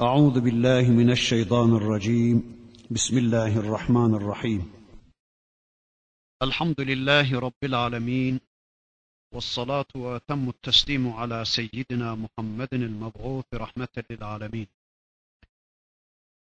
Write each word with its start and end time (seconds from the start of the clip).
أعوذ 0.00 0.40
بالله 0.40 0.90
من 0.90 1.10
الشيطان 1.10 1.76
الرجيم. 1.76 2.36
بسم 2.90 3.18
الله 3.18 3.58
الرحمن 3.58 4.14
الرحيم. 4.14 4.72
الحمد 6.42 6.80
لله 6.80 7.40
رب 7.40 7.62
العالمين 7.64 8.40
والصلاة 9.34 9.86
وتم 9.96 10.48
التسليم 10.48 11.08
على 11.08 11.44
سيدنا 11.44 12.14
محمد 12.14 12.68
المبعوث 12.72 13.44
رحمة 13.54 14.04
للعالمين. 14.10 14.66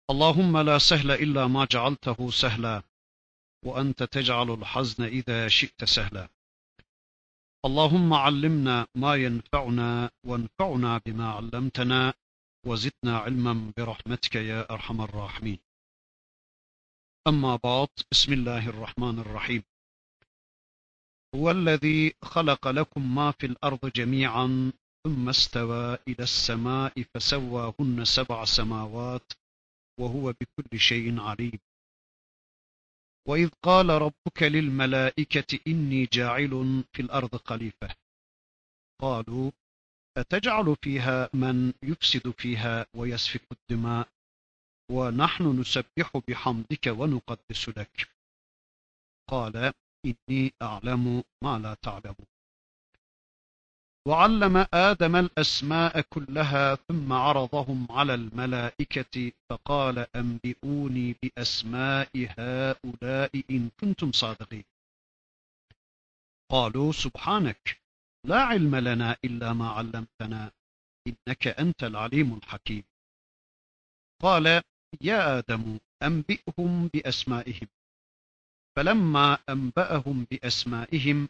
اللهم 0.09 0.57
لا 0.57 0.77
سهل 0.77 1.11
إلا 1.11 1.47
ما 1.47 1.65
جعلته 1.65 2.31
سهلا 2.31 2.81
وأنت 3.65 4.03
تجعل 4.03 4.51
الحزن 4.51 5.03
إذا 5.03 5.47
شئت 5.47 5.83
سهلا. 5.83 6.27
اللهم 7.65 8.13
علمنا 8.13 8.87
ما 8.95 9.15
ينفعنا 9.15 10.09
وانفعنا 10.23 11.01
بما 11.05 11.31
علمتنا 11.31 12.13
وزدنا 12.67 13.17
علما 13.17 13.71
برحمتك 13.77 14.35
يا 14.35 14.71
أرحم 14.71 15.01
الراحمين. 15.01 15.59
أما 17.27 17.55
بعد 17.63 17.87
بسم 18.11 18.33
الله 18.33 18.69
الرحمن 18.69 19.19
الرحيم. 19.19 19.63
هو 21.35 21.51
الذي 21.51 22.15
خلق 22.23 22.67
لكم 22.67 23.15
ما 23.15 23.31
في 23.31 23.45
الأرض 23.45 23.91
جميعا 23.95 24.71
ثم 25.03 25.29
استوى 25.29 25.97
إلى 26.07 26.23
السماء 26.23 27.03
فسواهن 27.13 28.05
سبع 28.05 28.45
سماوات 28.45 29.31
وهو 29.99 30.33
بكل 30.33 30.79
شيء 30.79 31.21
عليم. 31.21 31.59
وإذ 33.27 33.49
قال 33.63 33.89
ربك 33.89 34.43
للملائكة 34.43 35.59
إني 35.67 36.05
جاعل 36.05 36.83
في 36.93 37.01
الأرض 37.01 37.35
خليفة. 37.35 37.95
قالوا 39.01 39.51
أتجعل 40.17 40.75
فيها 40.81 41.29
من 41.33 41.73
يفسد 41.83 42.29
فيها 42.29 42.85
ويسفك 42.93 43.41
الدماء 43.51 44.07
ونحن 44.91 45.59
نسبح 45.59 46.17
بحمدك 46.27 46.87
ونقدس 46.87 47.69
لك 47.69 48.09
قال 49.29 49.73
إني 50.05 50.53
أعلم 50.61 51.23
ما 51.43 51.59
لا 51.59 51.73
تعلمون 51.73 52.27
وعلم 54.07 54.65
آدم 54.73 55.15
الأسماء 55.15 56.01
كلها 56.01 56.75
ثم 56.75 57.13
عرضهم 57.13 57.87
على 57.89 58.13
الملائكة 58.13 59.31
فقال 59.49 60.07
أنبئوني 60.15 61.15
بأسماء 61.23 62.09
هؤلاء 62.15 63.43
إن 63.51 63.69
كنتم 63.79 64.11
صادقين. 64.11 64.63
قالوا 66.51 66.91
سبحانك. 66.91 67.86
لا 68.27 68.41
علم 68.43 68.75
لنا 68.75 69.17
إلا 69.25 69.53
ما 69.53 69.69
علمتنا 69.69 70.51
إنك 71.07 71.47
أنت 71.47 71.83
العليم 71.83 72.33
الحكيم. 72.33 72.83
قال 74.21 74.61
يا 75.01 75.37
آدم 75.37 75.79
أنبئهم 76.03 76.87
بأسمائهم. 76.87 77.67
فلما 78.75 79.37
أنبأهم 79.49 80.27
بأسمائهم 80.31 81.29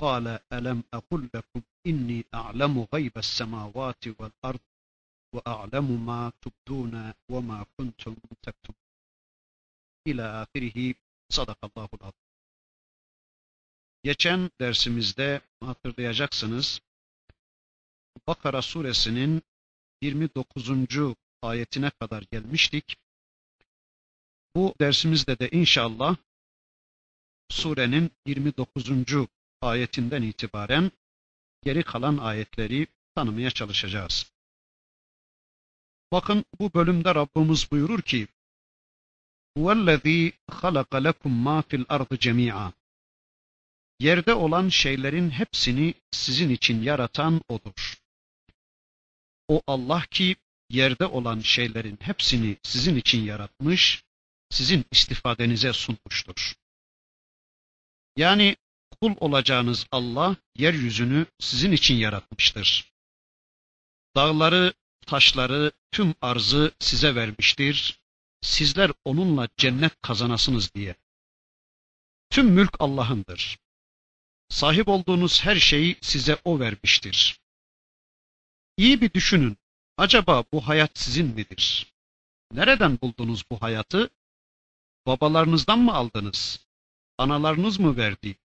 قال 0.00 0.38
ألم 0.52 0.82
أقل 0.94 1.30
لكم 1.34 1.62
إني 1.86 2.24
أعلم 2.34 2.86
غيب 2.94 3.18
السماوات 3.18 4.08
والأرض 4.18 4.60
وأعلم 5.34 6.06
ما 6.06 6.32
تبدون 6.42 7.12
وما 7.30 7.66
كنتم 7.76 8.16
تكتمون. 8.42 8.86
إلى 10.08 10.22
آخره. 10.42 10.94
صدق 11.32 11.58
الله 11.64 11.88
العظيم. 11.94 12.25
Geçen 14.02 14.50
dersimizde 14.60 15.40
hatırlayacaksınız 15.60 16.80
Bakara 18.26 18.62
suresinin 18.62 19.42
29. 20.02 20.70
ayetine 21.42 21.90
kadar 21.90 22.22
gelmiştik. 22.32 22.96
Bu 24.56 24.74
dersimizde 24.80 25.38
de 25.38 25.48
inşallah 25.50 26.16
surenin 27.50 28.10
29. 28.26 28.90
ayetinden 29.60 30.22
itibaren 30.22 30.90
geri 31.62 31.82
kalan 31.82 32.16
ayetleri 32.16 32.86
tanımaya 33.14 33.50
çalışacağız. 33.50 34.32
Bakın 36.12 36.44
bu 36.60 36.74
bölümde 36.74 37.14
Rabbimiz 37.14 37.70
buyurur 37.70 38.02
ki: 38.02 38.28
"Vellezî 39.56 40.32
halaka 40.48 40.96
lekum 40.96 41.32
mâ 41.32 41.62
fil 41.62 41.84
ardı 41.88 42.18
cemî'a" 42.18 42.72
Yerde 44.00 44.34
olan 44.34 44.68
şeylerin 44.68 45.30
hepsini 45.30 45.94
sizin 46.10 46.50
için 46.50 46.82
yaratan 46.82 47.40
O'dur. 47.48 47.98
O 49.48 49.62
Allah 49.66 50.06
ki 50.10 50.36
yerde 50.70 51.06
olan 51.06 51.40
şeylerin 51.40 51.98
hepsini 52.00 52.56
sizin 52.62 52.96
için 52.96 53.24
yaratmış, 53.24 54.04
sizin 54.50 54.84
istifadenize 54.90 55.72
sunmuştur. 55.72 56.54
Yani 58.16 58.56
kul 59.00 59.14
olacağınız 59.20 59.86
Allah 59.90 60.36
yeryüzünü 60.56 61.26
sizin 61.40 61.72
için 61.72 61.94
yaratmıştır. 61.94 62.92
Dağları, 64.16 64.74
taşları, 65.06 65.72
tüm 65.92 66.14
arzı 66.20 66.72
size 66.80 67.14
vermiştir. 67.14 68.00
Sizler 68.40 68.92
onunla 69.04 69.48
cennet 69.56 70.02
kazanasınız 70.02 70.74
diye. 70.74 70.96
Tüm 72.30 72.46
mülk 72.46 72.76
Allah'ındır. 72.78 73.58
Sahip 74.48 74.88
olduğunuz 74.88 75.44
her 75.44 75.56
şeyi 75.56 75.96
size 76.00 76.38
O 76.44 76.60
vermiştir. 76.60 77.40
İyi 78.76 79.00
bir 79.00 79.12
düşünün. 79.12 79.56
Acaba 79.96 80.44
bu 80.52 80.68
hayat 80.68 80.98
sizin 80.98 81.26
midir? 81.26 81.94
Nereden 82.52 83.00
buldunuz 83.00 83.44
bu 83.50 83.62
hayatı? 83.62 84.10
Babalarınızdan 85.06 85.78
mı 85.78 85.94
aldınız? 85.94 86.66
Analarınız 87.18 87.78
mı 87.78 87.96
verdi? 87.96 88.36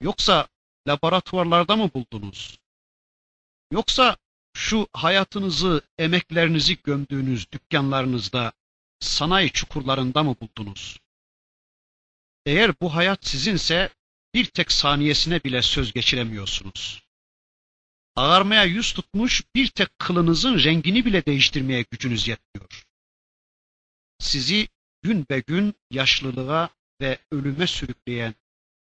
Yoksa 0.00 0.48
laboratuvarlarda 0.88 1.76
mı 1.76 1.90
buldunuz? 1.94 2.58
Yoksa 3.70 4.16
şu 4.56 4.88
hayatınızı, 4.92 5.82
emeklerinizi 5.98 6.82
gömdüğünüz 6.82 7.52
dükkanlarınızda, 7.52 8.52
sanayi 9.00 9.50
çukurlarında 9.52 10.22
mı 10.22 10.36
buldunuz? 10.40 10.98
Eğer 12.46 12.80
bu 12.80 12.94
hayat 12.94 13.26
sizinse 13.26 13.90
bir 14.34 14.44
tek 14.44 14.72
saniyesine 14.72 15.44
bile 15.44 15.62
söz 15.62 15.92
geçiremiyorsunuz. 15.92 17.02
Ağarmaya 18.16 18.64
yüz 18.64 18.92
tutmuş 18.92 19.42
bir 19.54 19.68
tek 19.68 19.98
kılınızın 19.98 20.58
rengini 20.58 21.04
bile 21.04 21.26
değiştirmeye 21.26 21.84
gücünüz 21.90 22.28
yetmiyor. 22.28 22.84
Sizi 24.18 24.68
gün 25.02 25.26
be 25.30 25.40
gün 25.40 25.74
yaşlılığa 25.90 26.70
ve 27.00 27.18
ölüme 27.30 27.66
sürükleyen 27.66 28.34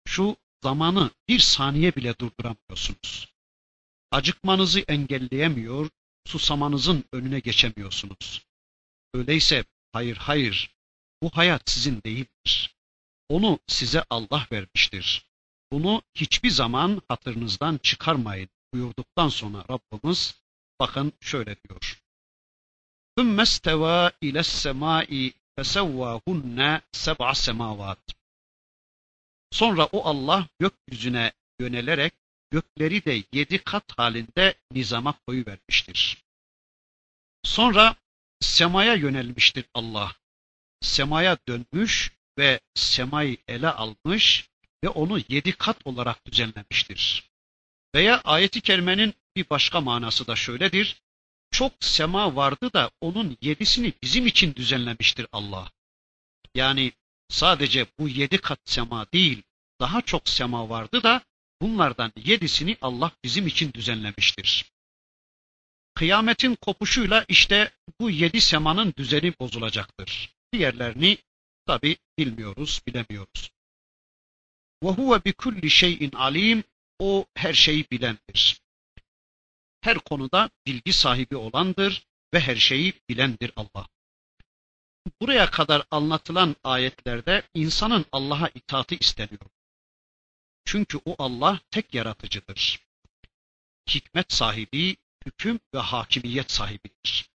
şu 0.07 0.37
zamanı 0.63 1.11
bir 1.29 1.39
saniye 1.39 1.95
bile 1.95 2.19
durduramıyorsunuz. 2.19 3.33
Acıkmanızı 4.11 4.79
engelleyemiyor, 4.79 5.89
susamanızın 6.27 7.03
önüne 7.11 7.39
geçemiyorsunuz. 7.39 8.45
Öyleyse 9.13 9.65
hayır 9.91 10.17
hayır, 10.17 10.75
bu 11.23 11.29
hayat 11.33 11.69
sizin 11.69 12.03
değildir. 12.03 12.74
Onu 13.28 13.58
size 13.66 14.04
Allah 14.10 14.46
vermiştir. 14.52 15.26
Bunu 15.72 16.02
hiçbir 16.14 16.50
zaman 16.50 17.02
hatırınızdan 17.08 17.78
çıkarmayın 17.78 18.48
buyurduktan 18.74 19.28
sonra 19.28 19.64
Rabbimiz 19.70 20.40
bakın 20.80 21.12
şöyle 21.20 21.56
diyor. 21.62 22.02
ثُمَّ 23.18 23.40
اسْتَوَى 23.40 24.12
إِلَى 24.22 24.38
السَّمَاءِ 24.38 25.32
فَسَوَّاهُنَّ 25.58 26.80
سَبْعَ 26.92 27.34
سَمَاوَاتٍ 27.34 28.14
Sonra 29.52 29.86
o 29.86 30.04
Allah 30.04 30.48
gökyüzüne 30.58 31.32
yönelerek 31.60 32.14
gökleri 32.50 33.04
de 33.04 33.24
yedi 33.32 33.58
kat 33.58 33.98
halinde 33.98 34.54
nizama 34.72 35.14
koyuvermiştir. 35.26 36.24
Sonra 37.44 37.96
semaya 38.40 38.94
yönelmiştir 38.94 39.64
Allah. 39.74 40.16
Semaya 40.80 41.38
dönmüş 41.48 42.12
ve 42.37 42.59
semayı 42.75 43.37
ele 43.47 43.69
almış 43.69 44.49
ve 44.83 44.89
onu 44.89 45.19
yedi 45.29 45.51
kat 45.51 45.77
olarak 45.85 46.25
düzenlemiştir. 46.25 47.29
Veya 47.95 48.21
ayeti 48.21 48.61
kerimenin 48.61 49.13
bir 49.35 49.49
başka 49.49 49.81
manası 49.81 50.27
da 50.27 50.35
şöyledir. 50.35 51.01
Çok 51.51 51.73
sema 51.79 52.35
vardı 52.35 52.73
da 52.73 52.91
onun 53.01 53.37
yedisini 53.41 53.93
bizim 54.01 54.27
için 54.27 54.55
düzenlemiştir 54.55 55.27
Allah. 55.31 55.71
Yani 56.55 56.91
sadece 57.29 57.85
bu 57.99 58.09
yedi 58.09 58.37
kat 58.37 58.59
sema 58.65 59.05
değil, 59.13 59.43
daha 59.79 60.01
çok 60.01 60.29
sema 60.29 60.69
vardı 60.69 61.03
da 61.03 61.21
bunlardan 61.61 62.11
yedisini 62.15 62.77
Allah 62.81 63.11
bizim 63.23 63.47
için 63.47 63.73
düzenlemiştir. 63.73 64.65
Kıyametin 65.95 66.55
kopuşuyla 66.55 67.25
işte 67.27 67.71
bu 67.99 68.09
yedi 68.09 68.41
semanın 68.41 68.93
düzeni 68.97 69.33
bozulacaktır. 69.39 70.29
Diğerlerini 70.53 71.17
Tabi 71.67 71.97
bilmiyoruz, 72.17 72.81
bilemiyoruz. 72.87 73.51
Ve 74.83 74.89
huve 74.89 75.25
bi 75.25 75.33
kulli 75.33 75.69
şeyin 75.69 76.11
alim. 76.11 76.63
O 76.99 77.25
her 77.35 77.53
şeyi 77.53 77.85
bilendir. 77.91 78.61
Her 79.81 79.99
konuda 79.99 80.49
bilgi 80.65 80.93
sahibi 80.93 81.35
olandır 81.35 82.07
ve 82.33 82.39
her 82.39 82.55
şeyi 82.55 82.93
bilendir 83.09 83.51
Allah. 83.55 83.87
Buraya 85.21 85.51
kadar 85.51 85.85
anlatılan 85.91 86.55
ayetlerde 86.63 87.43
insanın 87.53 88.05
Allah'a 88.11 88.49
itaati 88.49 88.95
isteniyor. 88.95 89.49
Çünkü 90.65 90.99
o 91.05 91.15
Allah 91.17 91.59
tek 91.71 91.93
yaratıcıdır. 91.93 92.79
Hikmet 93.89 94.33
sahibi, 94.33 94.97
hüküm 95.25 95.59
ve 95.73 95.79
hakimiyet 95.79 96.51
sahibidir. 96.51 97.29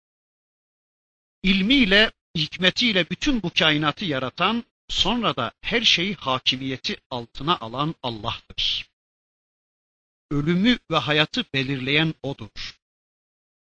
İlmiyle 1.43 2.11
hikmetiyle 2.41 3.09
bütün 3.09 3.43
bu 3.43 3.51
kainatı 3.59 4.05
yaratan, 4.05 4.63
sonra 4.89 5.35
da 5.35 5.51
her 5.61 5.81
şeyi 5.81 6.15
hakimiyeti 6.15 6.97
altına 7.09 7.57
alan 7.59 7.95
Allah'tır. 8.03 8.89
Ölümü 10.31 10.77
ve 10.91 10.97
hayatı 10.97 11.45
belirleyen 11.53 12.13
O'dur. 12.23 12.79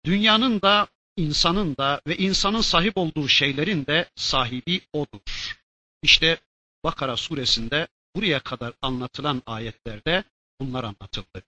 Dünyanın 0.05 0.61
da, 0.63 0.89
insanın 1.17 1.77
da 1.77 2.01
ve 2.07 2.17
insanın 2.17 2.61
sahip 2.61 2.97
olduğu 2.97 3.29
şeylerin 3.29 3.87
de 3.87 4.11
sahibi 4.17 4.81
O'dur. 4.93 5.59
İşte 6.03 6.39
Bakara 6.85 7.17
suresinde 7.17 7.89
buraya 8.17 8.41
kadar 8.41 8.73
anlatılan 8.83 9.43
ayetlerde 9.47 10.25
bunlar 10.61 10.85
anlatıldı. 10.85 11.43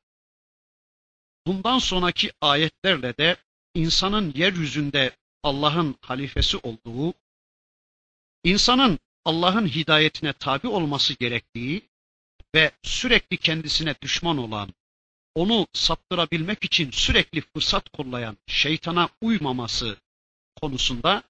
Bundan 1.47 1.79
sonraki 1.79 2.33
ayetlerle 2.41 3.17
de 3.17 3.37
insanın 3.75 4.33
yeryüzünde 4.37 5.17
Allah'ın 5.44 5.96
halifesi 6.02 6.58
olduğu, 6.58 7.14
insanın 8.44 9.00
Allah'ın 9.26 9.68
hidayetine 9.68 10.34
tabi 10.34 10.68
olması 10.68 11.14
gerektiği 11.14 11.82
ve 12.56 12.72
sürekli 12.84 13.38
kendisine 13.38 13.96
düşman 14.02 14.38
olan, 14.38 14.74
onu 15.36 15.68
saptırabilmek 15.74 16.64
için 16.64 16.92
sürekli 16.92 17.42
fırsat 17.42 17.90
kollayan 17.90 18.38
şeytana 18.48 19.10
uymaması 19.22 19.98
konusunda 20.62 21.24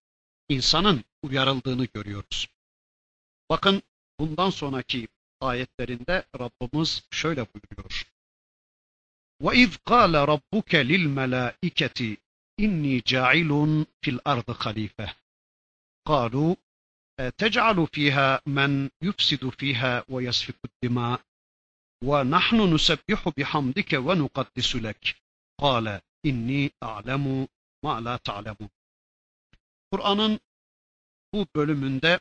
insanın 0.50 1.04
uyarıldığını 1.24 1.86
görüyoruz. 1.86 2.48
Bakın 3.50 3.83
bundan 4.19 4.50
sonraki 4.50 5.07
ayetlerinde 5.42 6.25
Rabbimiz 6.39 7.04
şöyle 7.12 7.45
buyuruyor. 7.54 8.07
وَاِذْ 9.42 9.72
قَالَ 9.77 10.13
رَبُّكَ 10.33 10.72
لِلْمَلَائِكَةِ 10.92 12.18
إِنِّي 12.60 13.00
جَاعِلٌ 13.00 13.86
فِي 14.01 14.12
الْأَرْضِ 14.12 14.51
خَلِيفَةً 14.51 15.16
قَالُوا 16.07 16.56
تَجْعَلُ 17.38 17.88
فِيهَا 17.88 18.42
مَنْ 18.45 18.89
يُفْسِدُ 19.01 19.50
فِيهَا 19.50 20.04
وَيَسْفِكُ 20.10 20.60
الدِّمَاءَ 20.66 21.22
وَنَحْنُ 22.04 22.74
نُسَبِّحُ 22.74 23.30
بِحَمْدِكَ 23.38 23.94
وَنُقَدِّسُ 23.94 24.75
لَكَ 24.75 25.16
قَالَ 25.62 26.01
إِنِّي 26.25 26.72
أَعْلَمُ 26.83 27.48
مَا 27.86 28.01
لَا 28.01 28.18
تَعْلَمُونَ 28.18 28.69
Kur'an'ın 29.92 30.39
bu 31.33 31.48
bölümünde 31.56 32.19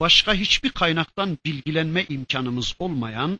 başka 0.00 0.34
hiçbir 0.34 0.70
kaynaktan 0.70 1.38
bilgilenme 1.44 2.04
imkanımız 2.04 2.74
olmayan, 2.78 3.38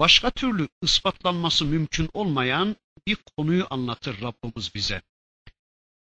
başka 0.00 0.30
türlü 0.30 0.68
ispatlanması 0.82 1.64
mümkün 1.64 2.10
olmayan 2.14 2.76
bir 3.06 3.16
konuyu 3.36 3.66
anlatır 3.70 4.22
Rabbimiz 4.22 4.74
bize. 4.74 5.02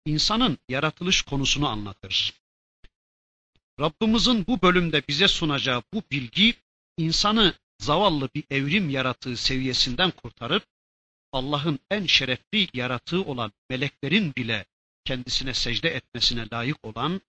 İnsanın 0.06 0.58
yaratılış 0.68 1.22
konusunu 1.22 1.68
anlatır. 1.68 2.34
Rabbimizin 3.80 4.46
bu 4.46 4.62
bölümde 4.62 5.02
bize 5.08 5.28
sunacağı 5.28 5.82
bu 5.94 6.02
bilgi 6.10 6.54
insanı 6.96 7.54
zavallı 7.78 8.28
bir 8.34 8.44
evrim 8.50 8.90
yaratığı 8.90 9.36
seviyesinden 9.36 10.10
kurtarıp 10.10 10.66
Allah'ın 11.32 11.78
en 11.90 12.06
şerefli 12.06 12.68
yaratığı 12.74 13.24
olan 13.24 13.52
meleklerin 13.70 14.34
bile 14.36 14.66
kendisine 15.04 15.54
secde 15.54 15.88
etmesine 15.88 16.48
layık 16.52 16.84
olan 16.84 17.20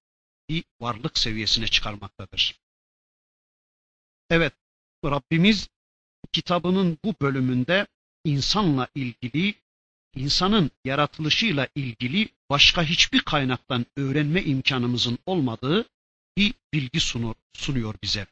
bir 0.50 0.64
varlık 0.82 1.18
seviyesine 1.18 1.68
çıkarmaktadır. 1.68 2.60
Evet, 4.30 4.54
Rabbimiz 5.06 5.70
kitabının 6.32 6.98
bu 7.06 7.16
bölümünde 7.22 7.88
insanla 8.24 8.88
ilgili, 8.96 9.56
insanın 10.16 10.72
yaratılışıyla 10.86 11.68
ilgili 11.76 12.30
başka 12.50 12.84
hiçbir 12.84 13.20
kaynaktan 13.20 13.86
öğrenme 13.96 14.44
imkanımızın 14.44 15.18
olmadığı 15.26 15.90
bir 16.38 16.54
bilgi 16.74 17.00
sunur, 17.00 17.36
sunuyor 17.54 17.96
bize. 18.04 18.28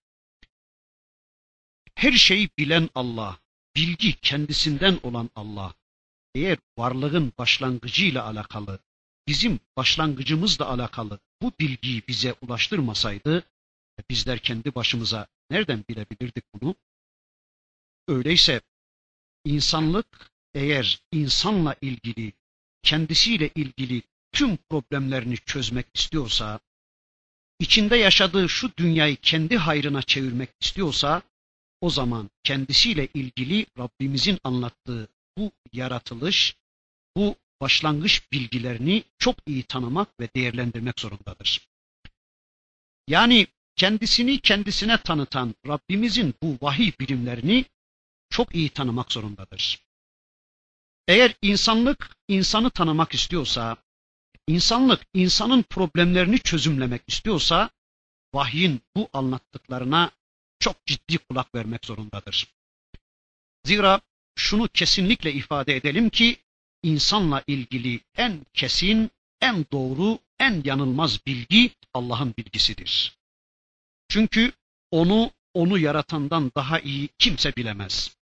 Her 1.95 2.11
şeyi 2.11 2.49
bilen 2.57 2.89
Allah, 2.95 3.39
bilgi 3.75 4.15
kendisinden 4.21 4.99
olan 5.03 5.29
Allah, 5.35 5.73
eğer 6.35 6.57
varlığın 6.77 7.33
başlangıcıyla 7.37 8.25
alakalı, 8.25 8.79
bizim 9.27 9.59
başlangıcımızla 9.77 10.69
alakalı 10.69 11.19
bu 11.41 11.51
bilgiyi 11.59 12.03
bize 12.07 12.35
ulaştırmasaydı, 12.41 13.43
bizler 14.09 14.39
kendi 14.39 14.75
başımıza 14.75 15.27
nereden 15.49 15.83
bilebilirdik 15.89 16.43
bunu? 16.53 16.75
Öyleyse 18.09 18.61
insanlık 19.45 20.31
eğer 20.53 21.01
insanla 21.11 21.75
ilgili, 21.81 22.33
kendisiyle 22.83 23.49
ilgili 23.55 24.01
tüm 24.31 24.57
problemlerini 24.57 25.37
çözmek 25.37 25.85
istiyorsa, 25.93 26.59
içinde 27.59 27.97
yaşadığı 27.97 28.49
şu 28.49 28.77
dünyayı 28.77 29.15
kendi 29.15 29.57
hayrına 29.57 30.01
çevirmek 30.01 30.49
istiyorsa, 30.61 31.21
o 31.81 31.89
zaman 31.89 32.29
kendisiyle 32.43 33.07
ilgili 33.13 33.65
Rabbimizin 33.77 34.39
anlattığı 34.43 35.07
bu 35.37 35.51
yaratılış, 35.73 36.55
bu 37.17 37.35
başlangıç 37.61 38.31
bilgilerini 38.31 39.03
çok 39.17 39.35
iyi 39.47 39.63
tanımak 39.63 40.19
ve 40.19 40.29
değerlendirmek 40.35 40.99
zorundadır. 40.99 41.67
Yani 43.07 43.47
kendisini 43.75 44.39
kendisine 44.39 44.97
tanıtan 45.01 45.55
Rabbimizin 45.67 46.33
bu 46.43 46.57
vahiy 46.61 46.91
birimlerini 46.99 47.65
çok 48.29 48.55
iyi 48.55 48.69
tanımak 48.69 49.11
zorundadır. 49.11 49.79
Eğer 51.07 51.35
insanlık 51.41 52.17
insanı 52.27 52.69
tanımak 52.69 53.13
istiyorsa, 53.13 53.77
insanlık 54.47 55.01
insanın 55.13 55.63
problemlerini 55.63 56.39
çözümlemek 56.39 57.01
istiyorsa, 57.07 57.69
vahyin 58.33 58.81
bu 58.95 59.09
anlattıklarına 59.13 60.11
çok 60.59 60.85
ciddi 60.85 61.17
kulak 61.17 61.55
vermek 61.55 61.85
zorundadır. 61.85 62.47
Zira 63.65 64.01
şunu 64.35 64.67
kesinlikle 64.67 65.33
ifade 65.33 65.75
edelim 65.75 66.09
ki 66.09 66.37
insanla 66.83 67.43
ilgili 67.47 67.99
en 68.15 68.45
kesin, 68.53 69.11
en 69.41 69.65
doğru, 69.71 70.19
en 70.39 70.61
yanılmaz 70.65 71.25
bilgi 71.25 71.71
Allah'ın 71.93 72.33
bilgisidir. 72.37 73.17
Çünkü 74.07 74.51
onu 74.91 75.31
onu 75.53 75.79
yaratandan 75.79 76.51
daha 76.55 76.79
iyi 76.79 77.09
kimse 77.17 77.55
bilemez. 77.55 78.18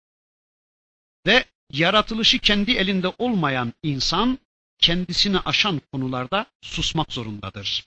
Ve 1.26 1.44
yaratılışı 1.72 2.38
kendi 2.38 2.72
elinde 2.72 3.08
olmayan 3.18 3.72
insan 3.82 4.38
kendisini 4.78 5.38
aşan 5.38 5.80
konularda 5.92 6.46
susmak 6.62 7.12
zorundadır. 7.12 7.86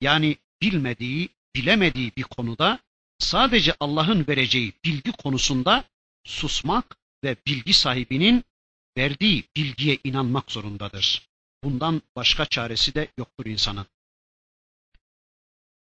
Yani 0.00 0.36
bilmediği, 0.62 1.28
bilemediği 1.54 2.12
bir 2.16 2.22
konuda 2.22 2.78
sadece 3.18 3.74
Allah'ın 3.80 4.24
vereceği 4.28 4.72
bilgi 4.84 5.12
konusunda 5.12 5.84
susmak 6.24 6.96
ve 7.24 7.36
bilgi 7.46 7.72
sahibinin 7.72 8.44
verdiği 8.96 9.44
bilgiye 9.56 9.98
inanmak 10.04 10.52
zorundadır. 10.52 11.28
Bundan 11.64 12.02
başka 12.16 12.46
çaresi 12.46 12.94
de 12.94 13.08
yoktur 13.18 13.46
insanın. 13.46 13.86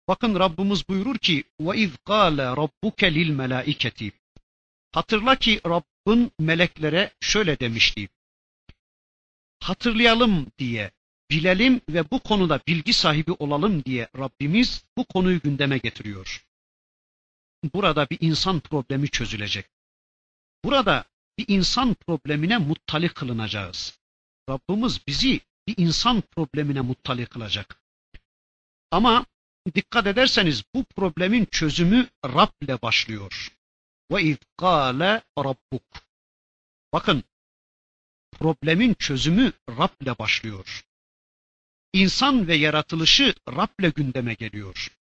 Bakın 0.09 0.35
Rabbimiz 0.35 0.89
buyurur 0.89 1.19
ki: 1.19 1.45
"Ve 1.61 1.79
iz 1.79 1.97
kâle 2.05 2.43
rabbuke 2.43 3.15
lil 3.15 3.31
melâiketi." 3.31 4.13
Hatırla 4.93 5.37
ki 5.37 5.61
Rab, 5.67 5.83
Rabbin 6.09 6.33
meleklere 6.39 7.13
şöyle 7.21 7.61
demişti. 7.61 8.09
Hatırlayalım 9.61 10.47
diye, 10.59 10.91
bilelim 11.31 11.81
ve 11.89 12.11
bu 12.11 12.21
konuda 12.21 12.61
bilgi 12.69 12.93
sahibi 12.93 13.33
olalım 13.33 13.85
diye 13.85 14.09
Rabbimiz 14.19 14.85
bu 14.99 15.05
konuyu 15.05 15.41
gündeme 15.41 15.79
getiriyor. 15.79 16.47
Burada 17.75 18.11
bir 18.11 18.19
insan 18.21 18.61
problemi 18.61 19.11
çözülecek. 19.11 19.67
Burada 20.65 21.05
bir 21.39 21.45
insan 21.49 21.95
problemine 21.95 22.59
muttali 22.59 23.09
kılınacağız. 23.09 23.99
Rabbimiz 24.51 25.01
bizi 25.07 25.41
bir 25.69 25.75
insan 25.77 26.21
problemine 26.21 26.81
muttali 26.81 27.27
kılacak. 27.27 27.83
Ama 28.91 29.27
dikkat 29.75 30.07
ederseniz 30.07 30.65
bu 30.75 30.85
problemin 30.85 31.45
çözümü 31.45 32.09
Rab 32.25 32.51
ile 32.63 32.83
başlıyor. 32.83 33.55
Ve 34.13 34.23
iz 34.23 34.37
kâle 34.57 35.23
rabbuk. 35.39 35.83
Bakın 36.93 37.25
problemin 38.33 38.95
çözümü 38.95 39.53
Rab 39.69 40.03
ile 40.03 40.19
başlıyor. 40.19 40.85
İnsan 41.93 42.47
ve 42.49 42.55
yaratılışı 42.57 43.35
Rab 43.49 43.81
ile 43.81 43.91
gündeme 43.91 44.35
geliyor. 44.35 44.97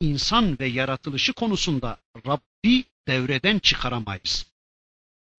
İnsan 0.00 0.58
ve 0.58 0.66
yaratılışı 0.66 1.32
konusunda 1.32 2.00
Rabbi 2.26 2.84
devreden 3.08 3.58
çıkaramayız 3.58 4.46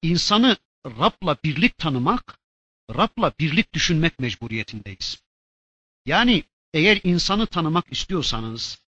insanı 0.01 0.57
Rab'la 0.85 1.37
birlik 1.43 1.77
tanımak, 1.77 2.39
Rab'la 2.89 3.33
birlik 3.39 3.73
düşünmek 3.73 4.19
mecburiyetindeyiz. 4.19 5.23
Yani 6.05 6.43
eğer 6.73 6.99
insanı 7.03 7.47
tanımak 7.47 7.91
istiyorsanız, 7.91 8.81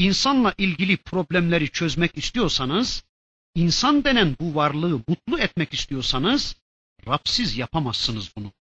insanla 0.00 0.54
ilgili 0.58 0.96
problemleri 0.96 1.70
çözmek 1.70 2.18
istiyorsanız, 2.18 3.04
insan 3.54 4.04
denen 4.04 4.36
bu 4.40 4.54
varlığı 4.54 5.02
mutlu 5.08 5.38
etmek 5.38 5.74
istiyorsanız, 5.74 6.56
Rabsiz 7.08 7.56
yapamazsınız 7.56 8.36
bunu. 8.36 8.52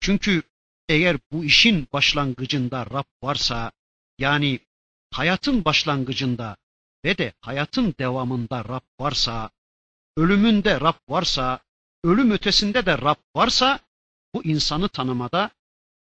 Çünkü 0.00 0.42
eğer 0.88 1.18
bu 1.32 1.44
işin 1.44 1.88
başlangıcında 1.92 2.86
Rab 2.86 3.04
varsa, 3.22 3.72
yani 4.18 4.60
hayatın 5.10 5.64
başlangıcında 5.64 6.56
ve 7.04 7.18
de 7.18 7.32
hayatın 7.40 7.94
devamında 7.98 8.64
Rab 8.64 8.84
varsa, 9.00 9.50
ölümünde 10.16 10.80
Rab 10.80 10.98
varsa, 11.08 11.60
ölüm 12.04 12.30
ötesinde 12.30 12.86
de 12.86 12.98
Rab 12.98 13.18
varsa, 13.36 13.80
bu 14.34 14.44
insanı 14.44 14.88
tanımada 14.88 15.50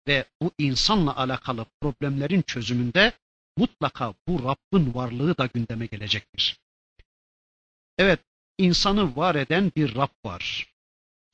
ve 0.07 0.25
bu 0.41 0.51
insanla 0.57 1.17
alakalı 1.17 1.65
problemlerin 1.81 2.41
çözümünde 2.41 3.13
mutlaka 3.59 4.13
bu 4.27 4.43
Rabbin 4.43 4.93
varlığı 4.93 5.37
da 5.37 5.45
gündeme 5.45 5.85
gelecektir. 5.85 6.59
Evet, 7.97 8.19
insanı 8.57 9.15
var 9.15 9.35
eden 9.35 9.71
bir 9.75 9.95
Rab 9.95 10.25
var. 10.25 10.73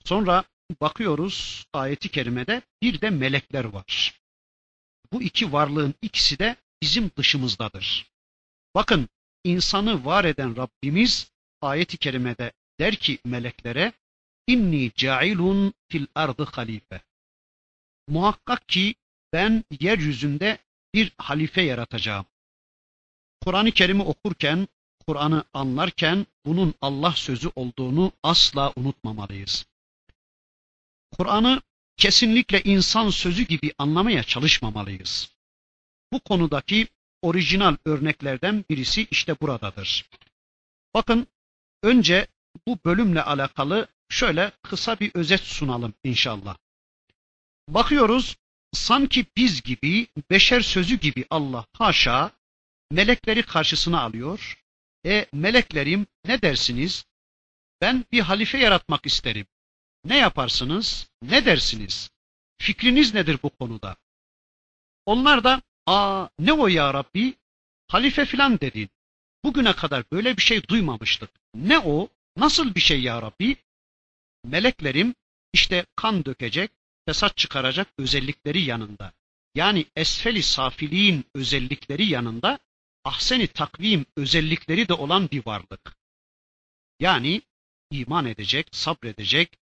Sonra 0.05 0.44
bakıyoruz 0.82 1.65
ayeti 1.74 2.10
kerimede 2.10 2.62
bir 2.82 3.01
de 3.01 3.10
melekler 3.10 3.65
var. 3.65 4.20
Bu 5.12 5.22
iki 5.22 5.51
varlığın 5.51 5.94
ikisi 6.01 6.39
de 6.39 6.55
bizim 6.82 7.12
dışımızdadır. 7.17 8.12
Bakın 8.75 9.10
insanı 9.44 10.05
var 10.05 10.25
eden 10.25 10.58
Rabbimiz 10.58 11.32
ayeti 11.62 11.98
kerimede 11.98 12.51
der 12.79 12.96
ki 12.96 13.20
meleklere 13.25 13.94
inni 14.48 14.91
cailun 14.96 15.74
fil 15.91 16.08
ardı 16.15 16.46
halife. 16.46 17.01
Muhakkak 18.08 18.70
ki 18.70 18.96
ben 19.34 19.63
yeryüzünde 19.79 20.58
bir 20.96 21.12
halife 21.18 21.62
yaratacağım. 21.62 22.25
Kur'an-ı 23.46 23.72
Kerim'i 23.72 24.04
okurken, 24.04 24.68
Kur'an'ı 25.08 25.44
anlarken 25.54 26.28
bunun 26.46 26.74
Allah 26.82 27.12
sözü 27.12 27.52
olduğunu 27.56 28.12
asla 28.24 28.74
unutmamalıyız. 28.75 29.66
Kur'an'ı 31.18 31.62
kesinlikle 31.98 32.62
insan 32.64 33.10
sözü 33.10 33.44
gibi 33.44 33.74
anlamaya 33.78 34.24
çalışmamalıyız. 34.24 35.32
Bu 36.14 36.20
konudaki 36.20 36.88
orijinal 37.22 37.78
örneklerden 37.86 38.66
birisi 38.70 39.08
işte 39.12 39.40
buradadır. 39.42 40.10
Bakın 40.94 41.28
önce 41.84 42.28
bu 42.68 42.80
bölümle 42.86 43.24
alakalı 43.24 43.88
şöyle 44.10 44.52
kısa 44.64 45.00
bir 45.00 45.12
özet 45.14 45.42
sunalım 45.42 45.94
inşallah. 46.04 46.58
Bakıyoruz 47.68 48.38
sanki 48.75 49.25
biz 49.38 49.62
gibi, 49.62 50.08
beşer 50.29 50.62
sözü 50.62 51.00
gibi 51.00 51.25
Allah 51.29 51.65
haşa 51.74 52.32
melekleri 52.91 53.44
karşısına 53.44 54.01
alıyor. 54.01 54.63
E 55.05 55.25
meleklerim 55.34 56.08
ne 56.25 56.41
dersiniz? 56.41 57.05
Ben 57.82 58.05
bir 58.12 58.20
halife 58.20 58.58
yaratmak 58.58 59.05
isterim. 59.05 59.48
Ne 60.05 60.17
yaparsınız? 60.17 61.10
Ne 61.22 61.46
dersiniz? 61.46 62.12
Fikriniz 62.58 63.13
nedir 63.13 63.39
bu 63.44 63.50
konuda? 63.50 63.96
Onlar 65.05 65.44
da 65.44 65.62
aa 65.86 66.27
ne 66.39 66.53
o 66.53 66.67
ya 66.67 66.94
Rabbi? 66.94 67.34
Halife 67.88 68.25
filan 68.25 68.60
dedin. 68.60 68.89
Bugüne 69.44 69.74
kadar 69.74 70.03
böyle 70.12 70.38
bir 70.38 70.41
şey 70.41 70.67
duymamıştık. 70.67 71.29
Ne 71.55 71.79
o? 71.79 72.10
Nasıl 72.38 72.75
bir 72.75 72.79
şey 72.79 73.01
ya 73.01 73.22
Rabbi? 73.22 73.55
Meleklerim 74.44 75.15
işte 75.53 75.86
kan 75.96 76.25
dökecek, 76.25 76.72
fesat 77.06 77.38
çıkaracak 77.38 77.88
özellikleri 77.98 78.62
yanında. 78.62 79.14
Yani 79.56 79.86
esfeli 79.96 80.44
safiliğin 80.44 81.26
özellikleri 81.36 82.06
yanında 82.06 82.60
ahseni 83.04 83.48
takvim 83.48 84.06
özellikleri 84.18 84.88
de 84.88 84.94
olan 84.94 85.32
bir 85.32 85.46
varlık. 85.46 85.98
Yani 87.00 87.42
iman 87.92 88.26
edecek, 88.26 88.68
sabredecek, 88.72 89.58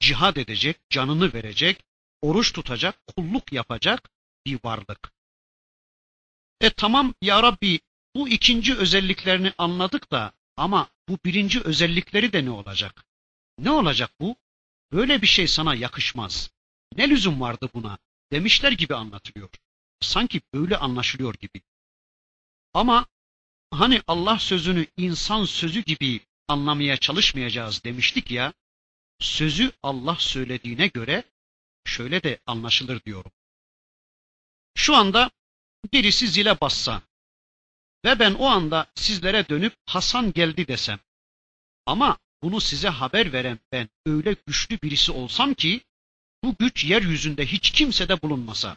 cihad 0.00 0.36
edecek, 0.36 0.76
canını 0.90 1.32
verecek, 1.32 1.84
oruç 2.20 2.52
tutacak, 2.52 3.06
kulluk 3.06 3.52
yapacak 3.52 4.10
bir 4.46 4.58
varlık. 4.64 5.12
E 6.60 6.70
tamam 6.70 7.14
ya 7.22 7.42
Rabbi 7.42 7.80
bu 8.16 8.28
ikinci 8.28 8.76
özelliklerini 8.76 9.52
anladık 9.58 10.10
da 10.10 10.32
ama 10.56 10.88
bu 11.08 11.18
birinci 11.24 11.60
özellikleri 11.60 12.32
de 12.32 12.44
ne 12.44 12.50
olacak? 12.50 13.04
Ne 13.58 13.70
olacak 13.70 14.10
bu? 14.20 14.36
Böyle 14.92 15.22
bir 15.22 15.26
şey 15.26 15.48
sana 15.48 15.74
yakışmaz. 15.74 16.50
Ne 16.96 17.10
lüzum 17.10 17.40
vardı 17.40 17.70
buna? 17.74 17.98
Demişler 18.32 18.72
gibi 18.72 18.94
anlatılıyor. 18.94 19.50
Sanki 20.00 20.40
böyle 20.54 20.76
anlaşılıyor 20.76 21.34
gibi. 21.34 21.62
Ama 22.74 23.06
hani 23.70 24.02
Allah 24.06 24.38
sözünü 24.38 24.86
insan 24.96 25.44
sözü 25.44 25.80
gibi 25.80 26.20
anlamaya 26.48 26.96
çalışmayacağız 26.96 27.84
demiştik 27.84 28.30
ya, 28.30 28.52
sözü 29.20 29.72
Allah 29.82 30.16
söylediğine 30.18 30.86
göre 30.86 31.24
şöyle 31.84 32.22
de 32.22 32.38
anlaşılır 32.46 33.02
diyorum. 33.04 33.32
Şu 34.74 34.96
anda 34.96 35.30
birisi 35.92 36.28
zile 36.28 36.60
bassa 36.60 37.02
ve 38.04 38.18
ben 38.18 38.34
o 38.34 38.46
anda 38.46 38.86
sizlere 38.94 39.48
dönüp 39.48 39.76
Hasan 39.86 40.32
geldi 40.32 40.68
desem 40.68 40.98
ama 41.86 42.18
bunu 42.42 42.60
size 42.60 42.88
haber 42.88 43.32
veren 43.32 43.58
ben 43.72 43.88
öyle 44.06 44.36
güçlü 44.46 44.82
birisi 44.82 45.12
olsam 45.12 45.54
ki 45.54 45.80
bu 46.44 46.54
güç 46.58 46.84
yeryüzünde 46.84 47.46
hiç 47.46 47.70
kimsede 47.70 48.22
bulunmasa. 48.22 48.76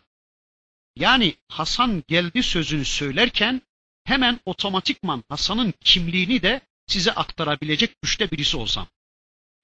Yani 0.95 1.35
Hasan 1.47 2.03
geldi 2.07 2.43
sözünü 2.43 2.85
söylerken 2.85 3.61
hemen 4.03 4.39
otomatikman 4.45 5.23
Hasan'ın 5.29 5.73
kimliğini 5.81 6.41
de 6.41 6.61
size 6.87 7.11
aktarabilecek 7.11 8.01
güçte 8.01 8.31
birisi 8.31 8.57
olsam. 8.57 8.87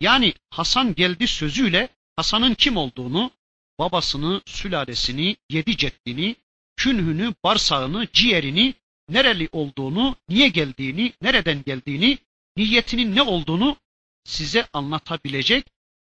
Yani 0.02 0.34
Hasan 0.50 0.96
geldi 0.96 1.28
sözüyle 1.28 1.90
Hasan'ın 2.16 2.54
kim 2.54 2.78
olduğunu, 2.78 3.32
babasını, 3.80 4.42
sülalesini, 4.46 5.38
yedi 5.50 5.78
ceddini, 5.78 6.36
künhünü, 6.76 7.34
barsağını, 7.44 8.08
ciğerini, 8.14 8.74
nereli 9.10 9.50
olduğunu, 9.52 10.16
niye 10.30 10.48
geldiğini, 10.48 11.14
nereden 11.22 11.64
geldiğini, 11.64 12.18
niyetinin 12.58 13.16
ne 13.16 13.22
olduğunu 13.22 13.78
size 14.24 14.68
anlatabilecek 14.74 15.66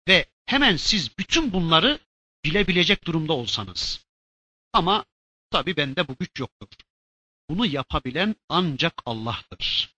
ve 0.09 0.27
hemen 0.47 0.77
siz 0.77 1.19
bütün 1.19 1.53
bunları 1.53 1.99
bilebilecek 2.45 3.07
durumda 3.07 3.33
olsanız. 3.33 4.07
Ama 4.73 5.05
tabi 5.51 5.77
bende 5.77 6.09
bu 6.09 6.17
güç 6.17 6.41
yoktur. 6.41 6.69
Bunu 7.49 7.67
yapabilen 7.67 8.37
ancak 8.49 9.03
Allah'tır. 9.07 9.95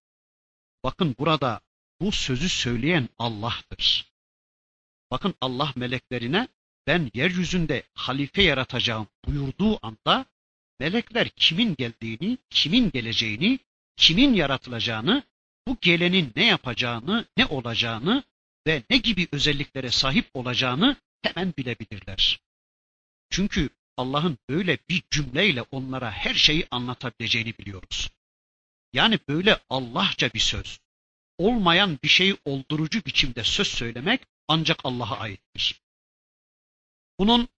Bakın 0.84 1.16
burada 1.18 1.60
bu 2.00 2.12
sözü 2.12 2.48
söyleyen 2.48 3.08
Allah'tır. 3.18 4.12
Bakın 5.10 5.34
Allah 5.40 5.72
meleklerine 5.76 6.48
ben 6.86 7.10
yeryüzünde 7.14 7.82
halife 7.94 8.42
yaratacağım 8.42 9.08
buyurduğu 9.26 9.86
anda 9.86 10.26
melekler 10.80 11.28
kimin 11.28 11.76
geldiğini, 11.76 12.38
kimin 12.50 12.90
geleceğini, 12.90 13.58
kimin 13.96 14.34
yaratılacağını, 14.34 15.22
bu 15.66 15.78
gelenin 15.80 16.32
ne 16.36 16.46
yapacağını, 16.46 17.26
ne 17.36 17.46
olacağını 17.46 18.22
ve 18.66 18.82
ne 18.90 18.96
gibi 18.96 19.28
özelliklere 19.32 19.90
sahip 19.90 20.30
olacağını 20.34 20.96
hemen 21.22 21.54
bilebilirler. 21.58 22.40
Çünkü 23.30 23.68
Allah'ın 23.96 24.38
böyle 24.48 24.78
bir 24.88 25.02
cümleyle 25.10 25.62
onlara 25.62 26.10
her 26.10 26.34
şeyi 26.34 26.66
anlatabileceğini 26.70 27.58
biliyoruz. 27.58 28.10
Yani 28.92 29.18
böyle 29.28 29.60
Allahça 29.70 30.30
bir 30.34 30.40
söz, 30.40 30.80
olmayan 31.38 31.98
bir 32.02 32.08
şeyi 32.08 32.36
oldurucu 32.44 33.04
biçimde 33.04 33.44
söz 33.44 33.68
söylemek 33.68 34.20
ancak 34.48 34.80
Allah'a 34.84 35.18
aittir. 35.18 35.80
Bunun 37.18 37.48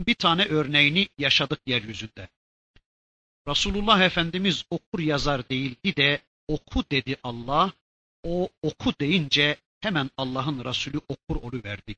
bir 0.00 0.14
tane 0.14 0.44
örneğini 0.44 1.08
yaşadık 1.18 1.60
yeryüzünde. 1.66 2.28
Resulullah 3.48 4.00
Efendimiz 4.00 4.64
okur 4.70 4.98
yazar 4.98 5.48
değildi 5.48 5.96
de 5.96 6.22
oku 6.48 6.84
dedi 6.90 7.16
Allah. 7.22 7.72
O 8.22 8.48
oku 8.62 8.92
deyince 9.00 9.56
hemen 9.82 10.10
Allah'ın 10.16 10.64
Resulü 10.64 11.00
okur 11.08 11.64
verdi. 11.64 11.96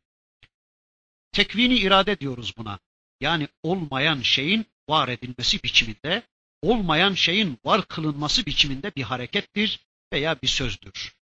Tekvini 1.33 1.77
irade 1.77 2.21
diyoruz 2.21 2.55
buna. 2.57 2.79
Yani 3.21 3.49
olmayan 3.63 4.23
şeyin 4.23 4.67
var 4.89 5.09
edilmesi 5.09 5.63
biçiminde, 5.63 6.23
olmayan 6.63 7.15
şeyin 7.15 7.59
var 7.65 7.89
kılınması 7.89 8.47
biçiminde 8.47 8.93
bir 8.97 9.03
harekettir 9.03 9.81
veya 10.13 10.43
bir 10.43 10.49
sözdür. 10.49 11.15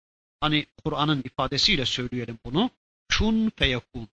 Hani 0.40 0.66
Kur'an'ın 0.84 1.22
ifadesiyle 1.24 1.86
söyleyelim 1.86 2.38
bunu. 2.44 2.70
Kun 3.18 3.52
feyekun. 3.56 4.08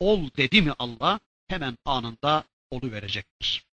Ol 0.00 0.30
dedi 0.36 0.62
mi 0.62 0.72
Allah 0.78 1.20
hemen 1.48 1.78
anında 1.84 2.44
olu 2.70 2.92
verecektir. 2.92 3.64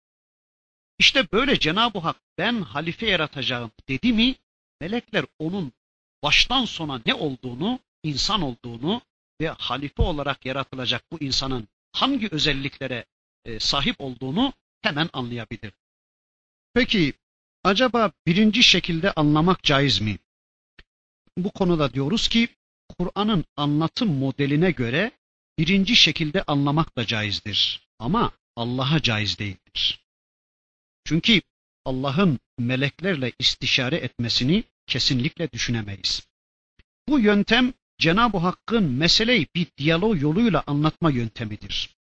İşte 0.98 1.32
böyle 1.32 1.58
Cenab-ı 1.58 1.98
Hak 1.98 2.16
ben 2.38 2.62
halife 2.62 3.06
yaratacağım 3.06 3.70
dedi 3.88 4.12
mi 4.12 4.34
melekler 4.80 5.24
onun 5.38 5.72
baştan 6.22 6.64
sona 6.64 7.00
ne 7.06 7.14
olduğunu, 7.14 7.78
insan 8.02 8.42
olduğunu 8.42 9.02
ve 9.40 9.48
halife 9.48 10.02
olarak 10.02 10.46
yaratılacak 10.46 11.04
bu 11.12 11.18
insanın 11.20 11.68
hangi 11.92 12.28
özelliklere 12.30 13.04
e, 13.44 13.60
sahip 13.60 14.00
olduğunu 14.00 14.52
hemen 14.82 15.10
anlayabilir. 15.12 15.72
Peki 16.74 17.12
acaba 17.64 18.12
birinci 18.26 18.62
şekilde 18.62 19.12
anlamak 19.12 19.62
caiz 19.62 20.00
mi? 20.00 20.18
Bu 21.36 21.50
konuda 21.50 21.94
diyoruz 21.94 22.28
ki 22.28 22.48
Kur'an'ın 22.98 23.44
anlatım 23.56 24.18
modeline 24.18 24.70
göre 24.70 25.12
birinci 25.58 25.96
şekilde 25.96 26.42
anlamak 26.42 26.96
da 26.96 27.06
caizdir. 27.06 27.88
Ama 27.98 28.32
Allah'a 28.56 29.02
caiz 29.02 29.38
değildir. 29.38 30.00
Çünkü 31.04 31.42
Allah'ın 31.84 32.38
meleklerle 32.58 33.32
istişare 33.38 33.96
etmesini 33.96 34.64
kesinlikle 34.86 35.52
düşünemeyiz. 35.52 36.26
Bu 37.08 37.20
yöntem 37.20 37.72
Cenab-ı 38.02 38.38
Hakk'ın 38.38 38.84
meseleyi 38.84 39.46
bir 39.54 39.66
diyalog 39.78 40.22
yoluyla 40.22 40.62
anlatma 40.66 41.10
yöntemidir. 41.10 41.96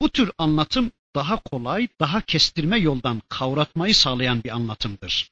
Bu 0.00 0.08
tür 0.08 0.32
anlatım 0.38 0.92
daha 1.14 1.40
kolay, 1.40 1.88
daha 2.00 2.20
kestirme 2.20 2.78
yoldan 2.78 3.22
kavratmayı 3.28 3.94
sağlayan 3.94 4.44
bir 4.44 4.50
anlatımdır. 4.50 5.30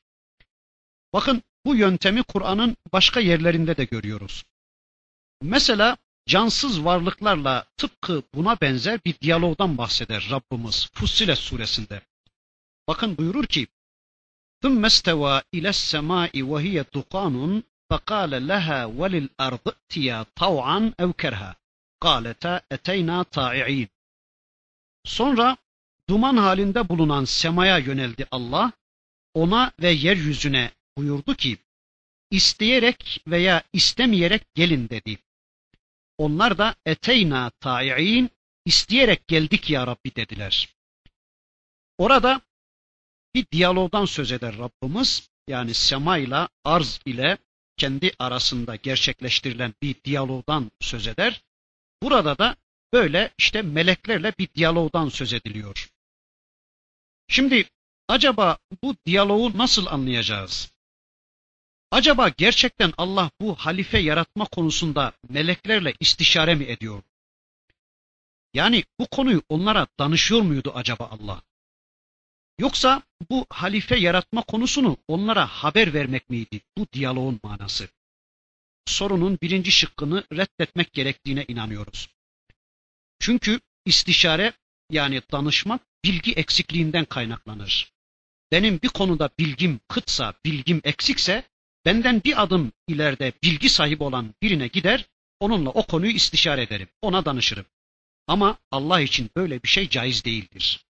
Bakın 1.12 1.42
bu 1.66 1.76
yöntemi 1.76 2.22
Kur'an'ın 2.22 2.76
başka 2.92 3.20
yerlerinde 3.20 3.76
de 3.76 3.84
görüyoruz. 3.84 4.44
Mesela 5.42 5.96
cansız 6.26 6.84
varlıklarla 6.84 7.64
tıpkı 7.76 8.22
buna 8.34 8.60
benzer 8.60 9.00
bir 9.04 9.20
diyalogdan 9.20 9.78
bahseder 9.78 10.28
Rabbimiz 10.30 10.88
Fussilet 10.92 11.38
suresinde. 11.38 12.02
Bakın 12.88 13.16
buyurur 13.16 13.46
ki: 13.46 13.66
"Thumma 14.62 14.86
isteva 14.86 15.42
ile's 15.52 15.76
semai 15.76 16.30
ve 16.34 16.62
hiye 16.62 16.84
dukanun 16.92 17.64
فَقَالَ 17.91 18.47
لَهَا 18.47 18.85
وَلِلْأَرْضِ 18.85 19.65
ائْتِيَا 19.67 20.25
طَوْعًا 20.35 20.93
اَوْ 20.99 21.13
كَرْهًا 21.13 21.55
قَالَتَا 22.01 22.61
اَتَيْنَا 22.71 23.23
طَائِعِينَ 23.23 23.87
Sonra 25.05 25.57
duman 26.09 26.37
halinde 26.37 26.89
bulunan 26.89 27.25
semaya 27.25 27.77
yöneldi 27.77 28.27
Allah, 28.31 28.71
ona 29.33 29.71
ve 29.81 29.89
yeryüzüne 29.89 30.71
buyurdu 30.97 31.35
ki, 31.35 31.57
isteyerek 32.31 33.21
veya 33.27 33.63
istemeyerek 33.73 34.55
gelin 34.55 34.89
dedi. 34.89 35.17
Onlar 36.17 36.57
da 36.57 36.75
eteyna 36.85 37.49
ta'i'in, 37.49 38.29
isteyerek 38.65 39.27
geldik 39.27 39.69
ya 39.69 39.87
Rabbi 39.87 40.15
dediler. 40.15 40.69
Orada 41.97 42.41
bir 43.35 43.45
diyalogdan 43.51 44.05
söz 44.05 44.31
eder 44.31 44.57
Rabbimiz. 44.57 45.29
Yani 45.47 45.73
sema 45.73 46.17
ile 46.17 46.47
arz 46.63 46.99
ile 47.05 47.37
kendi 47.76 48.12
arasında 48.18 48.76
gerçekleştirilen 48.76 49.74
bir 49.82 49.94
diyalogdan 50.04 50.70
söz 50.80 51.06
eder. 51.06 51.42
Burada 52.02 52.38
da 52.38 52.56
böyle 52.92 53.30
işte 53.38 53.62
meleklerle 53.62 54.32
bir 54.38 54.48
diyalogdan 54.54 55.08
söz 55.08 55.32
ediliyor. 55.32 55.90
Şimdi 57.28 57.68
acaba 58.08 58.58
bu 58.82 58.96
diyaloğu 59.06 59.58
nasıl 59.58 59.86
anlayacağız? 59.86 60.72
Acaba 61.90 62.28
gerçekten 62.28 62.92
Allah 62.98 63.30
bu 63.40 63.54
halife 63.54 63.98
yaratma 63.98 64.44
konusunda 64.44 65.12
meleklerle 65.28 65.94
istişare 66.00 66.54
mi 66.54 66.64
ediyor? 66.64 67.02
Yani 68.54 68.84
bu 68.98 69.06
konuyu 69.06 69.42
onlara 69.48 69.86
danışıyor 69.98 70.40
muydu 70.40 70.72
acaba 70.74 71.04
Allah? 71.04 71.42
Yoksa 72.58 73.02
bu 73.30 73.46
halife 73.50 73.96
yaratma 73.96 74.42
konusunu 74.42 74.96
onlara 75.08 75.46
haber 75.46 75.94
vermek 75.94 76.30
miydi? 76.30 76.60
Bu 76.78 76.86
diyaloğun 76.92 77.40
manası. 77.42 77.88
Sorunun 78.86 79.38
birinci 79.42 79.72
şıkkını 79.72 80.24
reddetmek 80.32 80.92
gerektiğine 80.92 81.44
inanıyoruz. 81.48 82.08
Çünkü 83.20 83.60
istişare 83.84 84.52
yani 84.90 85.22
danışmak 85.32 85.80
bilgi 86.04 86.32
eksikliğinden 86.32 87.04
kaynaklanır. 87.04 87.92
Benim 88.52 88.82
bir 88.82 88.88
konuda 88.88 89.30
bilgim 89.38 89.80
kıtsa, 89.88 90.34
bilgim 90.44 90.80
eksikse 90.84 91.44
benden 91.84 92.24
bir 92.24 92.42
adım 92.42 92.72
ileride 92.88 93.32
bilgi 93.42 93.68
sahibi 93.68 94.02
olan 94.02 94.34
birine 94.42 94.66
gider, 94.66 95.06
onunla 95.40 95.70
o 95.70 95.86
konuyu 95.86 96.12
istişare 96.12 96.62
ederim, 96.62 96.88
ona 97.02 97.24
danışırım. 97.24 97.66
Ama 98.26 98.58
Allah 98.70 99.00
için 99.00 99.30
böyle 99.36 99.62
bir 99.62 99.68
şey 99.68 99.88
caiz 99.88 100.24
değildir. 100.24 100.84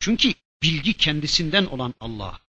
Çünkü 0.00 0.32
bilgi 0.64 0.94
kendisinden 0.94 1.64
olan 1.64 1.94
Allah, 2.00 2.40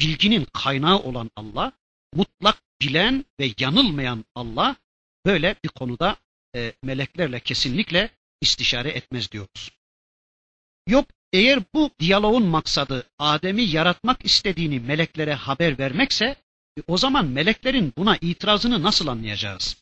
bilginin 0.00 0.46
kaynağı 0.52 0.98
olan 0.98 1.30
Allah, 1.36 1.72
mutlak 2.14 2.62
bilen 2.80 3.24
ve 3.40 3.52
yanılmayan 3.58 4.24
Allah 4.34 4.76
böyle 5.26 5.56
bir 5.64 5.68
konuda 5.68 6.16
e, 6.56 6.72
meleklerle 6.82 7.40
kesinlikle 7.40 8.10
istişare 8.40 8.88
etmez 8.88 9.32
diyoruz. 9.32 9.70
Yok 10.86 11.06
eğer 11.32 11.60
bu 11.74 11.90
diyaloğun 12.00 12.46
maksadı 12.46 13.10
Adem'i 13.18 13.62
yaratmak 13.62 14.24
istediğini 14.24 14.80
meleklere 14.80 15.34
haber 15.34 15.78
vermekse 15.78 16.24
e, 16.78 16.82
o 16.86 16.96
zaman 16.96 17.26
meleklerin 17.26 17.92
buna 17.96 18.16
itirazını 18.16 18.82
nasıl 18.82 19.06
anlayacağız? 19.06 19.76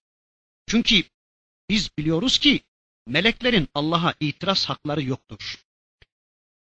Çünkü 0.66 1.02
biz 1.70 1.90
biliyoruz 1.98 2.38
ki 2.38 2.60
meleklerin 3.06 3.68
Allah'a 3.74 4.14
itiraz 4.20 4.68
hakları 4.68 5.02
yoktur 5.02 5.65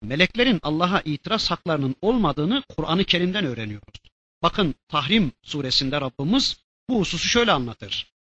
meleklerin 0.02 0.60
Allah'a 0.62 1.00
itiraz 1.00 1.50
haklarının 1.50 1.96
olmadığını 2.02 2.62
Kur'an-ı 2.76 3.04
Kerim'den 3.04 3.44
öğreniyoruz. 3.44 4.00
Bakın 4.42 4.74
Tahrim 4.88 5.32
suresinde 5.42 6.00
Rabbimiz 6.00 6.56
bu 6.88 7.00
hususu 7.00 7.28
şöyle 7.28 7.52
anlatır. 7.52 8.12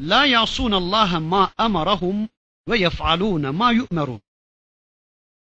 La 0.00 0.42
Allah 0.72 1.20
ma 1.20 1.52
emarahum 1.58 2.28
ve 2.68 2.78
yef'alun 2.78 3.54
ma 3.54 3.72
yu'merun. 3.72 4.20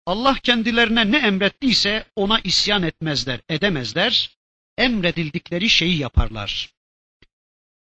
Allah 0.06 0.36
kendilerine 0.44 1.12
ne 1.12 1.18
emrettiyse 1.18 2.06
ona 2.16 2.40
isyan 2.40 2.84
etmezler, 2.84 3.40
edemezler. 3.50 4.38
Emredildikleri 4.78 5.70
şeyi 5.70 5.98
yaparlar. 5.98 6.74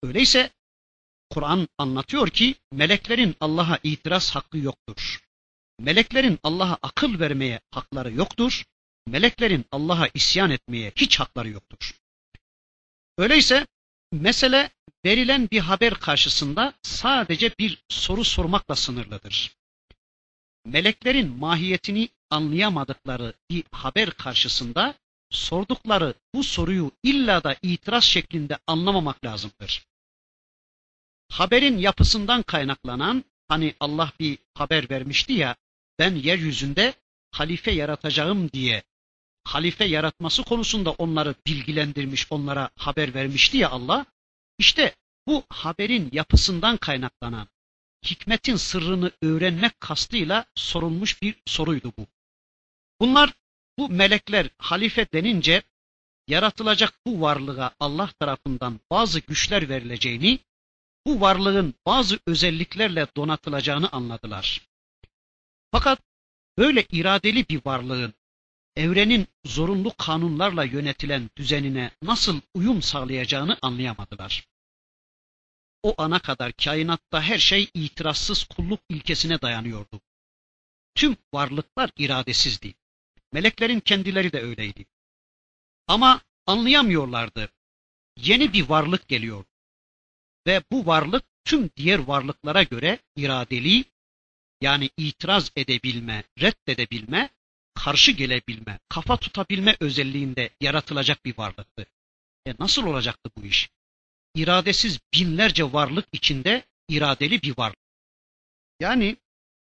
Öyleyse 0.02 0.50
Kur'an 1.30 1.68
anlatıyor 1.78 2.28
ki 2.28 2.54
meleklerin 2.72 3.36
Allah'a 3.40 3.78
itiraz 3.82 4.34
hakkı 4.34 4.58
yoktur. 4.58 5.21
Meleklerin 5.82 6.38
Allah'a 6.42 6.78
akıl 6.82 7.20
vermeye 7.20 7.60
hakları 7.70 8.12
yoktur. 8.12 8.64
Meleklerin 9.06 9.64
Allah'a 9.72 10.08
isyan 10.14 10.50
etmeye 10.50 10.92
hiç 10.96 11.20
hakları 11.20 11.48
yoktur. 11.48 11.94
Öyleyse 13.18 13.66
mesele 14.12 14.70
verilen 15.04 15.50
bir 15.50 15.60
haber 15.60 15.94
karşısında 15.94 16.72
sadece 16.82 17.50
bir 17.58 17.82
soru 17.88 18.24
sormakla 18.24 18.76
sınırlıdır. 18.76 19.56
Meleklerin 20.64 21.28
mahiyetini 21.28 22.08
anlayamadıkları 22.30 23.34
bir 23.50 23.64
haber 23.72 24.10
karşısında 24.10 24.94
sordukları 25.30 26.14
bu 26.34 26.44
soruyu 26.44 26.90
illa 27.02 27.44
da 27.44 27.56
itiraz 27.62 28.04
şeklinde 28.04 28.58
anlamamak 28.66 29.24
lazımdır. 29.24 29.86
Haberin 31.28 31.78
yapısından 31.78 32.42
kaynaklanan 32.42 33.24
hani 33.48 33.74
Allah 33.80 34.12
bir 34.20 34.38
haber 34.54 34.90
vermişti 34.90 35.32
ya 35.32 35.56
ben 35.98 36.14
yeryüzünde 36.14 36.94
halife 37.30 37.70
yaratacağım 37.70 38.52
diye 38.52 38.82
halife 39.44 39.84
yaratması 39.84 40.42
konusunda 40.42 40.90
onları 40.90 41.34
bilgilendirmiş, 41.46 42.26
onlara 42.30 42.70
haber 42.76 43.14
vermişti 43.14 43.56
ya 43.56 43.70
Allah. 43.70 44.06
İşte 44.58 44.94
bu 45.26 45.44
haberin 45.48 46.08
yapısından 46.12 46.76
kaynaklanan 46.76 47.48
hikmetin 48.04 48.56
sırrını 48.56 49.10
öğrenmek 49.22 49.80
kastıyla 49.80 50.44
sorulmuş 50.54 51.22
bir 51.22 51.34
soruydu 51.46 51.92
bu. 51.98 52.06
Bunlar 53.00 53.32
bu 53.78 53.88
melekler 53.88 54.50
halife 54.58 55.06
denince 55.12 55.62
yaratılacak 56.28 56.94
bu 57.06 57.20
varlığa 57.20 57.74
Allah 57.80 58.10
tarafından 58.20 58.80
bazı 58.90 59.20
güçler 59.20 59.68
verileceğini, 59.68 60.38
bu 61.06 61.20
varlığın 61.20 61.74
bazı 61.86 62.18
özelliklerle 62.26 63.06
donatılacağını 63.16 63.88
anladılar. 63.88 64.71
Fakat 65.72 66.02
böyle 66.58 66.86
iradeli 66.90 67.48
bir 67.48 67.60
varlığın 67.64 68.14
evrenin 68.76 69.26
zorunlu 69.44 69.94
kanunlarla 69.96 70.64
yönetilen 70.64 71.30
düzenine 71.36 71.90
nasıl 72.02 72.40
uyum 72.54 72.82
sağlayacağını 72.82 73.58
anlayamadılar. 73.62 74.48
O 75.82 75.94
ana 75.98 76.18
kadar 76.18 76.52
kainatta 76.52 77.22
her 77.22 77.38
şey 77.38 77.70
itirazsız 77.74 78.44
kulluk 78.44 78.80
ilkesine 78.88 79.40
dayanıyordu. 79.40 80.00
Tüm 80.94 81.16
varlıklar 81.34 81.90
iradesizdi. 81.96 82.74
Meleklerin 83.32 83.80
kendileri 83.80 84.32
de 84.32 84.40
öyleydi. 84.40 84.86
Ama 85.86 86.20
anlayamıyorlardı. 86.46 87.48
Yeni 88.16 88.52
bir 88.52 88.68
varlık 88.68 89.08
geliyor. 89.08 89.44
Ve 90.46 90.62
bu 90.72 90.86
varlık 90.86 91.24
tüm 91.44 91.70
diğer 91.76 91.98
varlıklara 91.98 92.62
göre 92.62 92.98
iradeli, 93.16 93.84
yani 94.62 94.90
itiraz 94.96 95.50
edebilme, 95.56 96.24
reddedebilme, 96.40 97.30
karşı 97.74 98.12
gelebilme, 98.12 98.78
kafa 98.88 99.16
tutabilme 99.16 99.76
özelliğinde 99.80 100.50
yaratılacak 100.60 101.24
bir 101.24 101.38
varlıktı. 101.38 101.86
E 102.46 102.54
nasıl 102.58 102.86
olacaktı 102.86 103.30
bu 103.36 103.44
iş? 103.44 103.70
İradesiz 104.34 105.00
binlerce 105.14 105.72
varlık 105.72 106.06
içinde 106.12 106.64
iradeli 106.88 107.42
bir 107.42 107.58
varlık. 107.58 107.78
Yani 108.80 109.16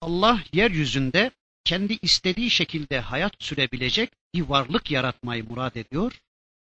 Allah 0.02 0.44
yeryüzünde 0.54 1.32
kendi 1.64 1.98
istediği 2.02 2.50
şekilde 2.50 3.00
hayat 3.00 3.34
sürebilecek 3.40 4.12
bir 4.34 4.42
varlık 4.42 4.92
yaratmayı 4.92 5.44
murad 5.44 5.76
ediyor. 5.76 6.22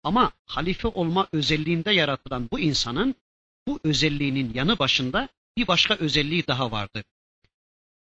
Ama 0.04 0.32
halife 0.46 0.88
olma 0.88 1.28
özelliğinde 1.32 1.92
yaratılan 1.92 2.50
bu 2.52 2.60
insanın 2.60 3.16
bu 3.68 3.80
özelliğinin 3.84 4.54
yanı 4.54 4.80
başında 4.80 5.30
bir 5.58 5.68
başka 5.68 5.96
özelliği 5.96 6.48
daha 6.48 6.72
vardı. 6.72 7.04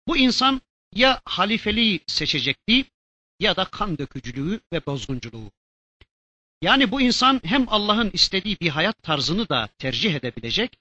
Bu 0.09 0.17
insan 0.17 0.61
ya 0.95 1.21
halifeliği 1.25 2.01
seçecekti 2.07 2.85
ya 3.40 3.57
da 3.57 3.64
kan 3.64 3.99
dökücülüğü 3.99 4.61
ve 4.73 4.87
bozgunculuğu. 4.87 5.51
Yani 6.62 6.90
bu 6.90 7.01
insan 7.01 7.40
hem 7.45 7.69
Allah'ın 7.69 8.11
istediği 8.12 8.61
bir 8.61 8.69
hayat 8.69 9.03
tarzını 9.03 9.49
da 9.49 9.69
tercih 9.79 10.14
edebilecek 10.14 10.79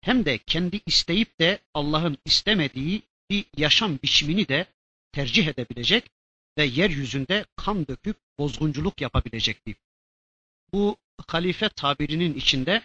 hem 0.00 0.24
de 0.24 0.38
kendi 0.38 0.80
isteyip 0.86 1.40
de 1.40 1.58
Allah'ın 1.74 2.18
istemediği 2.24 3.02
bir 3.30 3.44
yaşam 3.56 3.98
biçimini 4.02 4.48
de 4.48 4.66
tercih 5.12 5.46
edebilecek 5.46 6.10
ve 6.58 6.64
yeryüzünde 6.64 7.44
kan 7.56 7.86
döküp 7.86 8.16
bozgunculuk 8.38 9.00
yapabilecekti. 9.00 9.76
Bu 10.72 10.96
halife 11.26 11.68
tabirinin 11.68 12.34
içinde 12.34 12.82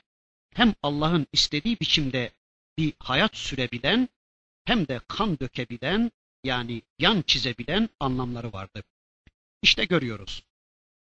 hem 0.53 0.73
Allah'ın 0.83 1.27
istediği 1.33 1.79
biçimde 1.79 2.31
bir 2.77 2.93
hayat 2.99 3.37
sürebilen 3.37 4.09
hem 4.65 4.87
de 4.87 5.01
kan 5.07 5.39
dökebilen 5.39 6.11
yani 6.43 6.81
yan 6.99 7.21
çizebilen 7.21 7.89
anlamları 7.99 8.53
vardı. 8.53 8.83
İşte 9.61 9.85
görüyoruz. 9.85 10.43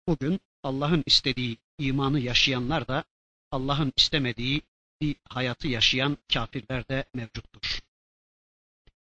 Bugün 0.07 0.39
Allah'ın 0.63 1.03
istediği 1.05 1.57
imanı 1.77 2.19
yaşayanlar 2.19 2.87
da 2.87 3.03
Allah'ın 3.51 3.93
istemediği 3.97 4.61
bir 5.01 5.15
hayatı 5.29 5.67
yaşayan 5.67 6.17
kafirler 6.33 6.87
de 6.87 7.05
mevcuttur. 7.13 7.79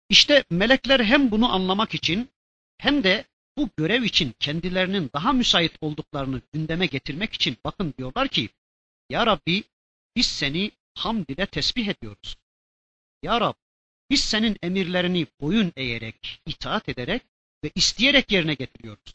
İşte 0.08 0.44
melekler 0.50 1.00
hem 1.00 1.30
bunu 1.30 1.52
anlamak 1.54 1.94
için 1.94 2.30
hem 2.78 3.04
de 3.04 3.24
bu 3.56 3.68
görev 3.76 4.02
için 4.02 4.34
kendilerinin 4.40 5.10
daha 5.14 5.32
müsait 5.32 5.72
olduklarını 5.80 6.42
gündeme 6.52 6.86
getirmek 6.86 7.32
için 7.34 7.56
bakın 7.64 7.94
diyorlar 7.98 8.28
ki 8.28 8.48
Ya 9.10 9.26
Rabbi 9.26 9.64
biz 10.16 10.26
seni 10.26 10.70
hamd 10.94 11.28
ile 11.28 11.46
tesbih 11.46 11.88
ediyoruz. 11.88 12.36
Ya 13.22 13.40
Rab 13.40 13.54
biz 14.12 14.24
senin 14.24 14.56
emirlerini 14.62 15.26
boyun 15.40 15.72
eğerek, 15.76 16.40
itaat 16.46 16.88
ederek 16.88 17.22
ve 17.64 17.70
isteyerek 17.74 18.32
yerine 18.32 18.54
getiriyoruz. 18.54 19.12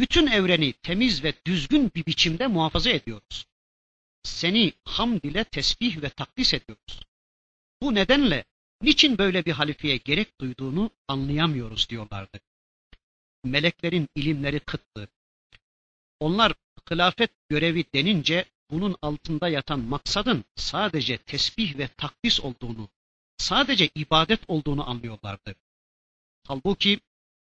Bütün 0.00 0.26
evreni 0.26 0.72
temiz 0.72 1.24
ve 1.24 1.34
düzgün 1.46 1.90
bir 1.94 2.06
biçimde 2.06 2.46
muhafaza 2.46 2.90
ediyoruz. 2.90 3.46
Seni 4.22 4.72
hamd 4.84 5.24
ile 5.24 5.44
tesbih 5.44 6.02
ve 6.02 6.08
takdis 6.08 6.54
ediyoruz. 6.54 7.00
Bu 7.82 7.94
nedenle 7.94 8.44
niçin 8.82 9.18
böyle 9.18 9.44
bir 9.44 9.52
halifeye 9.52 9.96
gerek 9.96 10.40
duyduğunu 10.40 10.90
anlayamıyoruz 11.08 11.88
diyorlardı. 11.88 12.40
Meleklerin 13.44 14.08
ilimleri 14.14 14.60
kıttı. 14.60 15.08
Onlar 16.20 16.52
hilafet 16.90 17.30
görevi 17.48 17.84
denince 17.94 18.44
bunun 18.70 18.96
altında 19.02 19.48
yatan 19.48 19.80
maksadın 19.80 20.44
sadece 20.56 21.18
tesbih 21.18 21.78
ve 21.78 21.88
takdis 21.88 22.40
olduğunu, 22.40 22.88
sadece 23.36 23.90
ibadet 23.94 24.40
olduğunu 24.48 24.90
anlıyorlardı. 24.90 25.54
Halbuki 26.46 27.00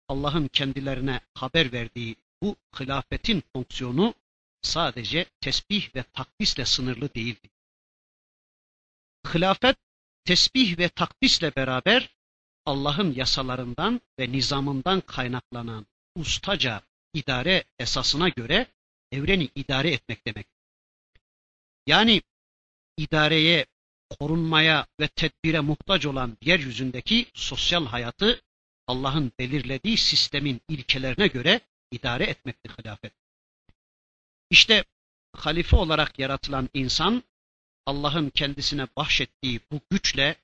Allah'ın 0.09 0.49
kendilerine 0.49 1.21
haber 1.35 1.73
verdiği 1.73 2.17
bu 2.43 2.57
hilafetin 2.81 3.43
fonksiyonu 3.53 4.15
sadece 4.63 5.27
tesbih 5.41 5.95
ve 5.95 6.03
takdisle 6.03 6.65
sınırlı 6.65 7.15
değildi. 7.15 7.51
Hilafet 9.35 9.77
tesbih 10.25 10.79
ve 10.79 10.89
takdisle 10.89 11.57
beraber 11.57 12.17
Allah'ın 12.67 13.15
yasalarından 13.15 14.01
ve 14.19 14.33
nizamından 14.33 15.01
kaynaklanan 15.01 15.87
ustaca 16.15 16.83
idare 17.15 17.65
esasına 17.79 18.29
göre 18.29 18.67
evreni 19.13 19.49
idare 19.55 19.91
etmek 19.91 20.27
demek. 20.27 20.47
Yani 21.87 22.23
idareye, 22.97 23.67
korunmaya 24.11 24.87
ve 25.01 25.09
tedbire 25.09 25.61
muhtaç 25.61 26.07
olan 26.07 26.37
yeryüzündeki 26.43 27.27
sosyal 27.35 27.87
hayatı 27.87 28.43
Allah'ın 28.87 29.33
belirlediği 29.39 29.97
sistemin 29.97 30.61
ilkelerine 30.69 31.27
göre 31.27 31.61
idare 31.91 32.25
etmektir 32.25 32.71
hilafet. 32.71 33.13
İşte 34.51 34.85
halife 35.33 35.77
olarak 35.77 36.19
yaratılan 36.19 36.69
insan 36.75 37.23
Allah'ın 37.87 38.31
kendisine 38.31 38.87
bahşettiği 38.97 39.61
bu 39.73 39.81
güçle, 39.91 40.37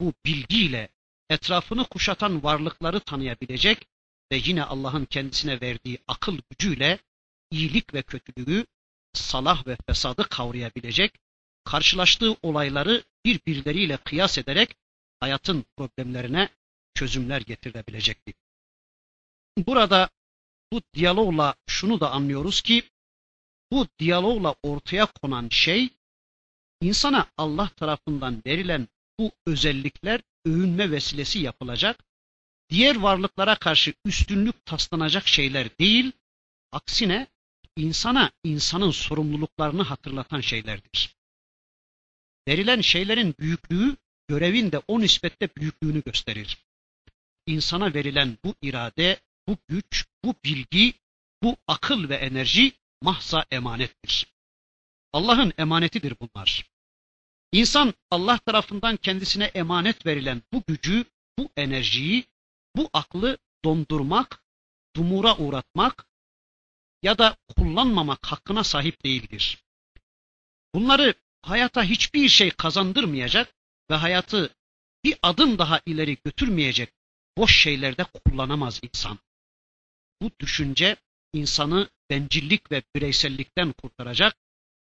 bu 0.00 0.12
bilgiyle 0.26 0.88
etrafını 1.30 1.84
kuşatan 1.84 2.42
varlıkları 2.42 3.00
tanıyabilecek 3.00 3.88
ve 4.32 4.36
yine 4.36 4.64
Allah'ın 4.64 5.04
kendisine 5.04 5.60
verdiği 5.60 5.98
akıl 6.08 6.38
gücüyle 6.50 6.98
iyilik 7.50 7.94
ve 7.94 8.02
kötülüğü, 8.02 8.66
salah 9.12 9.66
ve 9.66 9.76
fesadı 9.86 10.28
kavrayabilecek, 10.28 11.12
karşılaştığı 11.64 12.36
olayları 12.42 13.04
birbirleriyle 13.24 13.96
kıyas 13.96 14.38
ederek 14.38 14.76
hayatın 15.20 15.64
problemlerine 15.76 16.48
çözümler 16.94 17.40
getirebilecekti. 17.40 18.34
Burada 19.58 20.08
bu 20.72 20.82
diyalogla 20.94 21.54
şunu 21.66 22.00
da 22.00 22.10
anlıyoruz 22.10 22.60
ki 22.60 22.82
bu 23.72 23.86
diyalogla 23.98 24.54
ortaya 24.62 25.06
konan 25.06 25.48
şey 25.48 25.88
insana 26.80 27.26
Allah 27.36 27.68
tarafından 27.68 28.42
verilen 28.46 28.88
bu 29.18 29.32
özellikler 29.46 30.20
övünme 30.44 30.90
vesilesi 30.90 31.38
yapılacak, 31.38 32.04
diğer 32.70 32.96
varlıklara 32.96 33.54
karşı 33.54 33.94
üstünlük 34.04 34.66
taslanacak 34.66 35.28
şeyler 35.28 35.78
değil, 35.78 36.12
aksine 36.72 37.26
insana 37.76 38.30
insanın 38.44 38.90
sorumluluklarını 38.90 39.82
hatırlatan 39.82 40.40
şeylerdir. 40.40 41.17
Verilen 42.48 42.80
şeylerin 42.80 43.34
büyüklüğü 43.38 43.96
görevin 44.28 44.72
de 44.72 44.82
o 44.88 45.00
nispette 45.00 45.48
büyüklüğünü 45.56 46.02
gösterir. 46.02 46.58
İnsana 47.46 47.94
verilen 47.94 48.38
bu 48.44 48.54
irade, 48.62 49.20
bu 49.48 49.56
güç, 49.68 50.06
bu 50.24 50.34
bilgi, 50.44 50.94
bu 51.42 51.56
akıl 51.66 52.08
ve 52.08 52.14
enerji 52.14 52.72
mahza 53.02 53.46
emanettir. 53.50 54.26
Allah'ın 55.12 55.52
emanetidir 55.58 56.14
bunlar. 56.20 56.70
İnsan 57.52 57.94
Allah 58.10 58.38
tarafından 58.38 58.96
kendisine 58.96 59.44
emanet 59.44 60.06
verilen 60.06 60.42
bu 60.52 60.62
gücü, 60.66 61.04
bu 61.38 61.50
enerjiyi, 61.56 62.24
bu 62.76 62.90
aklı 62.92 63.38
dondurmak, 63.64 64.44
dumura 64.96 65.36
uğratmak 65.36 66.08
ya 67.02 67.18
da 67.18 67.36
kullanmamak 67.56 68.26
hakkına 68.26 68.64
sahip 68.64 69.04
değildir. 69.04 69.64
Bunları 70.74 71.14
hayata 71.48 71.84
hiçbir 71.84 72.28
şey 72.28 72.50
kazandırmayacak 72.50 73.54
ve 73.90 73.94
hayatı 73.94 74.54
bir 75.04 75.18
adım 75.22 75.58
daha 75.58 75.80
ileri 75.86 76.16
götürmeyecek 76.24 76.92
boş 77.36 77.62
şeylerde 77.62 78.04
kullanamaz 78.04 78.80
insan. 78.82 79.18
Bu 80.22 80.30
düşünce 80.40 80.96
insanı 81.32 81.90
bencillik 82.10 82.72
ve 82.72 82.82
bireysellikten 82.94 83.72
kurtaracak. 83.72 84.36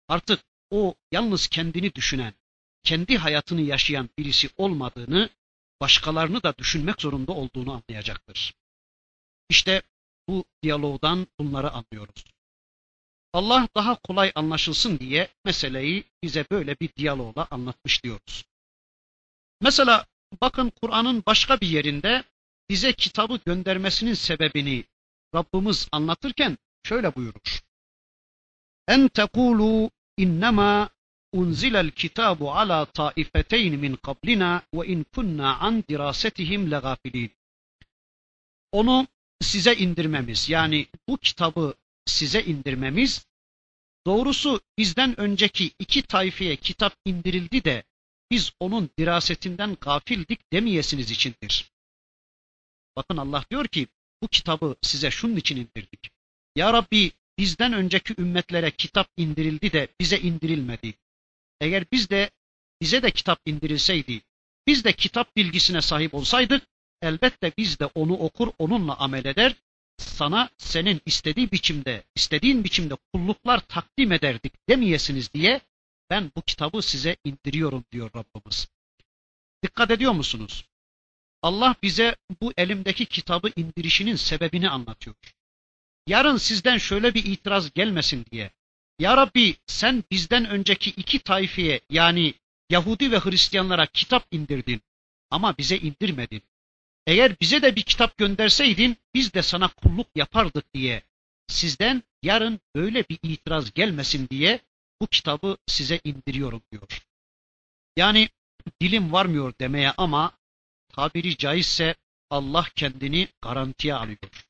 Artık 0.08 0.44
o 0.70 0.94
yalnız 1.12 1.48
kendini 1.48 1.94
düşünen, 1.94 2.34
kendi 2.82 3.18
hayatını 3.18 3.60
yaşayan 3.60 4.10
birisi 4.18 4.50
olmadığını, 4.56 5.30
başkalarını 5.80 6.42
da 6.42 6.58
düşünmek 6.58 7.00
zorunda 7.02 7.32
olduğunu 7.32 7.72
anlayacaktır. 7.72 8.54
İşte 9.48 9.82
bu 10.28 10.44
diyalogdan 10.62 11.26
bunları 11.38 11.70
anlıyoruz. 11.70 12.24
Allah 13.32 13.68
daha 13.76 13.94
kolay 13.94 14.32
anlaşılsın 14.34 14.98
diye 14.98 15.28
meseleyi 15.44 16.04
bize 16.22 16.46
böyle 16.50 16.76
bir 16.80 16.88
diyalogla 16.96 17.46
anlatmış 17.50 18.04
diyoruz. 18.04 18.44
Mesela 19.60 20.06
bakın 20.40 20.72
Kur'an'ın 20.82 21.22
başka 21.26 21.60
bir 21.60 21.68
yerinde 21.68 22.24
bize 22.70 22.92
kitabı 22.92 23.40
göndermesinin 23.46 24.14
sebebini 24.14 24.84
Rabbimiz 25.34 25.88
anlatırken 25.92 26.58
şöyle 26.84 27.14
buyurur. 27.14 27.60
En 28.88 29.08
tekulu 29.08 29.90
innema 30.16 30.90
unzilel 31.32 31.90
kitabu 31.90 32.52
ala 32.52 32.86
taifeteyn 32.86 33.78
min 33.78 33.96
qablina 33.96 34.62
ve 34.74 34.86
in 34.86 35.04
kunna 35.14 35.58
an 35.58 35.84
dirasetihim 35.88 36.70
legafilin. 36.70 37.30
Onu 38.72 39.06
size 39.40 39.76
indirmemiz 39.76 40.48
yani 40.48 40.86
bu 41.08 41.16
kitabı 41.16 41.74
size 42.08 42.42
indirmemiz 42.42 43.26
doğrusu 44.06 44.60
bizden 44.78 45.20
önceki 45.20 45.72
iki 45.78 46.02
tayfeye 46.02 46.56
kitap 46.56 46.96
indirildi 47.04 47.64
de 47.64 47.84
biz 48.30 48.52
onun 48.60 48.90
dirasetinden 48.98 49.76
gafildik 49.80 50.52
demeyesiniz 50.52 51.10
içindir. 51.10 51.72
Bakın 52.96 53.16
Allah 53.16 53.44
diyor 53.50 53.66
ki 53.66 53.86
bu 54.22 54.28
kitabı 54.28 54.76
size 54.82 55.10
şunun 55.10 55.36
için 55.36 55.56
indirdik. 55.56 56.10
Ya 56.56 56.72
Rabbi 56.72 57.12
bizden 57.38 57.72
önceki 57.72 58.14
ümmetlere 58.18 58.70
kitap 58.70 59.08
indirildi 59.16 59.72
de 59.72 59.88
bize 60.00 60.18
indirilmedi. 60.18 60.94
Eğer 61.60 61.84
biz 61.92 62.10
de 62.10 62.30
bize 62.80 63.02
de 63.02 63.10
kitap 63.10 63.40
indirilseydi, 63.46 64.22
biz 64.66 64.84
de 64.84 64.92
kitap 64.92 65.36
bilgisine 65.36 65.82
sahip 65.82 66.14
olsaydık 66.14 66.62
elbette 67.02 67.52
biz 67.58 67.78
de 67.78 67.86
onu 67.86 68.12
okur, 68.12 68.48
onunla 68.58 68.96
amel 68.96 69.24
eder. 69.24 69.56
Sana 69.98 70.50
senin 70.58 71.00
istediği 71.06 71.52
biçimde, 71.52 72.04
istediğin 72.14 72.64
biçimde 72.64 72.94
kulluklar 73.12 73.60
takdim 73.60 74.12
ederdik 74.12 74.52
demeyesiniz 74.68 75.32
diye 75.32 75.60
ben 76.10 76.32
bu 76.36 76.42
kitabı 76.42 76.82
size 76.82 77.16
indiriyorum 77.24 77.84
diyor 77.92 78.10
Rabbimiz. 78.16 78.68
Dikkat 79.62 79.90
ediyor 79.90 80.12
musunuz? 80.12 80.64
Allah 81.42 81.74
bize 81.82 82.16
bu 82.42 82.52
elimdeki 82.56 83.06
kitabı 83.06 83.50
indirişinin 83.56 84.16
sebebini 84.16 84.70
anlatıyor. 84.70 85.16
Yarın 86.06 86.36
sizden 86.36 86.78
şöyle 86.78 87.14
bir 87.14 87.24
itiraz 87.24 87.72
gelmesin 87.72 88.26
diye. 88.32 88.50
Ya 88.98 89.16
Rabbi 89.16 89.56
sen 89.66 90.04
bizden 90.10 90.44
önceki 90.44 90.90
iki 90.90 91.18
tayfeye 91.18 91.80
yani 91.90 92.34
Yahudi 92.70 93.12
ve 93.12 93.18
Hristiyanlara 93.18 93.86
kitap 93.86 94.26
indirdin 94.30 94.82
ama 95.30 95.58
bize 95.58 95.76
indirmedin. 95.78 96.42
Eğer 97.08 97.40
bize 97.40 97.62
de 97.62 97.76
bir 97.76 97.82
kitap 97.82 98.16
gönderseydin 98.16 98.96
biz 99.14 99.34
de 99.34 99.42
sana 99.42 99.68
kulluk 99.68 100.06
yapardık 100.14 100.74
diye 100.74 101.02
sizden 101.46 102.02
yarın 102.22 102.60
böyle 102.74 103.08
bir 103.08 103.18
itiraz 103.22 103.72
gelmesin 103.72 104.28
diye 104.28 104.60
bu 105.00 105.06
kitabı 105.06 105.56
size 105.66 106.00
indiriyorum 106.04 106.62
diyor. 106.72 107.02
Yani 107.96 108.28
dilim 108.80 109.12
varmıyor 109.12 109.54
demeye 109.60 109.92
ama 109.96 110.38
tabiri 110.88 111.36
caizse 111.36 111.94
Allah 112.30 112.66
kendini 112.76 113.28
garantiye 113.42 113.94
alıyor. 113.94 114.46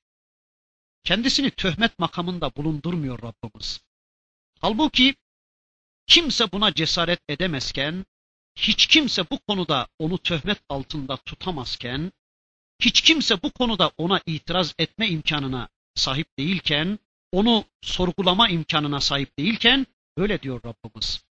Kendisini 1.04 1.50
töhmet 1.50 1.98
makamında 1.98 2.56
bulundurmuyor 2.56 3.22
Rabbimiz. 3.22 3.80
Halbuki 4.60 5.14
kimse 6.06 6.52
buna 6.52 6.74
cesaret 6.74 7.20
edemezken, 7.28 8.06
hiç 8.56 8.86
kimse 8.86 9.30
bu 9.30 9.38
konuda 9.38 9.88
onu 9.98 10.18
töhmet 10.18 10.58
altında 10.68 11.16
tutamazken, 11.16 12.12
hiç 12.80 13.00
kimse 13.00 13.42
bu 13.42 13.50
konuda 13.50 13.92
ona 13.98 14.20
itiraz 14.26 14.74
etme 14.78 15.08
imkanına 15.08 15.68
sahip 15.94 16.38
değilken, 16.38 16.98
onu 17.32 17.64
sorgulama 17.82 18.48
imkanına 18.48 19.00
sahip 19.00 19.38
değilken 19.38 19.86
öyle 20.16 20.42
diyor 20.42 20.60
Rabbimiz. 20.64 21.24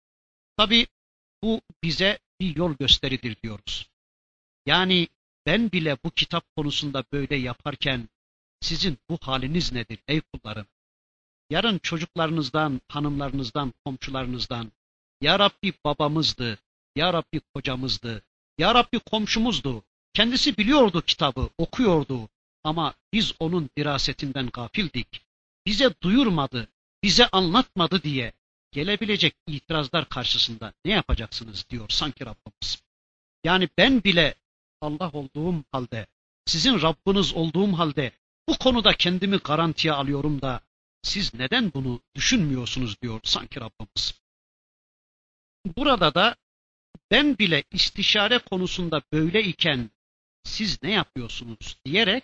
Tabi 0.57 0.87
bu 1.43 1.61
bize 1.83 2.19
bir 2.39 2.55
yol 2.55 2.73
gösteridir 2.73 3.37
diyoruz. 3.43 3.89
Yani 4.65 5.07
ben 5.45 5.71
bile 5.71 5.97
bu 6.03 6.11
kitap 6.11 6.55
konusunda 6.55 7.03
böyle 7.11 7.35
yaparken 7.35 8.09
sizin 8.61 8.97
bu 9.09 9.17
haliniz 9.21 9.71
nedir 9.71 9.99
ey 10.07 10.21
kullarım? 10.21 10.67
Yarın 11.49 11.79
çocuklarınızdan, 11.79 12.81
hanımlarınızdan, 12.87 13.73
komşularınızdan 13.85 14.71
Ya 15.21 15.39
Rabbi 15.39 15.73
babamızdı, 15.85 16.59
Ya 16.95 17.13
Rabbi 17.13 17.41
kocamızdı, 17.53 18.23
Ya 18.57 18.75
Rabbi 18.75 18.99
komşumuzdu. 18.99 19.83
Kendisi 20.17 20.57
biliyordu 20.57 21.01
kitabı, 21.01 21.49
okuyordu 21.57 22.29
ama 22.63 22.93
biz 23.13 23.33
onun 23.39 23.69
dirasetinden 23.77 24.47
gafildik. 24.47 25.21
Bize 25.65 25.93
duyurmadı, 26.03 26.67
bize 27.03 27.27
anlatmadı 27.27 28.03
diye 28.03 28.33
gelebilecek 28.71 29.35
itirazlar 29.47 30.09
karşısında 30.09 30.73
ne 30.85 30.91
yapacaksınız 30.91 31.65
diyor 31.69 31.89
sanki 31.89 32.25
Rabbimiz. 32.25 32.83
Yani 33.43 33.69
ben 33.77 34.03
bile 34.03 34.35
Allah 34.81 35.11
olduğum 35.13 35.63
halde, 35.71 36.07
sizin 36.45 36.81
Rabbiniz 36.81 37.33
olduğum 37.33 37.77
halde 37.77 38.11
bu 38.49 38.57
konuda 38.57 38.93
kendimi 38.93 39.37
garantiye 39.37 39.93
alıyorum 39.93 40.41
da 40.41 40.61
siz 41.01 41.33
neden 41.33 41.73
bunu 41.73 42.01
düşünmüyorsunuz 42.15 43.01
diyor 43.01 43.19
sanki 43.23 43.59
Rabbimiz. 43.59 44.21
Burada 45.77 46.15
da 46.15 46.35
ben 47.11 47.37
bile 47.37 47.63
istişare 47.71 48.37
konusunda 48.39 49.01
böyle 49.13 49.43
iken 49.43 49.89
siz 50.47 50.83
ne 50.83 50.91
yapıyorsunuz 50.91 51.77
diyerek 51.85 52.23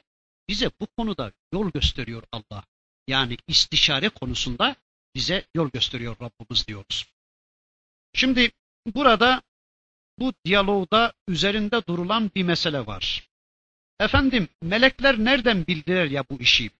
bize 0.49 0.71
bu 0.79 0.87
konuda 0.97 1.31
yol 1.53 1.71
gösteriyor 1.71 2.23
Allah. 2.31 2.63
Yani 3.07 3.37
istişare 3.47 4.09
konusunda 4.09 4.75
bize 5.15 5.45
yol 5.55 5.69
gösteriyor 5.69 6.15
Rabbimiz 6.21 6.67
diyoruz. 6.67 7.13
Şimdi 8.13 8.51
burada 8.85 9.41
bu 10.19 10.33
diyalogda 10.45 11.13
üzerinde 11.27 11.87
durulan 11.87 12.31
bir 12.35 12.43
mesele 12.43 12.85
var. 12.85 13.29
Efendim 13.99 14.47
melekler 14.61 15.19
nereden 15.19 15.67
bildiler 15.67 16.05
ya 16.05 16.23
bu 16.29 16.41
işi? 16.41 16.71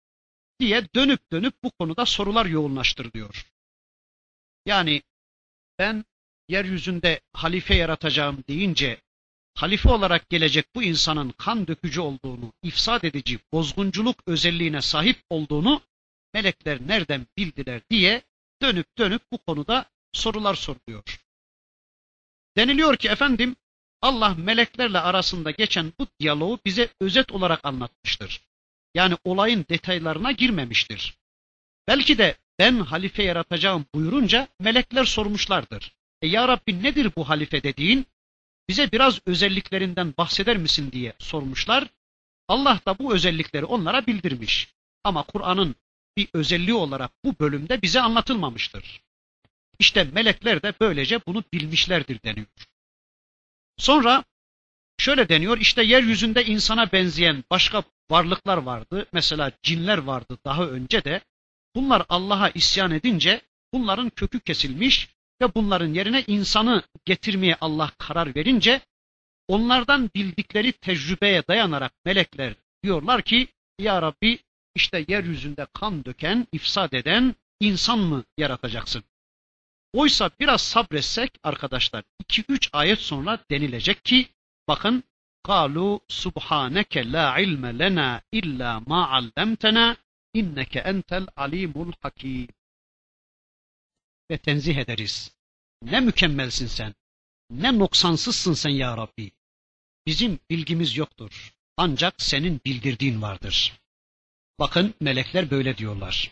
diye 0.60 0.88
dönüp 0.96 1.32
dönüp 1.32 1.54
bu 1.64 1.72
konuda 1.72 2.06
sorular 2.06 2.46
yoğunlaştırılıyor. 2.46 3.52
Yani 4.66 5.02
ben 5.80 6.06
yeryüzünde 6.50 7.22
halife 7.34 7.76
yaratacağım 7.76 8.44
deyince 8.48 9.02
halife 9.56 9.90
olarak 9.90 10.30
gelecek 10.30 10.66
bu 10.76 10.84
insanın 10.84 11.30
kan 11.30 11.68
dökücü 11.68 12.02
olduğunu, 12.02 12.54
ifsad 12.64 13.04
edici, 13.04 13.40
bozgunculuk 13.52 14.18
özelliğine 14.28 14.82
sahip 14.82 15.24
olduğunu 15.30 15.82
melekler 16.34 16.80
nereden 16.88 17.28
bildiler 17.38 17.82
diye 17.90 18.22
dönüp 18.62 18.98
dönüp 18.98 19.22
bu 19.32 19.38
konuda 19.38 19.86
sorular 20.14 20.56
soruluyor. 20.56 21.20
Deniliyor 22.58 22.98
ki 22.98 23.10
efendim 23.10 23.56
Allah 24.02 24.36
meleklerle 24.38 25.00
arasında 25.00 25.52
geçen 25.52 25.94
bu 26.00 26.08
diyaloğu 26.20 26.60
bize 26.66 26.90
özet 27.00 27.32
olarak 27.32 27.66
anlatmıştır. 27.66 28.42
Yani 28.94 29.18
olayın 29.24 29.66
detaylarına 29.70 30.32
girmemiştir. 30.32 31.18
Belki 31.88 32.18
de 32.18 32.38
ben 32.60 32.80
halife 32.80 33.24
yaratacağım 33.24 33.86
buyurunca 33.96 34.48
melekler 34.60 35.04
sormuşlardır. 35.04 35.94
E 36.22 36.28
ya 36.28 36.48
Rabbi 36.48 36.84
nedir 36.84 37.12
bu 37.16 37.30
halife 37.30 37.64
dediğin? 37.64 38.06
Bize 38.70 38.92
biraz 38.92 39.20
özelliklerinden 39.26 40.14
bahseder 40.18 40.58
misin 40.58 40.92
diye 40.92 41.14
sormuşlar. 41.20 41.88
Allah 42.48 42.80
da 42.86 43.00
bu 43.00 43.14
özellikleri 43.14 43.66
onlara 43.66 44.08
bildirmiş. 44.08 44.74
Ama 45.04 45.24
Kur'an'ın 45.24 45.76
bir 46.18 46.28
özelliği 46.34 46.74
olarak 46.74 47.12
bu 47.26 47.40
bölümde 47.40 47.82
bize 47.82 48.02
anlatılmamıştır. 48.02 49.02
İşte 49.80 50.04
melekler 50.04 50.64
de 50.64 50.74
böylece 50.80 51.20
bunu 51.26 51.44
bilmişlerdir 51.54 52.24
deniyor. 52.24 52.48
Sonra 53.78 54.24
şöyle 54.98 55.30
deniyor 55.30 55.58
işte 55.58 55.84
yeryüzünde 55.84 56.46
insana 56.46 56.92
benzeyen 56.92 57.44
başka 57.52 57.84
varlıklar 58.12 58.58
vardı. 58.58 59.06
Mesela 59.14 59.52
cinler 59.64 59.98
vardı 59.98 60.38
daha 60.46 60.68
önce 60.68 61.04
de. 61.04 61.22
Bunlar 61.76 62.06
Allah'a 62.10 62.50
isyan 62.50 62.92
edince 62.92 63.42
bunların 63.74 64.10
kökü 64.10 64.40
kesilmiş 64.40 65.10
ve 65.43 65.55
bunların 65.55 65.95
yerine 65.95 66.25
insanı 66.27 66.83
getirmeye 67.05 67.57
Allah 67.61 67.93
karar 67.99 68.35
verince 68.35 68.81
onlardan 69.49 70.11
bildikleri 70.15 70.73
tecrübeye 70.73 71.43
dayanarak 71.49 71.93
melekler 72.05 72.55
diyorlar 72.83 73.23
ki 73.23 73.49
ya 73.79 74.03
Rabbi 74.03 74.39
işte 74.75 75.05
yeryüzünde 75.09 75.67
kan 75.73 76.05
döken, 76.05 76.47
ifsad 76.53 76.93
eden 76.93 77.35
insan 77.61 77.99
mı 77.99 78.25
yaratacaksın? 78.39 79.05
Oysa 79.93 80.31
biraz 80.41 80.61
sabretsek 80.61 81.33
arkadaşlar 81.43 82.05
2-3 82.23 82.69
ayet 82.73 82.99
sonra 82.99 83.39
denilecek 83.51 84.05
ki 84.05 84.29
bakın 84.69 85.03
قالوا 85.53 85.99
سبحانك 86.25 86.95
لا 87.15 87.25
علم 87.37 87.65
لنا 87.67 88.09
إلا 88.39 88.71
ما 88.91 89.01
علمتنا 89.13 89.97
inneke 90.35 90.79
entel 90.79 91.27
alimul 91.37 91.93
hakim. 92.01 92.49
ve 94.34 94.38
tenzih 94.38 94.78
ederiz. 94.78 95.32
Ne 95.82 96.00
mükemmelsin 96.00 96.68
sen. 96.68 96.96
Ne 97.50 97.80
noksansızsın 97.80 98.54
sen 98.54 98.70
ya 98.70 98.98
Rabbi. 98.98 99.32
Bizim 100.06 100.40
bilgimiz 100.50 100.98
yoktur. 100.98 101.54
Ancak 101.78 102.22
senin 102.22 102.62
bildirdiğin 102.66 103.22
vardır. 103.22 103.74
Bakın 104.60 104.94
melekler 105.00 105.52
böyle 105.52 105.78
diyorlar. 105.78 106.32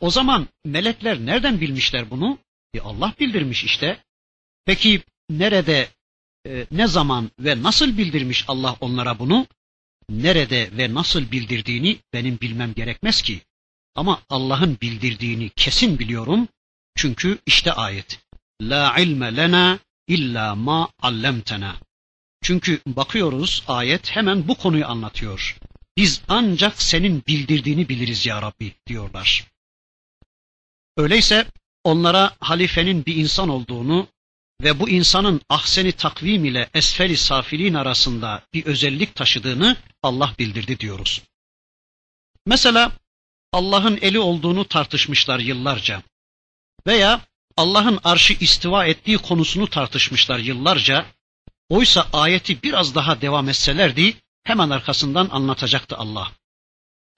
O 0.00 0.10
zaman 0.10 0.48
melekler 0.64 1.26
nereden 1.26 1.60
bilmişler 1.60 2.10
bunu? 2.10 2.38
E 2.74 2.80
Allah 2.80 3.14
bildirmiş 3.20 3.64
işte. 3.64 4.04
Peki 4.64 5.02
nerede, 5.30 5.88
e, 6.46 6.66
ne 6.70 6.86
zaman 6.86 7.30
ve 7.38 7.62
nasıl 7.62 7.98
bildirmiş 7.98 8.44
Allah 8.48 8.76
onlara 8.80 9.18
bunu? 9.18 9.46
Nerede 10.08 10.76
ve 10.76 10.94
nasıl 10.94 11.30
bildirdiğini 11.30 11.98
benim 12.12 12.40
bilmem 12.40 12.74
gerekmez 12.74 13.22
ki. 13.22 13.40
Ama 13.94 14.22
Allah'ın 14.28 14.78
bildirdiğini 14.80 15.50
kesin 15.50 15.98
biliyorum. 15.98 16.48
Çünkü 16.98 17.38
işte 17.46 17.72
ayet. 17.72 18.20
La 18.62 18.96
ilme 18.98 19.36
lena 19.36 19.78
illa 20.08 20.54
ma 20.54 20.88
allemtena. 21.02 21.76
Çünkü 22.42 22.80
bakıyoruz 22.86 23.62
ayet 23.68 24.16
hemen 24.16 24.48
bu 24.48 24.54
konuyu 24.54 24.86
anlatıyor. 24.86 25.58
Biz 25.96 26.22
ancak 26.28 26.82
senin 26.82 27.22
bildirdiğini 27.26 27.88
biliriz 27.88 28.26
ya 28.26 28.42
Rabbi 28.42 28.74
diyorlar. 28.86 29.46
Öyleyse 30.96 31.46
onlara 31.84 32.36
halifenin 32.40 33.06
bir 33.06 33.16
insan 33.16 33.48
olduğunu 33.48 34.08
ve 34.62 34.80
bu 34.80 34.88
insanın 34.88 35.40
ahseni 35.48 35.92
takvim 35.92 36.44
ile 36.44 36.68
esferi 36.74 37.16
safilin 37.16 37.74
arasında 37.74 38.42
bir 38.54 38.66
özellik 38.66 39.14
taşıdığını 39.14 39.76
Allah 40.02 40.34
bildirdi 40.38 40.80
diyoruz. 40.80 41.22
Mesela 42.46 42.92
Allah'ın 43.52 43.98
eli 44.02 44.18
olduğunu 44.18 44.64
tartışmışlar 44.68 45.38
yıllarca 45.38 46.02
veya 46.88 47.20
Allah'ın 47.56 48.00
arşı 48.04 48.32
istiva 48.40 48.86
ettiği 48.86 49.18
konusunu 49.18 49.70
tartışmışlar 49.70 50.38
yıllarca. 50.38 51.06
Oysa 51.68 52.06
ayeti 52.12 52.62
biraz 52.62 52.94
daha 52.94 53.20
devam 53.20 53.48
etselerdi 53.48 54.16
hemen 54.44 54.70
arkasından 54.70 55.28
anlatacaktı 55.32 55.96
Allah. 55.96 56.32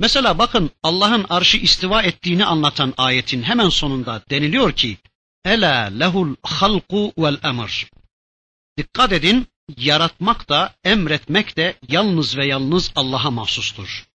Mesela 0.01 0.39
bakın 0.39 0.71
Allah'ın 0.83 1.27
arşı 1.31 1.57
istiva 1.57 2.03
ettiğini 2.03 2.45
anlatan 2.45 2.95
ayetin 2.97 3.43
hemen 3.43 3.69
sonunda 3.69 4.23
deniliyor 4.31 4.73
ki 4.73 4.97
Ela 5.45 5.85
lehul 6.01 6.35
halku 6.43 7.13
vel 7.19 7.39
emr. 7.43 7.91
Dikkat 8.79 9.13
edin 9.13 9.47
yaratmak 9.77 10.49
da 10.49 10.75
emretmek 10.85 11.57
de 11.57 11.77
yalnız 11.89 12.37
ve 12.37 12.47
yalnız 12.47 12.93
Allah'a 12.95 13.31
mahsustur. 13.31 14.09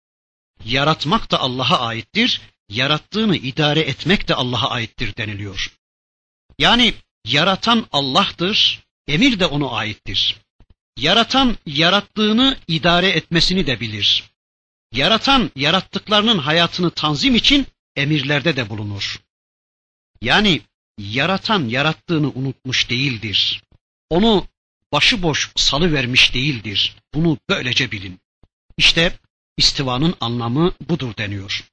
Yaratmak 0.65 1.31
da 1.31 1.39
Allah'a 1.39 1.79
aittir, 1.79 2.41
yarattığını 2.69 3.35
idare 3.35 3.79
etmek 3.79 4.27
de 4.27 4.35
Allah'a 4.35 4.69
aittir 4.69 5.15
deniliyor. 5.15 5.73
Yani 6.59 6.93
yaratan 7.25 7.87
Allah'tır, 7.91 8.83
emir 9.07 9.39
de 9.39 9.45
ona 9.45 9.69
aittir. 9.69 10.37
Yaratan 10.97 11.57
yarattığını 11.65 12.57
idare 12.67 13.09
etmesini 13.09 13.67
de 13.67 13.79
bilir. 13.79 14.23
Yaratan 14.91 15.51
yarattıklarının 15.55 16.37
hayatını 16.37 16.91
tanzim 16.91 17.35
için 17.35 17.67
emirlerde 17.95 18.55
de 18.55 18.69
bulunur. 18.69 19.21
Yani 20.21 20.61
yaratan 20.97 21.69
yarattığını 21.69 22.29
unutmuş 22.29 22.89
değildir. 22.89 23.63
Onu 24.09 24.47
başıboş 24.91 25.51
salı 25.55 25.93
vermiş 25.93 26.33
değildir. 26.33 26.95
Bunu 27.13 27.37
böylece 27.49 27.91
bilin. 27.91 28.19
İşte 28.77 29.19
istivanın 29.57 30.15
anlamı 30.19 30.73
budur 30.89 31.17
deniyor. 31.17 31.72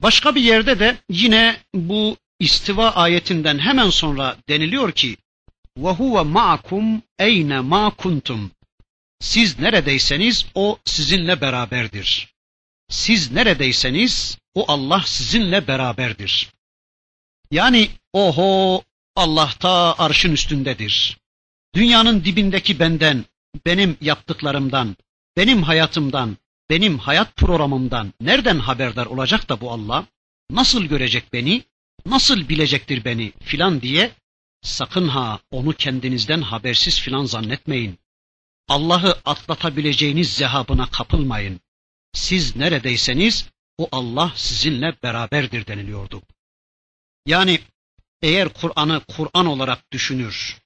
Başka 0.00 0.34
bir 0.34 0.40
yerde 0.40 0.78
de 0.78 0.96
yine 1.08 1.56
bu 1.74 2.16
istiva 2.40 2.90
ayetinden 2.90 3.58
hemen 3.58 3.90
sonra 3.90 4.36
deniliyor 4.48 4.92
ki 4.92 5.16
وَهُوَ 5.78 6.32
مَعَكُمْ 6.32 7.00
اَيْنَ 7.20 7.52
مَا 7.68 7.94
كُنْتُمْ 7.94 8.48
Siz 9.20 9.58
neredeyseniz 9.58 10.46
o 10.54 10.78
sizinle 10.84 11.40
beraberdir. 11.40 12.34
Siz 12.88 13.32
neredeyseniz 13.32 14.38
o 14.54 14.64
Allah 14.68 15.02
sizinle 15.06 15.68
beraberdir. 15.68 16.52
Yani 17.50 17.88
oho 18.12 18.82
Allah 19.16 19.50
ta 19.60 19.94
arşın 19.98 20.32
üstündedir. 20.32 21.18
Dünyanın 21.74 22.24
dibindeki 22.24 22.78
benden, 22.78 23.24
benim 23.66 23.96
yaptıklarımdan, 24.00 24.96
benim 25.36 25.62
hayatımdan, 25.62 26.36
benim 26.69 26.97
hayat 26.99 27.35
programımdan 27.35 28.13
nereden 28.21 28.59
haberdar 28.59 29.05
olacak 29.05 29.49
da 29.49 29.61
bu 29.61 29.71
Allah? 29.71 30.05
Nasıl 30.49 30.83
görecek 30.83 31.33
beni? 31.33 31.63
Nasıl 32.05 32.49
bilecektir 32.49 33.05
beni 33.05 33.33
filan 33.41 33.81
diye 33.81 34.11
sakın 34.61 35.07
ha 35.07 35.39
onu 35.51 35.73
kendinizden 35.73 36.41
habersiz 36.41 36.99
filan 36.99 37.25
zannetmeyin. 37.25 37.99
Allah'ı 38.67 39.21
atlatabileceğiniz 39.25 40.33
zehabına 40.33 40.89
kapılmayın. 40.89 41.61
Siz 42.13 42.55
neredeyseniz 42.55 43.49
o 43.77 43.89
Allah 43.91 44.31
sizinle 44.35 44.95
beraberdir 45.03 45.67
deniliyordu. 45.67 46.21
Yani 47.25 47.59
eğer 48.21 48.49
Kur'an'ı 48.49 49.01
Kur'an 49.07 49.45
olarak 49.45 49.91
düşünür, 49.91 50.57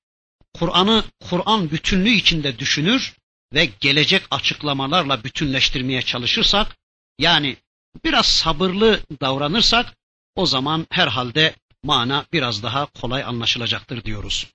Kur'an'ı 0.54 1.04
Kur'an 1.30 1.72
bütünlüğü 1.72 2.10
içinde 2.10 2.60
düşünür 2.60 3.14
ve 3.54 3.66
gelecek 3.66 4.24
açıklamalarla 4.32 5.24
bütünleştirmeye 5.24 6.02
çalışırsak, 6.02 6.78
yani 7.20 7.58
biraz 8.04 8.26
sabırlı 8.26 9.00
davranırsak 9.22 9.98
o 10.36 10.46
zaman 10.46 10.88
herhalde 10.90 11.56
mana 11.84 12.26
biraz 12.34 12.64
daha 12.64 12.86
kolay 12.86 13.24
anlaşılacaktır 13.24 14.04
diyoruz. 14.04 14.48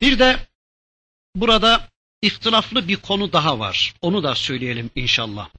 Bir 0.00 0.18
de 0.18 0.46
burada 1.34 1.88
ihtilaflı 2.22 2.88
bir 2.88 2.96
konu 2.96 3.32
daha 3.32 3.58
var. 3.58 3.94
Onu 4.00 4.22
da 4.22 4.34
söyleyelim 4.34 4.90
inşallah. 4.94 5.50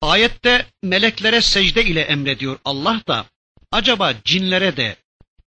Ayette 0.00 0.66
meleklere 0.82 1.40
secde 1.40 1.84
ile 1.84 2.00
emrediyor 2.00 2.58
Allah 2.64 3.02
da 3.08 3.26
acaba 3.70 4.14
cinlere 4.24 4.76
de 4.76 4.96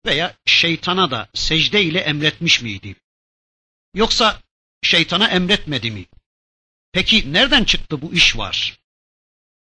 veya 0.06 0.34
şeytana 0.46 1.10
da 1.10 1.28
secde 1.34 1.82
ile 1.82 1.98
emretmiş 1.98 2.62
miydi? 2.62 2.96
Yoksa 3.94 4.40
şeytana 4.82 5.28
emretmedi 5.28 5.90
mi? 5.90 6.06
Peki 6.91 7.33
nereden 7.33 7.63
çıktı 7.63 8.01
bu 8.01 8.13
iş 8.13 8.37
var? 8.37 8.79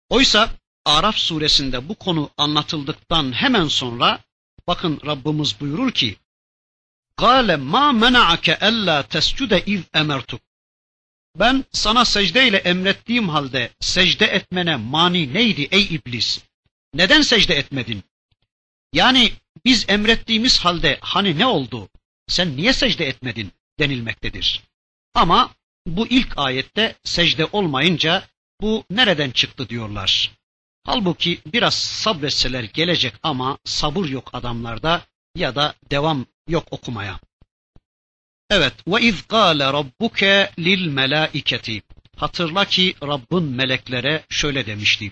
Oysa 0.08 0.50
Araf 0.84 1.16
suresinde 1.16 1.88
bu 1.88 1.94
konu 1.94 2.30
anlatıldıktan 2.36 3.32
hemen 3.32 3.68
sonra 3.68 4.20
bakın 4.66 5.00
Rabbimiz 5.06 5.60
buyurur 5.60 5.92
ki 5.92 6.16
قَالَ 7.18 7.48
مَا 7.72 7.86
مَنَعَكَ 8.04 8.46
أَلَّا 8.68 9.02
تَسْجُدَ 9.02 9.52
اِذْ 9.60 9.82
اَمَرْتُكَ 9.94 10.38
Ben 11.38 11.64
sana 11.72 12.04
secde 12.04 12.48
ile 12.48 12.56
emrettiğim 12.56 13.28
halde 13.28 13.70
secde 13.80 14.26
etmene 14.26 14.76
mani 14.76 15.34
neydi 15.34 15.68
ey 15.70 15.82
iblis? 15.82 16.40
Neden 16.94 17.20
secde 17.22 17.54
etmedin? 17.54 18.04
Yani 18.92 19.32
biz 19.64 19.84
emrettiğimiz 19.88 20.58
halde 20.58 20.98
hani 21.00 21.38
ne 21.38 21.46
oldu? 21.46 21.88
Sen 22.28 22.56
niye 22.56 22.72
secde 22.72 23.06
etmedin 23.06 23.52
denilmektedir. 23.78 24.62
Ama 25.14 25.50
bu 25.87 26.07
ilk 26.07 26.37
ayette 26.37 26.95
secde 27.03 27.45
olmayınca 27.45 28.23
bu 28.61 28.83
nereden 28.89 29.31
çıktı 29.31 29.69
diyorlar. 29.69 30.31
Halbuki 30.83 31.41
biraz 31.45 31.73
sabretseler 31.73 32.63
gelecek 32.63 33.13
ama 33.23 33.57
sabır 33.63 34.05
yok 34.05 34.29
adamlarda 34.33 35.01
ya 35.35 35.55
da 35.55 35.75
devam 35.91 36.25
yok 36.47 36.67
okumaya. 36.71 37.19
Evet 38.49 38.73
ve 38.87 39.01
iz 39.01 39.27
gâle 39.27 39.65
rabbuke 39.65 40.51
lil 40.59 40.87
melâiketi. 40.87 41.81
Hatırla 42.17 42.65
ki 42.65 42.95
Rabbin 43.03 43.43
meleklere 43.43 44.23
şöyle 44.29 44.65
demişti. 44.65 45.11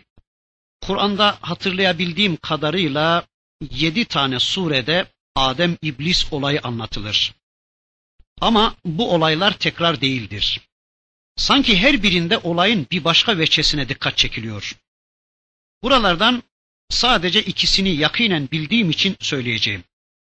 Kur'an'da 0.81 1.38
hatırlayabildiğim 1.41 2.36
kadarıyla 2.36 3.23
yedi 3.71 4.05
tane 4.05 4.39
surede 4.39 5.05
Adem 5.36 5.77
iblis 5.81 6.34
olayı 6.34 6.60
anlatılır. 6.63 7.34
Ama 8.41 8.75
bu 8.86 9.13
olaylar 9.13 9.58
tekrar 9.58 10.01
değildir. 10.01 10.62
Sanki 11.36 11.77
her 11.77 12.04
birinde 12.04 12.38
olayın 12.38 12.88
bir 12.91 13.04
başka 13.04 13.38
veçesine 13.38 13.89
dikkat 13.89 14.17
çekiliyor. 14.17 14.77
Buralardan 15.84 16.43
sadece 16.89 17.43
ikisini 17.43 17.89
yakinen 17.89 18.51
bildiğim 18.51 18.89
için 18.89 19.17
söyleyeceğim. 19.19 19.84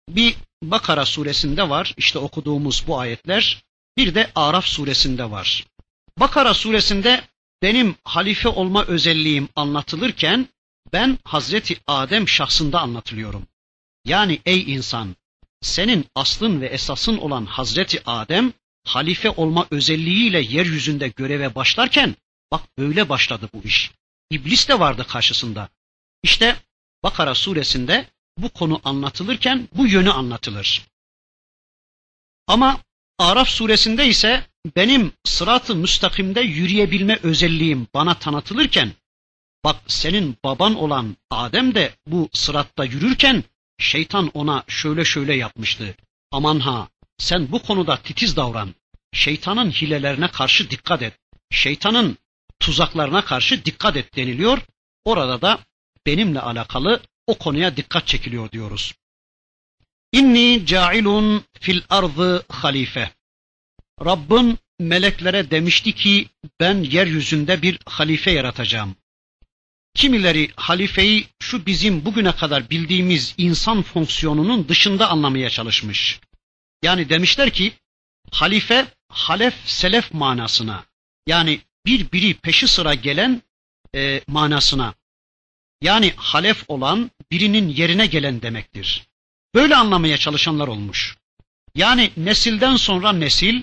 Bir 0.09 0.35
Bakara 0.63 1.05
suresinde 1.05 1.69
var 1.69 1.93
işte 1.97 2.19
okuduğumuz 2.19 2.83
bu 2.87 2.99
ayetler. 2.99 3.63
Bir 3.97 4.15
de 4.15 4.31
Araf 4.35 4.65
suresinde 4.65 5.31
var. 5.31 5.65
Bakara 6.19 6.53
suresinde 6.53 7.23
benim 7.61 7.95
halife 8.03 8.49
olma 8.49 8.85
özelliğim 8.85 9.49
anlatılırken 9.55 10.49
ben 10.93 11.19
Hazreti 11.23 11.77
Adem 11.87 12.27
şahsında 12.27 12.79
anlatılıyorum. 12.79 13.47
Yani 14.05 14.39
ey 14.45 14.73
insan 14.73 15.15
senin 15.65 16.05
aslın 16.15 16.61
ve 16.61 16.67
esasın 16.67 17.17
olan 17.17 17.45
Hazreti 17.45 18.01
Adem 18.05 18.53
halife 18.83 19.29
olma 19.29 19.67
özelliğiyle 19.71 20.41
yeryüzünde 20.41 21.07
göreve 21.07 21.55
başlarken 21.55 22.15
bak 22.51 22.61
böyle 22.77 23.09
başladı 23.09 23.49
bu 23.53 23.63
iş. 23.63 23.91
İblis 24.31 24.69
de 24.69 24.79
vardı 24.79 25.05
karşısında. 25.07 25.69
İşte 26.23 26.55
Bakara 27.03 27.35
suresinde 27.35 28.09
bu 28.37 28.49
konu 28.49 28.81
anlatılırken 28.83 29.67
bu 29.73 29.87
yönü 29.87 30.11
anlatılır. 30.11 30.87
Ama 32.47 32.79
Araf 33.19 33.49
suresinde 33.49 34.07
ise 34.07 34.47
benim 34.75 35.11
sırat-ı 35.23 35.75
müstakimde 35.75 36.41
yürüyebilme 36.41 37.19
özelliğim 37.23 37.87
bana 37.93 38.19
tanıtılırken 38.19 38.91
bak 39.63 39.75
senin 39.87 40.37
baban 40.43 40.75
olan 40.75 41.17
Adem 41.29 41.75
de 41.75 41.95
bu 42.07 42.29
sıratta 42.33 42.85
yürürken 42.85 43.43
şeytan 43.77 44.31
ona 44.33 44.63
şöyle 44.67 45.05
şöyle 45.05 45.35
yapmıştı. 45.35 45.95
Aman 46.31 46.59
ha 46.59 46.87
sen 47.17 47.51
bu 47.51 47.61
konuda 47.61 47.97
titiz 47.97 48.35
davran. 48.35 48.75
Şeytanın 49.13 49.71
hilelerine 49.71 50.27
karşı 50.27 50.69
dikkat 50.69 51.01
et. 51.01 51.13
Şeytanın 51.51 52.17
tuzaklarına 52.59 53.25
karşı 53.25 53.65
dikkat 53.65 53.97
et 53.97 54.15
deniliyor. 54.15 54.61
Orada 55.05 55.41
da 55.41 55.59
benimle 56.05 56.39
alakalı 56.39 57.01
o 57.27 57.37
konuya 57.37 57.77
dikkat 57.77 58.07
çekiliyor 58.07 58.51
diyoruz. 58.51 58.93
İnni 60.11 60.65
cailun 60.65 61.43
fil 61.59 61.81
ardı 61.89 62.45
halife. 62.49 63.11
Rabbin 64.05 64.57
meleklere 64.79 65.51
demişti 65.51 65.91
ki 65.95 66.29
ben 66.59 66.83
yeryüzünde 66.83 67.61
bir 67.61 67.79
halife 67.85 68.31
yaratacağım. 68.31 68.95
Kimileri 69.95 70.51
halifeyi 70.55 71.27
şu 71.39 71.65
bizim 71.65 72.05
bugüne 72.05 72.31
kadar 72.31 72.69
bildiğimiz 72.69 73.35
insan 73.37 73.81
fonksiyonunun 73.81 74.67
dışında 74.67 75.09
anlamaya 75.09 75.49
çalışmış. 75.49 76.19
Yani 76.83 77.09
demişler 77.09 77.49
ki 77.49 77.73
halife 78.31 78.87
halef 79.09 79.53
selef 79.65 80.13
manasına 80.13 80.85
yani 81.27 81.59
bir 81.85 82.11
biri 82.11 82.33
peşi 82.33 82.67
sıra 82.67 82.93
gelen 82.93 83.41
e, 83.95 84.21
manasına 84.27 84.93
yani 85.81 86.13
halef 86.15 86.63
olan 86.67 87.11
birinin 87.31 87.69
yerine 87.69 88.05
gelen 88.05 88.41
demektir. 88.41 89.07
Böyle 89.55 89.75
anlamaya 89.75 90.17
çalışanlar 90.17 90.67
olmuş. 90.67 91.17
Yani 91.75 92.11
nesilden 92.17 92.75
sonra 92.75 93.13
nesil, 93.13 93.61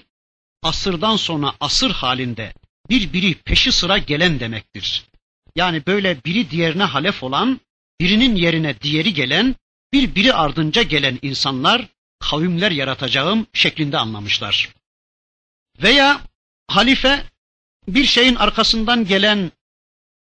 asırdan 0.62 1.16
sonra 1.16 1.54
asır 1.60 1.90
halinde 1.90 2.54
bir 2.90 3.12
biri 3.12 3.34
peşi 3.34 3.72
sıra 3.72 3.98
gelen 3.98 4.40
demektir. 4.40 5.11
Yani 5.56 5.86
böyle 5.86 6.24
biri 6.24 6.50
diğerine 6.50 6.84
halef 6.84 7.22
olan, 7.22 7.60
birinin 8.00 8.34
yerine 8.36 8.80
diğeri 8.80 9.14
gelen, 9.14 9.56
bir 9.92 10.14
biri 10.14 10.34
ardınca 10.34 10.82
gelen 10.82 11.18
insanlar 11.22 11.86
kavimler 12.18 12.70
yaratacağım 12.70 13.46
şeklinde 13.52 13.98
anlamışlar. 13.98 14.68
Veya 15.82 16.20
halife 16.66 17.24
bir 17.88 18.04
şeyin 18.04 18.34
arkasından 18.34 19.06
gelen, 19.06 19.52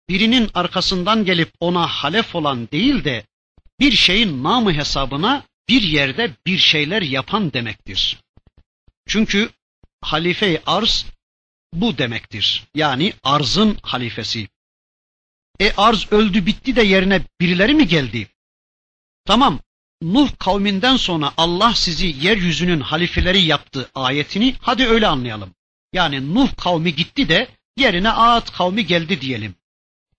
birinin 0.09 0.51
arkasından 0.55 1.24
gelip 1.24 1.53
ona 1.61 1.87
halef 1.87 2.35
olan 2.35 2.70
değil 2.70 3.05
de 3.05 3.26
bir 3.81 3.93
şeyin 3.93 4.43
namı 4.43 4.72
hesabına 4.72 5.45
bir 5.68 5.83
yerde 5.83 6.31
bir 6.47 6.59
şeyler 6.59 7.03
yapan 7.03 7.53
demektir. 7.53 8.18
Çünkü 9.07 9.51
halife-i 10.01 10.62
arz 10.66 11.07
bu 11.72 11.99
demektir. 11.99 12.64
Yani 12.74 13.12
arzın 13.22 13.78
halifesi. 13.83 14.49
E 15.61 15.72
arz 15.76 16.06
öldü 16.11 16.46
bitti 16.46 16.76
de 16.76 16.82
yerine 16.82 17.22
birileri 17.40 17.74
mi 17.74 17.88
geldi? 17.88 18.28
Tamam. 19.24 19.58
Nuh 20.02 20.28
kavminden 20.38 20.96
sonra 20.96 21.32
Allah 21.36 21.74
sizi 21.74 22.16
yeryüzünün 22.20 22.80
halifeleri 22.80 23.42
yaptı 23.42 23.90
ayetini 23.94 24.54
hadi 24.61 24.86
öyle 24.86 25.06
anlayalım. 25.06 25.54
Yani 25.92 26.34
Nuh 26.34 26.56
kavmi 26.56 26.94
gitti 26.94 27.28
de 27.28 27.48
yerine 27.76 28.11
Ad 28.11 28.52
kavmi 28.52 28.86
geldi 28.86 29.20
diyelim. 29.20 29.54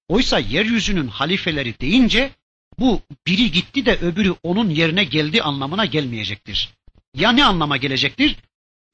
Oysa 0.07 0.39
yeryüzünün 0.39 1.07
halifeleri 1.07 1.79
deyince 1.79 2.31
bu 2.79 3.01
biri 3.27 3.51
gitti 3.51 3.85
de 3.85 3.95
öbürü 3.95 4.35
onun 4.43 4.69
yerine 4.69 5.03
geldi 5.03 5.41
anlamına 5.41 5.85
gelmeyecektir. 5.85 6.69
Ya 7.15 7.31
ne 7.31 7.45
anlama 7.45 7.77
gelecektir? 7.77 8.35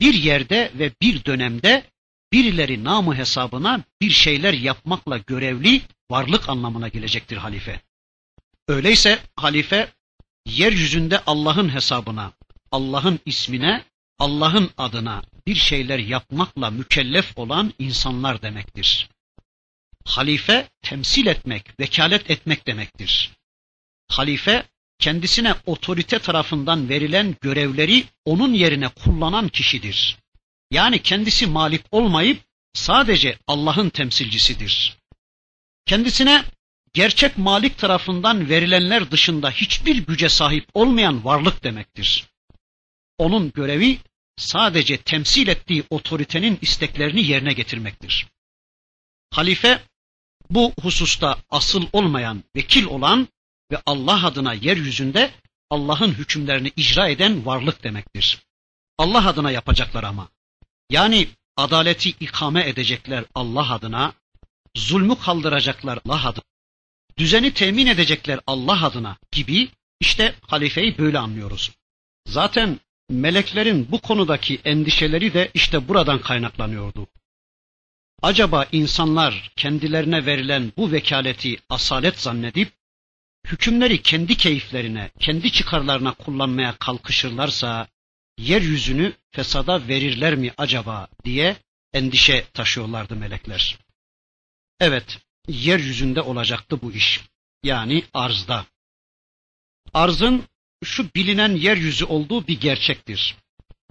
Bir 0.01 0.13
yerde 0.13 0.71
ve 0.79 0.91
bir 1.01 1.25
dönemde 1.25 1.83
birileri 2.33 2.83
namı 2.83 3.15
hesabına 3.15 3.83
bir 4.01 4.09
şeyler 4.09 4.53
yapmakla 4.53 5.17
görevli 5.17 5.81
varlık 6.11 6.49
anlamına 6.49 6.87
gelecektir 6.87 7.37
halife. 7.37 7.81
Öyleyse 8.67 9.19
halife 9.35 9.93
yeryüzünde 10.45 11.21
Allah'ın 11.25 11.73
hesabına, 11.73 12.31
Allah'ın 12.71 13.19
ismine, 13.25 13.83
Allah'ın 14.19 14.69
adına 14.77 15.21
bir 15.47 15.55
şeyler 15.55 15.99
yapmakla 15.99 16.69
mükellef 16.69 17.37
olan 17.37 17.73
insanlar 17.79 18.41
demektir. 18.41 19.09
Halife 20.05 20.69
temsil 20.81 21.25
etmek, 21.25 21.79
vekalet 21.79 22.31
etmek 22.31 22.67
demektir. 22.67 23.31
Halife 24.07 24.65
kendisine 24.99 25.55
otorite 25.65 26.19
tarafından 26.19 26.89
verilen 26.89 27.35
görevleri 27.41 28.05
onun 28.25 28.53
yerine 28.53 28.87
kullanan 28.87 29.49
kişidir. 29.49 30.17
Yani 30.71 31.01
kendisi 31.01 31.47
malik 31.47 31.81
olmayıp 31.91 32.43
sadece 32.73 33.37
Allah'ın 33.47 33.89
temsilcisidir. 33.89 34.96
Kendisine 35.87 36.45
gerçek 36.93 37.37
malik 37.37 37.77
tarafından 37.77 38.49
verilenler 38.49 39.11
dışında 39.11 39.51
hiçbir 39.51 39.95
güce 39.95 40.29
sahip 40.29 40.67
olmayan 40.73 41.25
varlık 41.25 41.63
demektir. 41.63 42.25
Onun 43.17 43.51
görevi 43.51 43.97
sadece 44.37 44.97
temsil 44.97 45.47
ettiği 45.47 45.83
otoritenin 45.89 46.57
isteklerini 46.61 47.25
yerine 47.27 47.53
getirmektir. 47.53 48.27
Halife 49.31 49.81
bu 50.49 50.73
hususta 50.81 51.37
asıl 51.49 51.87
olmayan, 51.93 52.43
vekil 52.55 52.85
olan 52.85 53.27
ve 53.71 53.81
Allah 53.85 54.25
adına 54.25 54.53
yeryüzünde 54.53 55.31
Allah'ın 55.69 56.13
hükümlerini 56.13 56.71
icra 56.75 57.07
eden 57.07 57.45
varlık 57.45 57.83
demektir. 57.83 58.41
Allah 58.97 59.27
adına 59.27 59.51
yapacaklar 59.51 60.03
ama. 60.03 60.29
Yani 60.89 61.27
adaleti 61.57 62.09
ikame 62.09 62.69
edecekler 62.69 63.25
Allah 63.35 63.73
adına, 63.73 64.13
zulmü 64.77 65.19
kaldıracaklar 65.19 65.99
Allah 66.05 66.27
adına, 66.27 66.43
düzeni 67.17 67.53
temin 67.53 67.87
edecekler 67.87 68.39
Allah 68.47 68.85
adına 68.85 69.17
gibi 69.31 69.69
işte 69.99 70.35
halifeyi 70.41 70.97
böyle 70.97 71.19
anlıyoruz. 71.19 71.71
Zaten 72.27 72.79
meleklerin 73.09 73.91
bu 73.91 74.01
konudaki 74.01 74.59
endişeleri 74.65 75.33
de 75.33 75.51
işte 75.53 75.87
buradan 75.87 76.19
kaynaklanıyordu. 76.21 77.07
Acaba 78.21 78.65
insanlar 78.71 79.51
kendilerine 79.55 80.25
verilen 80.25 80.71
bu 80.77 80.91
vekaleti 80.91 81.57
asalet 81.69 82.19
zannedip 82.19 82.71
hükümleri 83.47 84.01
kendi 84.01 84.37
keyiflerine, 84.37 85.11
kendi 85.19 85.51
çıkarlarına 85.51 86.13
kullanmaya 86.13 86.75
kalkışırlarsa 86.79 87.87
yeryüzünü 88.37 89.13
fesada 89.31 89.87
verirler 89.87 90.35
mi 90.35 90.51
acaba 90.57 91.07
diye 91.23 91.55
endişe 91.93 92.45
taşıyorlardı 92.53 93.15
melekler. 93.15 93.86
Evet, 94.80 95.18
yeryüzünde 95.48 96.20
olacaktı 96.20 96.82
bu 96.82 96.92
iş. 96.92 97.20
Yani 97.62 98.04
arzda. 98.14 98.66
Arzın 99.94 100.44
şu 100.84 101.14
bilinen 101.14 101.56
yeryüzü 101.56 102.04
olduğu 102.04 102.46
bir 102.46 102.60
gerçektir. 102.60 103.36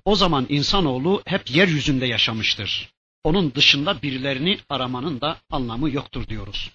O 0.06 0.16
zaman 0.16 0.46
insanoğlu 0.50 1.22
hep 1.26 1.52
yeryüzünde 1.52 2.06
yaşamıştır. 2.06 2.90
Onun 3.24 3.56
dışında 3.56 4.02
birilerini 4.02 4.60
aramanın 4.70 5.22
da 5.22 5.42
anlamı 5.50 5.90
yoktur 5.90 6.28
diyoruz. 6.28 6.72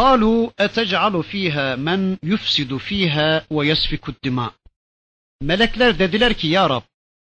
قالوا 0.00 0.50
أتجعل 0.66 1.14
فيها 1.22 1.76
من 1.88 2.00
يفسد 2.32 2.76
فيها 2.76 3.46
ويسفك 3.50 4.08
الدماء 4.08 4.52
Melekler 5.40 5.98
dediler 5.98 6.34
ki 6.34 6.46
ya 6.46 6.70
Rab 6.70 6.82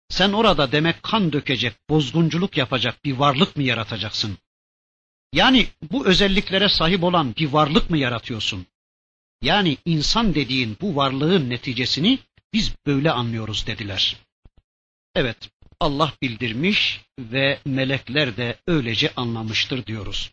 sen 0.10 0.34
orada 0.34 0.72
demek 0.72 1.04
kan 1.04 1.34
dökecek, 1.34 1.74
bozgunculuk 1.90 2.58
yapacak 2.58 3.06
bir 3.06 3.18
varlık 3.18 3.56
mı 3.56 3.64
yaratacaksın? 3.64 4.38
Yani 5.33 5.69
bu 5.91 6.07
özelliklere 6.07 6.69
sahip 6.69 7.05
olan 7.05 7.37
bir 7.37 7.49
varlık 7.49 7.91
mı 7.91 7.99
yaratıyorsun? 7.99 8.67
Yani 9.43 9.77
insan 9.85 10.35
dediğin 10.35 10.77
bu 10.81 10.97
varlığın 10.97 11.51
neticesini 11.51 12.19
biz 12.53 12.75
böyle 12.87 13.11
anlıyoruz 13.11 13.67
dediler. 13.67 14.17
Evet, 15.15 15.51
Allah 15.81 16.13
bildirmiş 16.23 17.01
ve 17.19 17.59
melekler 17.65 18.37
de 18.37 18.59
öylece 18.67 19.15
anlamıştır 19.15 19.87
diyoruz. 19.87 20.33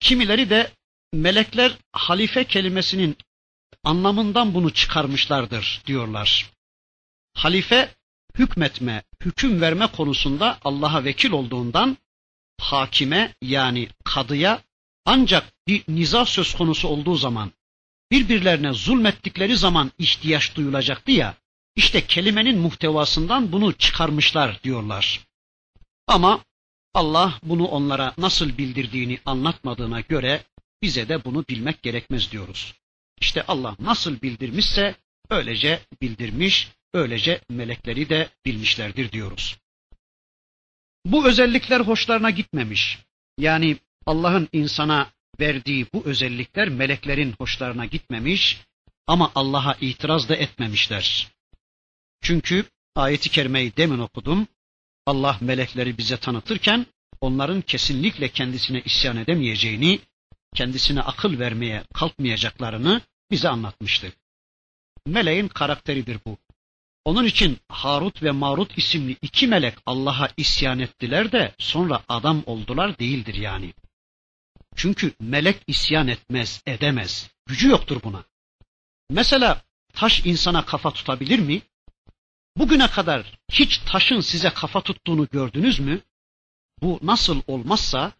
Kimileri 0.00 0.50
de 0.50 0.72
melekler 1.12 1.78
halife 1.92 2.44
kelimesinin 2.44 3.16
anlamından 3.84 4.54
bunu 4.54 4.74
çıkarmışlardır 4.74 5.82
diyorlar. 5.86 6.50
Halife 7.34 7.94
hükmetme, 8.34 9.02
hüküm 9.20 9.60
verme 9.60 9.86
konusunda 9.86 10.58
Allah'a 10.64 11.04
vekil 11.04 11.30
olduğundan 11.30 11.98
hakime 12.60 13.34
yani 13.42 13.88
kadıya 14.04 14.62
ancak 15.04 15.52
bir 15.66 15.84
niza 15.88 16.24
söz 16.24 16.54
konusu 16.54 16.88
olduğu 16.88 17.14
zaman 17.16 17.52
birbirlerine 18.10 18.72
zulmettikleri 18.72 19.56
zaman 19.56 19.92
ihtiyaç 19.98 20.56
duyulacaktı 20.56 21.10
ya 21.12 21.34
işte 21.76 22.06
kelimenin 22.06 22.58
muhtevasından 22.58 23.52
bunu 23.52 23.72
çıkarmışlar 23.72 24.62
diyorlar. 24.62 25.20
Ama 26.06 26.40
Allah 26.94 27.38
bunu 27.42 27.66
onlara 27.66 28.14
nasıl 28.18 28.58
bildirdiğini 28.58 29.18
anlatmadığına 29.26 30.00
göre 30.00 30.42
bize 30.82 31.08
de 31.08 31.24
bunu 31.24 31.44
bilmek 31.48 31.82
gerekmez 31.82 32.32
diyoruz. 32.32 32.74
İşte 33.20 33.44
Allah 33.48 33.76
nasıl 33.78 34.22
bildirmişse 34.22 34.94
öylece 35.30 35.80
bildirmiş, 36.02 36.68
öylece 36.94 37.40
melekleri 37.50 38.08
de 38.08 38.28
bilmişlerdir 38.44 39.12
diyoruz. 39.12 39.58
Bu 41.08 41.28
özellikler 41.28 41.80
hoşlarına 41.80 42.30
gitmemiş. 42.30 42.98
Yani 43.38 43.76
Allah'ın 44.06 44.48
insana 44.52 45.10
verdiği 45.40 45.86
bu 45.92 46.02
özellikler 46.04 46.68
meleklerin 46.68 47.34
hoşlarına 47.38 47.86
gitmemiş 47.86 48.60
ama 49.06 49.32
Allah'a 49.34 49.74
itiraz 49.80 50.28
da 50.28 50.36
etmemişler. 50.36 51.28
Çünkü 52.22 52.64
ayeti 52.96 53.30
kerimeyi 53.30 53.76
demin 53.76 53.98
okudum. 53.98 54.48
Allah 55.06 55.38
melekleri 55.40 55.98
bize 55.98 56.16
tanıtırken 56.16 56.86
onların 57.20 57.60
kesinlikle 57.60 58.28
kendisine 58.28 58.80
isyan 58.80 59.16
edemeyeceğini, 59.16 60.00
kendisine 60.54 61.02
akıl 61.02 61.38
vermeye 61.38 61.84
kalkmayacaklarını 61.94 63.00
bize 63.30 63.48
anlatmıştı. 63.48 64.12
Meleğin 65.06 65.48
karakteridir 65.48 66.18
bu. 66.26 66.38
Onun 67.04 67.24
için 67.24 67.58
Harut 67.68 68.22
ve 68.22 68.30
Marut 68.30 68.78
isimli 68.78 69.16
iki 69.22 69.46
melek 69.46 69.74
Allah'a 69.86 70.28
isyan 70.36 70.78
ettiler 70.78 71.32
de 71.32 71.54
sonra 71.58 72.02
adam 72.08 72.42
oldular 72.46 72.98
değildir 72.98 73.34
yani. 73.34 73.74
Çünkü 74.76 75.12
melek 75.20 75.62
isyan 75.66 76.08
etmez, 76.08 76.62
edemez. 76.66 77.30
Gücü 77.46 77.68
yoktur 77.68 78.00
buna. 78.04 78.24
Mesela 79.10 79.62
taş 79.94 80.26
insana 80.26 80.64
kafa 80.64 80.90
tutabilir 80.90 81.38
mi? 81.38 81.62
Bugüne 82.56 82.90
kadar 82.90 83.38
hiç 83.52 83.78
taşın 83.78 84.20
size 84.20 84.50
kafa 84.50 84.80
tuttuğunu 84.80 85.28
gördünüz 85.28 85.80
mü? 85.80 86.00
Bu 86.82 86.98
nasıl 87.02 87.42
olmazsa 87.46 88.12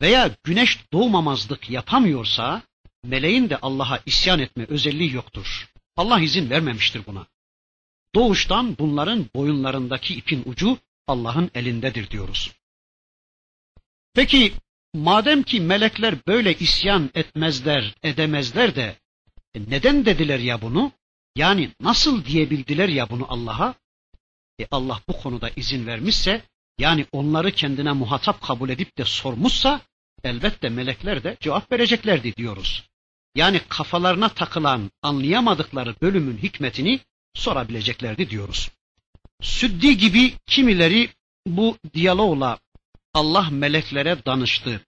veya 0.00 0.30
güneş 0.44 0.78
doğmamazlık 0.92 1.70
yapamıyorsa 1.70 2.62
meleğin 3.04 3.50
de 3.50 3.56
Allah'a 3.56 4.00
isyan 4.06 4.38
etme 4.38 4.66
özelliği 4.68 5.14
yoktur. 5.14 5.70
Allah 5.96 6.20
izin 6.20 6.50
vermemiştir 6.50 7.06
buna. 7.06 7.26
Doğuştan 8.14 8.76
bunların 8.78 9.26
boyunlarındaki 9.34 10.14
ipin 10.14 10.42
ucu 10.46 10.78
Allah'ın 11.06 11.50
elindedir 11.54 12.10
diyoruz. 12.10 12.52
Peki 14.14 14.52
madem 14.94 15.42
ki 15.42 15.60
melekler 15.60 16.26
böyle 16.26 16.54
isyan 16.54 17.10
etmezler, 17.14 17.94
edemezler 18.02 18.74
de 18.74 18.96
e 19.54 19.60
neden 19.68 20.04
dediler 20.04 20.38
ya 20.38 20.62
bunu? 20.62 20.92
Yani 21.36 21.70
nasıl 21.80 22.24
diyebildiler 22.24 22.88
ya 22.88 23.10
bunu 23.10 23.26
Allah'a? 23.28 23.74
E 24.58 24.66
Allah 24.70 25.00
bu 25.08 25.12
konuda 25.12 25.50
izin 25.56 25.86
vermişse, 25.86 26.42
yani 26.78 27.06
onları 27.12 27.52
kendine 27.52 27.92
muhatap 27.92 28.42
kabul 28.42 28.68
edip 28.68 28.98
de 28.98 29.04
sormuşsa, 29.04 29.80
elbette 30.24 30.68
melekler 30.68 31.24
de 31.24 31.36
cevap 31.40 31.72
vereceklerdi 31.72 32.36
diyoruz. 32.36 32.90
Yani 33.34 33.60
kafalarına 33.68 34.28
takılan, 34.28 34.90
anlayamadıkları 35.02 35.94
bölümün 36.02 36.38
hikmetini 36.38 37.00
sorabileceklerdi 37.34 38.30
diyoruz. 38.30 38.70
Süddi 39.42 39.96
gibi 39.96 40.32
kimileri 40.46 41.08
bu 41.46 41.76
diyalogla 41.94 42.58
Allah 43.14 43.48
meleklere 43.50 44.24
danıştı. 44.26 44.80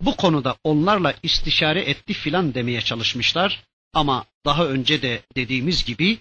Bu 0.00 0.16
konuda 0.16 0.56
onlarla 0.64 1.14
istişare 1.22 1.80
etti 1.80 2.12
filan 2.12 2.54
demeye 2.54 2.80
çalışmışlar. 2.80 3.64
Ama 3.92 4.24
daha 4.44 4.66
önce 4.66 5.02
de 5.02 5.22
dediğimiz 5.36 5.84
gibi 5.84 6.18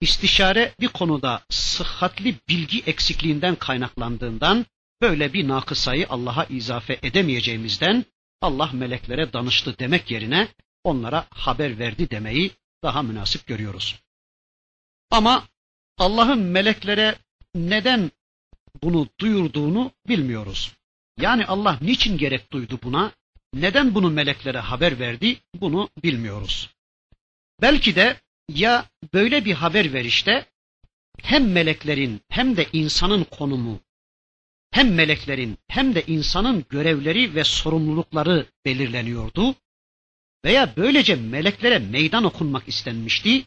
istişare 0.00 0.74
bir 0.80 0.88
konuda 0.88 1.42
sıhhatli 1.50 2.36
bilgi 2.48 2.82
eksikliğinden 2.86 3.54
kaynaklandığından 3.54 4.66
böyle 5.02 5.32
bir 5.32 5.48
nakısayı 5.48 6.06
Allah'a 6.08 6.44
izafe 6.44 6.98
edemeyeceğimizden 7.02 8.04
Allah 8.40 8.70
meleklere 8.72 9.32
danıştı 9.32 9.78
demek 9.78 10.10
yerine 10.10 10.48
onlara 10.84 11.26
haber 11.30 11.78
verdi 11.78 12.10
demeyi 12.10 12.50
daha 12.82 13.02
münasip 13.02 13.46
görüyoruz. 13.46 14.03
Ama 15.10 15.48
Allah'ın 15.98 16.38
meleklere 16.38 17.18
neden 17.54 18.10
bunu 18.82 19.08
duyurduğunu 19.20 19.92
bilmiyoruz. 20.08 20.72
Yani 21.20 21.46
Allah 21.46 21.78
niçin 21.80 22.18
gerek 22.18 22.52
duydu 22.52 22.78
buna? 22.82 23.12
Neden 23.54 23.94
bunu 23.94 24.10
meleklere 24.10 24.58
haber 24.58 24.98
verdi? 24.98 25.36
Bunu 25.54 25.88
bilmiyoruz. 26.02 26.70
Belki 27.62 27.96
de 27.96 28.20
ya 28.48 28.90
böyle 29.14 29.44
bir 29.44 29.54
haber 29.54 29.92
verişte 29.92 30.46
hem 31.22 31.52
meleklerin 31.52 32.20
hem 32.28 32.56
de 32.56 32.66
insanın 32.72 33.24
konumu, 33.24 33.80
hem 34.70 34.94
meleklerin 34.94 35.58
hem 35.68 35.94
de 35.94 36.04
insanın 36.06 36.64
görevleri 36.68 37.34
ve 37.34 37.44
sorumlulukları 37.44 38.46
belirleniyordu 38.64 39.54
veya 40.44 40.76
böylece 40.76 41.16
meleklere 41.16 41.78
meydan 41.78 42.24
okunmak 42.24 42.68
istenmişti 42.68 43.44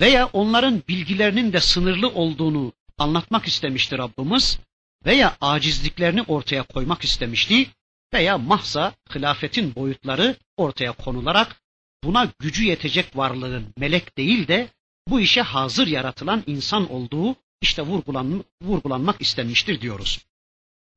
veya 0.00 0.26
onların 0.26 0.82
bilgilerinin 0.88 1.52
de 1.52 1.60
sınırlı 1.60 2.08
olduğunu 2.08 2.72
anlatmak 2.98 3.46
istemişti 3.46 3.98
Rabbimiz 3.98 4.58
veya 5.06 5.36
acizliklerini 5.40 6.22
ortaya 6.22 6.62
koymak 6.62 7.04
istemişti 7.04 7.66
veya 8.14 8.38
mahza 8.38 8.94
hilafetin 9.14 9.74
boyutları 9.74 10.36
ortaya 10.56 10.92
konularak 10.92 11.56
buna 12.04 12.28
gücü 12.38 12.64
yetecek 12.64 13.16
varlığın 13.16 13.66
melek 13.78 14.18
değil 14.18 14.48
de 14.48 14.68
bu 15.08 15.20
işe 15.20 15.42
hazır 15.42 15.86
yaratılan 15.86 16.42
insan 16.46 16.92
olduğu 16.92 17.36
işte 17.62 17.82
vurgulan, 17.82 18.44
vurgulanmak 18.62 19.20
istenmiştir 19.20 19.80
diyoruz. 19.80 20.24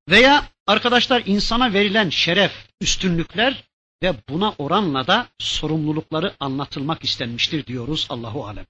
Veya 0.10 0.50
arkadaşlar 0.68 1.24
insana 1.26 1.74
verilen 1.74 2.10
şeref, 2.10 2.52
üstünlükler 2.82 3.64
ve 4.04 4.14
buna 4.30 4.54
oranla 4.58 5.08
da 5.08 5.28
sorumlulukları 5.40 6.36
anlatılmak 6.40 7.04
istenmiştir 7.04 7.66
diyoruz 7.66 8.08
Allahu 8.10 8.48
alem. 8.48 8.66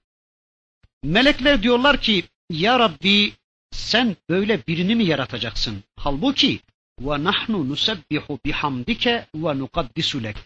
Melekler 1.04 1.62
diyorlar 1.62 2.00
ki 2.00 2.24
ya 2.50 2.78
Rabbi 2.78 3.32
sen 3.70 4.16
böyle 4.28 4.66
birini 4.66 4.94
mi 4.94 5.04
yaratacaksın? 5.04 5.84
Halbuki 5.96 6.60
ve 7.00 7.24
nahnu 7.24 7.68
nusebbihu 7.68 8.38
bihamdike 8.44 9.26
ve 9.34 9.58
nukaddisu 9.58 10.22
lek. 10.22 10.36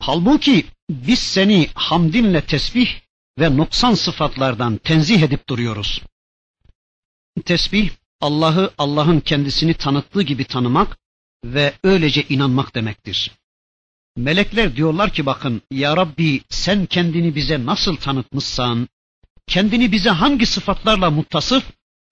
Halbuki 0.00 0.66
biz 0.90 1.18
seni 1.18 1.68
hamdinle 1.74 2.40
tesbih 2.40 3.00
ve 3.38 3.56
noksan 3.56 3.94
sıfatlardan 3.94 4.76
tenzih 4.76 5.22
edip 5.22 5.48
duruyoruz. 5.48 6.02
Tesbih, 7.44 7.90
Allah'ı 8.20 8.70
Allah'ın 8.78 9.20
kendisini 9.20 9.74
tanıttığı 9.74 10.22
gibi 10.22 10.44
tanımak 10.44 10.98
ve 11.44 11.72
öylece 11.84 12.22
inanmak 12.28 12.74
demektir. 12.74 13.30
Melekler 14.16 14.76
diyorlar 14.76 15.12
ki 15.12 15.26
bakın 15.26 15.62
ya 15.70 15.96
Rabbi 15.96 16.40
sen 16.48 16.86
kendini 16.86 17.34
bize 17.34 17.66
nasıl 17.66 17.96
tanıtmışsan, 17.96 18.88
kendini 19.50 19.92
bize 19.92 20.10
hangi 20.10 20.46
sıfatlarla 20.46 21.10
muttasıf 21.10 21.64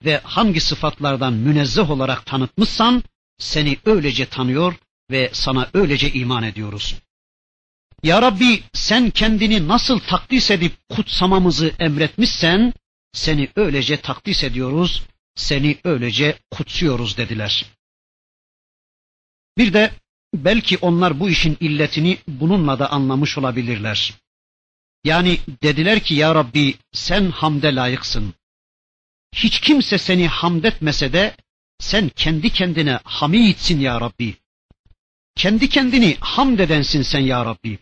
ve 0.05 0.20
hangi 0.24 0.61
sıfatlardan 0.61 1.32
münezzeh 1.32 1.91
olarak 1.91 2.26
tanıtmışsan 2.26 3.03
seni 3.39 3.78
öylece 3.84 4.26
tanıyor 4.26 4.74
ve 5.11 5.30
sana 5.32 5.68
öylece 5.74 6.12
iman 6.12 6.43
ediyoruz. 6.43 6.95
Ya 8.03 8.22
Rabbi 8.22 8.62
sen 8.72 9.11
kendini 9.11 9.68
nasıl 9.68 9.99
takdis 9.99 10.51
edip 10.51 10.72
kutsamamızı 10.89 11.72
emretmişsen 11.78 12.74
seni 13.12 13.49
öylece 13.57 13.97
takdis 13.97 14.45
ediyoruz, 14.45 15.03
seni 15.34 15.78
öylece 15.84 16.39
kutsuyoruz 16.51 17.16
dediler. 17.16 17.64
Bir 19.59 19.72
de 19.72 19.91
belki 20.34 20.78
onlar 20.78 21.20
bu 21.20 21.30
işin 21.30 21.57
illetini 21.61 22.18
bununla 22.28 22.78
da 22.78 22.91
anlamış 22.91 23.39
olabilirler. 23.39 24.14
Yani 25.05 25.38
dediler 25.62 26.01
ki 26.01 26.14
ya 26.14 26.34
Rabbi 26.34 26.74
sen 26.92 27.30
hamde 27.30 27.74
layıksın. 27.74 28.34
Hiç 29.34 29.61
kimse 29.61 29.99
seni 29.99 30.28
hamd 30.28 30.64
etmese 30.64 31.12
de 31.12 31.36
sen 31.78 32.09
kendi 32.09 32.51
kendine 32.51 33.01
hamidsin 33.05 33.80
ya 33.80 34.01
Rabbi. 34.01 34.36
Kendi 35.34 35.68
kendini 35.68 36.16
hamd 36.20 36.59
edensin 36.59 37.03
sen 37.03 37.20
ya 37.20 37.44
Rabbi 37.44 37.78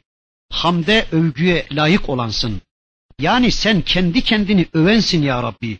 hamde 0.50 1.06
övgüye 1.12 1.66
layık 1.72 2.08
olansın. 2.08 2.62
Yani 3.18 3.52
sen 3.52 3.82
kendi 3.82 4.22
kendini 4.22 4.66
övensin 4.72 5.22
ya 5.22 5.42
Rabbi. 5.42 5.78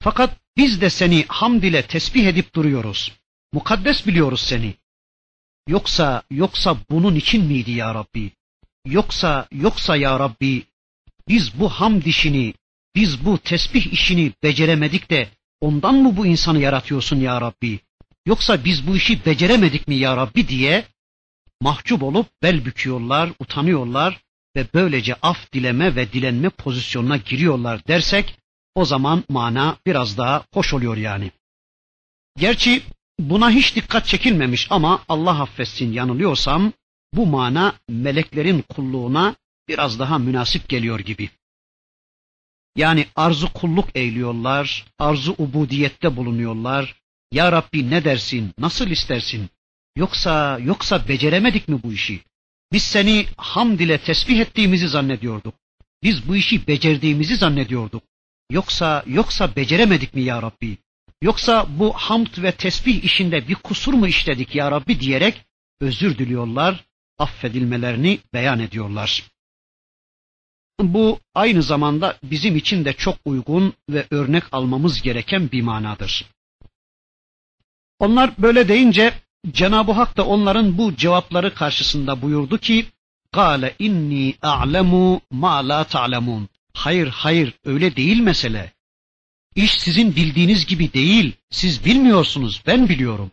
Fakat 0.00 0.36
biz 0.56 0.80
de 0.80 0.90
seni 0.90 1.24
hamd 1.28 1.62
ile 1.62 1.86
tesbih 1.86 2.26
edip 2.26 2.54
duruyoruz. 2.54 3.12
Mukaddes 3.52 4.06
biliyoruz 4.06 4.40
seni. 4.40 4.74
Yoksa, 5.68 6.22
yoksa 6.30 6.76
bunun 6.90 7.14
için 7.14 7.44
miydi 7.44 7.70
ya 7.70 7.94
Rabbi? 7.94 8.30
Yoksa, 8.86 9.48
yoksa 9.52 9.96
ya 9.96 10.18
Rabbi, 10.18 10.62
biz 11.28 11.60
bu 11.60 11.68
hamd 11.68 12.02
işini, 12.02 12.54
biz 12.94 13.24
bu 13.24 13.38
tesbih 13.38 13.86
işini 13.92 14.32
beceremedik 14.42 15.10
de 15.10 15.28
ondan 15.60 15.94
mı 15.94 16.16
bu 16.16 16.26
insanı 16.26 16.60
yaratıyorsun 16.60 17.20
ya 17.20 17.40
Rabbi? 17.40 17.80
Yoksa 18.26 18.64
biz 18.64 18.86
bu 18.86 18.96
işi 18.96 19.24
beceremedik 19.26 19.88
mi 19.88 19.94
ya 19.94 20.16
Rabbi 20.16 20.48
diye 20.48 20.86
mahcup 21.60 22.02
olup 22.02 22.26
bel 22.42 22.64
büküyorlar, 22.64 23.30
utanıyorlar 23.38 24.20
ve 24.56 24.66
böylece 24.74 25.14
af 25.14 25.52
dileme 25.52 25.96
ve 25.96 26.12
dilenme 26.12 26.48
pozisyonuna 26.48 27.16
giriyorlar 27.16 27.86
dersek 27.88 28.38
o 28.74 28.84
zaman 28.84 29.24
mana 29.28 29.76
biraz 29.86 30.18
daha 30.18 30.44
hoş 30.54 30.74
oluyor 30.74 30.96
yani. 30.96 31.30
Gerçi 32.38 32.82
buna 33.18 33.50
hiç 33.50 33.76
dikkat 33.76 34.06
çekilmemiş 34.06 34.66
ama 34.70 35.02
Allah 35.08 35.42
affetsin 35.42 35.92
yanılıyorsam 35.92 36.72
bu 37.14 37.26
mana 37.26 37.74
meleklerin 37.88 38.62
kulluğuna 38.62 39.36
biraz 39.68 39.98
daha 39.98 40.18
münasip 40.18 40.68
geliyor 40.68 41.00
gibi. 41.00 41.30
Yani 42.76 43.06
arzu 43.16 43.52
kulluk 43.52 43.96
eğliyorlar, 43.96 44.86
arzu 44.98 45.34
ubudiyette 45.38 46.16
bulunuyorlar. 46.16 46.96
Ya 47.32 47.52
Rabbi 47.52 47.90
ne 47.90 48.04
dersin, 48.04 48.54
nasıl 48.58 48.90
istersin? 48.90 49.50
Yoksa 49.96 50.58
yoksa 50.58 51.08
beceremedik 51.08 51.68
mi 51.68 51.82
bu 51.82 51.92
işi? 51.92 52.20
Biz 52.72 52.82
seni 52.82 53.26
hamd 53.36 53.80
ile 53.80 53.98
tesbih 53.98 54.40
ettiğimizi 54.40 54.88
zannediyorduk. 54.88 55.54
Biz 56.02 56.28
bu 56.28 56.36
işi 56.36 56.66
becerdiğimizi 56.66 57.36
zannediyorduk. 57.36 58.02
Yoksa 58.50 59.04
yoksa 59.06 59.56
beceremedik 59.56 60.14
mi 60.14 60.22
ya 60.22 60.42
Rabbi? 60.42 60.78
Yoksa 61.22 61.66
bu 61.78 61.92
hamd 61.92 62.42
ve 62.42 62.52
tesbih 62.52 63.04
işinde 63.04 63.48
bir 63.48 63.54
kusur 63.54 63.94
mu 63.94 64.06
işledik 64.06 64.54
ya 64.54 64.70
Rabbi 64.70 65.00
diyerek 65.00 65.44
özür 65.80 66.18
diliyorlar, 66.18 66.84
affedilmelerini 67.20 68.18
beyan 68.34 68.60
ediyorlar. 68.60 69.30
Bu 70.80 71.20
aynı 71.34 71.62
zamanda 71.62 72.18
bizim 72.22 72.56
için 72.56 72.84
de 72.84 72.92
çok 72.92 73.16
uygun 73.24 73.74
ve 73.90 74.06
örnek 74.10 74.44
almamız 74.52 75.02
gereken 75.02 75.52
bir 75.52 75.62
manadır. 75.62 76.26
Onlar 77.98 78.30
böyle 78.38 78.68
deyince 78.68 79.14
Cenab-ı 79.50 79.92
Hak 79.92 80.16
da 80.16 80.26
onların 80.26 80.78
bu 80.78 80.96
cevapları 80.96 81.54
karşısında 81.54 82.22
buyurdu 82.22 82.58
ki 82.58 82.86
Kale 83.32 83.74
inni 83.78 84.34
a'lemu 84.42 85.20
ma 85.30 85.68
la 85.68 85.84
ta'lemun. 85.84 86.48
Hayır 86.74 87.08
hayır 87.08 87.52
öyle 87.64 87.96
değil 87.96 88.20
mesele. 88.20 88.72
İş 89.54 89.78
sizin 89.78 90.16
bildiğiniz 90.16 90.66
gibi 90.66 90.92
değil. 90.92 91.32
Siz 91.50 91.84
bilmiyorsunuz 91.84 92.62
ben 92.66 92.88
biliyorum. 92.88 93.30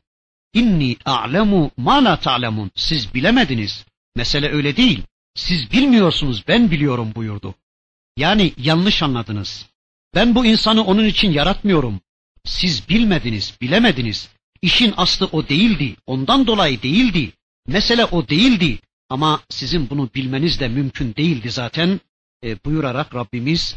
İnni 0.60 0.98
a'lemu 1.06 1.72
ma 1.78 2.04
la 2.04 2.20
ta'lemun. 2.20 2.72
Siz 2.76 3.14
bilemediniz. 3.14 3.86
Mesele 4.16 4.52
öyle 4.52 4.78
değil. 4.78 5.04
Siz 5.36 5.72
bilmiyorsunuz 5.72 6.44
ben 6.48 6.72
biliyorum 6.72 7.12
buyurdu. 7.16 7.56
Yani 8.18 8.54
yanlış 8.58 9.04
anladınız. 9.04 9.66
Ben 10.16 10.36
bu 10.36 10.46
insanı 10.46 10.84
onun 10.84 11.06
için 11.06 11.32
yaratmıyorum. 11.32 12.02
Siz 12.46 12.90
bilmediniz, 12.90 13.58
bilemediniz. 13.62 14.30
işin 14.62 14.94
aslı 14.98 15.30
o 15.32 15.50
değildi, 15.50 15.96
ondan 16.06 16.48
dolayı 16.48 16.82
değildi, 16.82 17.32
mesele 17.68 18.06
o 18.06 18.30
değildi 18.30 18.80
ama 19.10 19.42
sizin 19.50 19.90
bunu 19.90 20.10
bilmeniz 20.16 20.60
de 20.60 20.68
mümkün 20.68 21.16
değildi 21.16 21.52
zaten 21.52 22.00
e, 22.44 22.64
buyurarak 22.64 23.16
Rabbimiz 23.16 23.76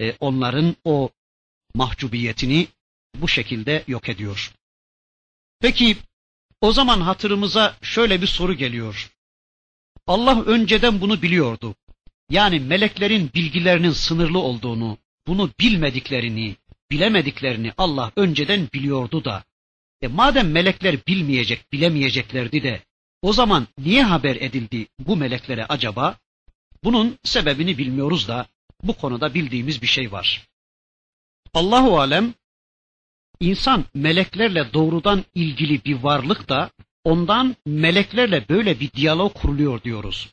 e, 0.00 0.16
onların 0.20 0.76
o 0.84 1.10
mahcubiyetini 1.74 2.68
bu 3.14 3.28
şekilde 3.28 3.84
yok 3.86 4.08
ediyor. 4.08 4.52
Peki 5.60 5.96
o 6.60 6.72
zaman 6.72 7.00
hatırımıza 7.00 7.76
şöyle 7.82 8.22
bir 8.22 8.26
soru 8.26 8.54
geliyor. 8.54 9.10
Allah 10.06 10.42
önceden 10.42 11.00
bunu 11.00 11.22
biliyordu. 11.22 11.74
Yani 12.30 12.60
meleklerin 12.60 13.30
bilgilerinin 13.34 13.90
sınırlı 13.90 14.38
olduğunu, 14.38 14.98
bunu 15.26 15.50
bilmediklerini, 15.60 16.56
bilemediklerini 16.90 17.72
Allah 17.78 18.12
önceden 18.16 18.68
biliyordu 18.74 19.24
da. 19.24 19.44
E 20.02 20.08
madem 20.08 20.50
melekler 20.50 21.06
bilmeyecek, 21.06 21.72
bilemeyeceklerdi 21.72 22.62
de 22.62 22.82
o 23.22 23.32
zaman 23.32 23.66
niye 23.78 24.02
haber 24.02 24.36
edildi 24.36 24.86
bu 24.98 25.16
meleklere 25.16 25.66
acaba? 25.66 26.18
Bunun 26.84 27.18
sebebini 27.24 27.78
bilmiyoruz 27.78 28.28
da 28.28 28.46
bu 28.82 28.92
konuda 28.92 29.34
bildiğimiz 29.34 29.82
bir 29.82 29.86
şey 29.86 30.12
var. 30.12 30.46
Allahu 31.54 32.00
alem 32.00 32.34
insan 33.40 33.84
meleklerle 33.94 34.72
doğrudan 34.72 35.24
ilgili 35.34 35.84
bir 35.84 35.94
varlık 35.94 36.48
da 36.48 36.70
ondan 37.04 37.56
meleklerle 37.66 38.48
böyle 38.48 38.80
bir 38.80 38.92
diyalog 38.92 39.34
kuruluyor 39.34 39.82
diyoruz. 39.82 40.28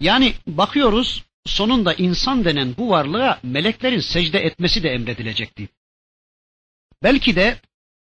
Yani 0.00 0.34
bakıyoruz 0.46 1.24
sonunda 1.46 1.94
insan 1.94 2.44
denen 2.44 2.74
bu 2.78 2.90
varlığa 2.90 3.40
meleklerin 3.42 4.00
secde 4.00 4.38
etmesi 4.38 4.82
de 4.82 4.88
emredilecekti. 4.88 5.68
Belki 7.02 7.36
de 7.36 7.60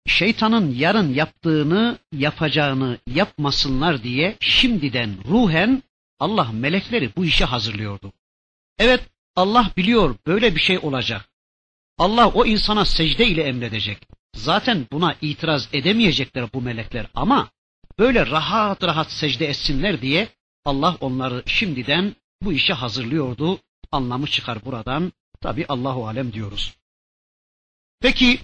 şeytanın 0.07 0.75
yarın 0.75 1.15
yaptığını, 1.15 1.99
yapacağını 2.13 2.99
yapmasınlar 3.07 4.03
diye 4.03 4.37
şimdiden 4.41 5.17
ruhen 5.29 5.83
Allah 6.19 6.53
melekleri 6.53 7.17
bu 7.17 7.25
işe 7.25 7.45
hazırlıyordu. 7.45 8.13
Evet 8.79 9.01
Allah 9.37 9.71
biliyor 9.77 10.17
böyle 10.27 10.55
bir 10.55 10.61
şey 10.61 10.79
olacak. 10.79 11.30
Allah 12.01 12.29
o 12.29 12.47
insana 12.47 12.85
secde 12.85 13.27
ile 13.27 13.43
emredecek. 13.43 13.99
Zaten 14.35 14.87
buna 14.93 15.17
itiraz 15.21 15.69
edemeyecekler 15.73 16.53
bu 16.53 16.61
melekler 16.63 17.07
ama 17.15 17.51
böyle 17.99 18.27
rahat 18.27 18.83
rahat 18.83 19.13
secde 19.13 19.47
etsinler 19.47 20.03
diye 20.03 20.29
Allah 20.65 20.97
onları 21.01 21.43
şimdiden 21.47 22.15
bu 22.43 22.53
işe 22.53 22.73
hazırlıyordu. 22.73 23.61
Anlamı 23.93 24.27
çıkar 24.27 24.65
buradan. 24.65 25.13
Tabi 25.41 25.67
Allahu 25.69 26.07
alem 26.09 26.33
diyoruz. 26.33 26.75
Peki 28.01 28.39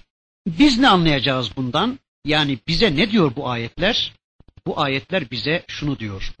biz 0.47 0.79
ne 0.79 0.87
anlayacağız 0.87 1.57
bundan? 1.57 1.99
Yani 2.25 2.59
bize 2.67 2.95
ne 2.95 3.11
diyor 3.11 3.35
bu 3.35 3.49
ayetler? 3.49 4.13
Bu 4.67 4.81
ayetler 4.81 5.31
bize 5.31 5.65
şunu 5.67 5.99
diyor. 5.99 6.35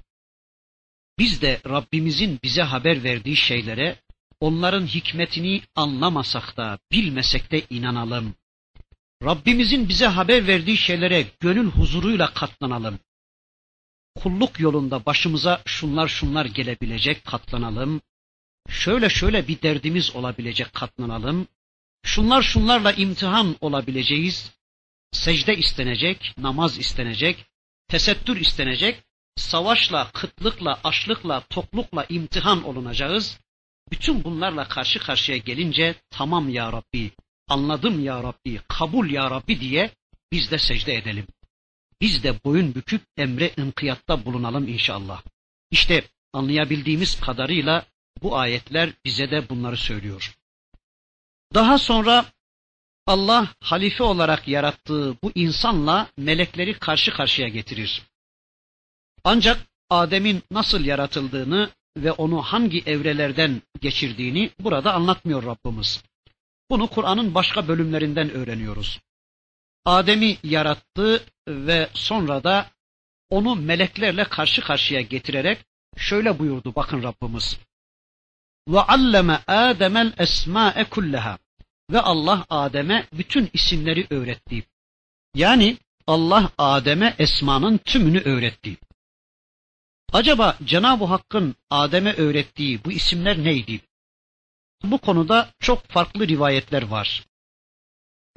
Biz 1.19 1.41
de 1.41 1.61
Rabbimizin 1.65 2.39
bize 2.43 2.61
haber 2.61 3.03
verdiği 3.03 3.35
şeylere 3.35 3.99
onların 4.39 4.85
hikmetini 4.87 5.61
anlamasak 5.75 6.57
da 6.57 6.79
bilmesek 6.91 7.51
de 7.51 7.65
inanalım. 7.69 8.35
Rabbimizin 9.23 9.89
bize 9.89 10.07
haber 10.07 10.47
verdiği 10.47 10.77
şeylere 10.77 11.25
gönül 11.39 11.67
huzuruyla 11.67 12.33
katlanalım. 12.33 12.99
Kulluk 14.15 14.59
yolunda 14.59 15.05
başımıza 15.05 15.61
şunlar 15.65 16.07
şunlar 16.07 16.45
gelebilecek 16.45 17.25
katlanalım. 17.25 18.01
Şöyle 18.69 19.09
şöyle 19.09 19.47
bir 19.47 19.61
derdimiz 19.61 20.15
olabilecek 20.15 20.73
katlanalım. 20.73 21.47
Şunlar 22.03 22.41
şunlarla 22.41 22.91
imtihan 22.91 23.55
olabileceğiz. 23.61 24.51
Secde 25.11 25.57
istenecek, 25.57 26.33
namaz 26.37 26.77
istenecek, 26.77 27.45
tesettür 27.87 28.37
istenecek, 28.37 29.03
savaşla, 29.35 30.11
kıtlıkla, 30.11 30.79
açlıkla, 30.83 31.39
toklukla 31.49 32.05
imtihan 32.09 32.63
olunacağız. 32.63 33.39
Bütün 33.91 34.23
bunlarla 34.23 34.67
karşı 34.67 34.99
karşıya 34.99 35.37
gelince 35.37 35.95
tamam 36.09 36.49
ya 36.49 36.71
Rabbi, 36.71 37.11
anladım 37.47 38.03
ya 38.03 38.23
Rabbi, 38.23 38.61
kabul 38.67 39.09
ya 39.09 39.31
Rabbi 39.31 39.59
diye 39.59 39.91
biz 40.31 40.51
de 40.51 40.57
secde 40.57 40.95
edelim. 40.95 41.27
Biz 42.01 42.23
de 42.23 42.43
boyun 42.43 42.75
büküp 42.75 43.01
emre 43.17 43.53
inkıyatta 43.57 44.25
bulunalım 44.25 44.67
inşallah. 44.67 45.21
İşte 45.71 46.03
anlayabildiğimiz 46.33 47.19
kadarıyla 47.19 47.85
bu 48.21 48.37
ayetler 48.37 48.89
bize 49.05 49.31
de 49.31 49.49
bunları 49.49 49.77
söylüyor. 49.77 50.37
Daha 51.53 51.77
sonra 51.77 52.25
Allah 53.07 53.47
halife 53.59 54.03
olarak 54.03 54.47
yarattığı 54.47 55.21
bu 55.23 55.31
insanla 55.35 56.07
melekleri 56.17 56.79
karşı 56.79 57.11
karşıya 57.11 57.47
getirir. 57.47 58.01
Ancak 59.23 59.67
Adem'in 59.89 60.43
nasıl 60.51 60.85
yaratıldığını 60.85 61.69
ve 62.03 62.11
onu 62.11 62.41
hangi 62.41 62.83
evrelerden 62.85 63.61
geçirdiğini 63.81 64.49
burada 64.59 64.93
anlatmıyor 64.93 65.43
Rabbimiz. 65.43 66.03
Bunu 66.69 66.87
Kur'an'ın 66.87 67.35
başka 67.35 67.67
bölümlerinden 67.67 68.29
öğreniyoruz. 68.29 68.99
Adem'i 69.85 70.37
yarattı 70.43 71.23
ve 71.47 71.89
sonra 71.93 72.43
da 72.43 72.71
onu 73.29 73.55
meleklerle 73.55 74.23
karşı 74.23 74.61
karşıya 74.61 75.01
getirerek 75.01 75.65
şöyle 75.97 76.39
buyurdu 76.39 76.75
bakın 76.75 77.03
Rabbimiz. 77.03 77.59
Ve 78.67 78.79
alleme 78.79 79.39
Adem'el 79.47 80.13
esma'e 80.17 80.83
kullaha. 80.83 81.37
Ve 81.91 82.01
Allah 82.01 82.45
Adem'e 82.49 83.07
bütün 83.13 83.49
isimleri 83.53 84.07
öğretti. 84.09 84.63
Yani 85.35 85.77
Allah 86.07 86.51
Adem'e 86.57 87.15
esmanın 87.19 87.77
tümünü 87.77 88.19
öğretti. 88.19 88.77
Acaba 90.13 90.57
Cenab-ı 90.63 91.05
Hakk'ın 91.05 91.55
Adem'e 91.69 92.13
öğrettiği 92.13 92.83
bu 92.83 92.91
isimler 92.91 93.37
neydi? 93.37 93.81
Bu 94.83 94.97
konuda 94.97 95.49
çok 95.59 95.87
farklı 95.87 96.27
rivayetler 96.27 96.83
var. 96.83 97.25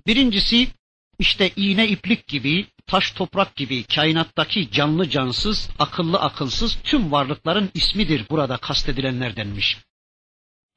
Birincisi 0.06 0.68
işte 1.18 1.50
iğne 1.56 1.88
iplik 1.88 2.26
gibi, 2.26 2.66
taş 2.86 3.10
toprak 3.10 3.56
gibi 3.56 3.84
kainattaki 3.84 4.70
canlı 4.70 5.08
cansız, 5.10 5.70
akıllı 5.78 6.20
akılsız 6.20 6.78
tüm 6.84 7.12
varlıkların 7.12 7.70
ismidir 7.74 8.26
burada 8.30 8.56
kastedilenler 8.56 9.36
denmiş. 9.36 9.78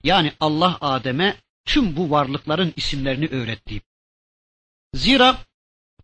Yani 0.03 0.33
Allah 0.39 0.77
Adem'e 0.81 1.37
tüm 1.65 1.95
bu 1.95 2.09
varlıkların 2.09 2.73
isimlerini 2.75 3.27
öğretti. 3.27 3.81
Zira 4.93 5.37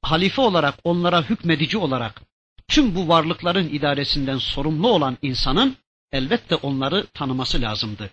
halife 0.01 0.41
olarak 0.41 0.75
onlara 0.83 1.29
hükmedici 1.29 1.77
olarak 1.77 2.28
tüm 2.69 2.95
bu 2.95 3.07
varlıkların 3.07 3.69
idaresinden 3.69 4.37
sorumlu 4.37 4.91
olan 4.91 5.17
insanın 5.21 5.77
elbette 6.11 6.55
onları 6.55 7.07
tanıması 7.13 7.61
lazımdı. 7.61 8.09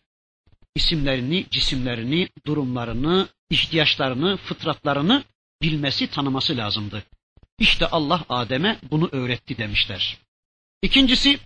İsimlerini, 0.74 1.46
cisimlerini, 1.50 2.28
durumlarını, 2.46 3.28
ihtiyaçlarını, 3.50 4.36
fıtratlarını 4.36 5.24
bilmesi, 5.62 6.06
tanıması 6.06 6.56
lazımdı. 6.56 7.04
İşte 7.58 7.86
Allah 7.86 8.24
Adem'e 8.28 8.78
bunu 8.90 9.08
öğretti 9.12 9.58
demişler. 9.58 10.18
İkincisi, 10.82 11.38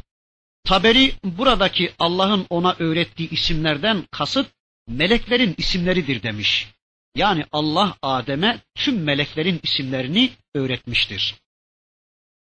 Taberi 0.65 1.13
buradaki 1.25 1.93
Allah'ın 1.99 2.47
ona 2.51 2.77
öğrettiği 2.79 3.31
isimlerden 3.31 4.05
kasıt 4.11 4.51
meleklerin 4.89 5.55
isimleridir 5.59 6.23
demiş. 6.23 6.69
Yani 7.17 7.45
Allah 7.53 7.97
Adem'e 8.03 8.61
tüm 8.75 9.03
meleklerin 9.03 9.61
isimlerini 9.63 10.31
öğretmiştir. 10.55 11.35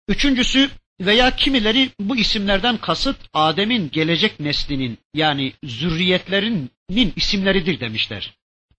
Üçüncüsü 0.08 0.70
veya 1.00 1.36
kimileri 1.36 1.90
bu 2.00 2.16
isimlerden 2.16 2.76
kasıt 2.76 3.16
Adem'in 3.32 3.90
gelecek 3.90 4.40
neslinin 4.40 4.98
yani 5.14 5.52
zürriyetlerinin 5.64 7.12
isimleridir 7.16 7.80
demişler. 7.80 8.36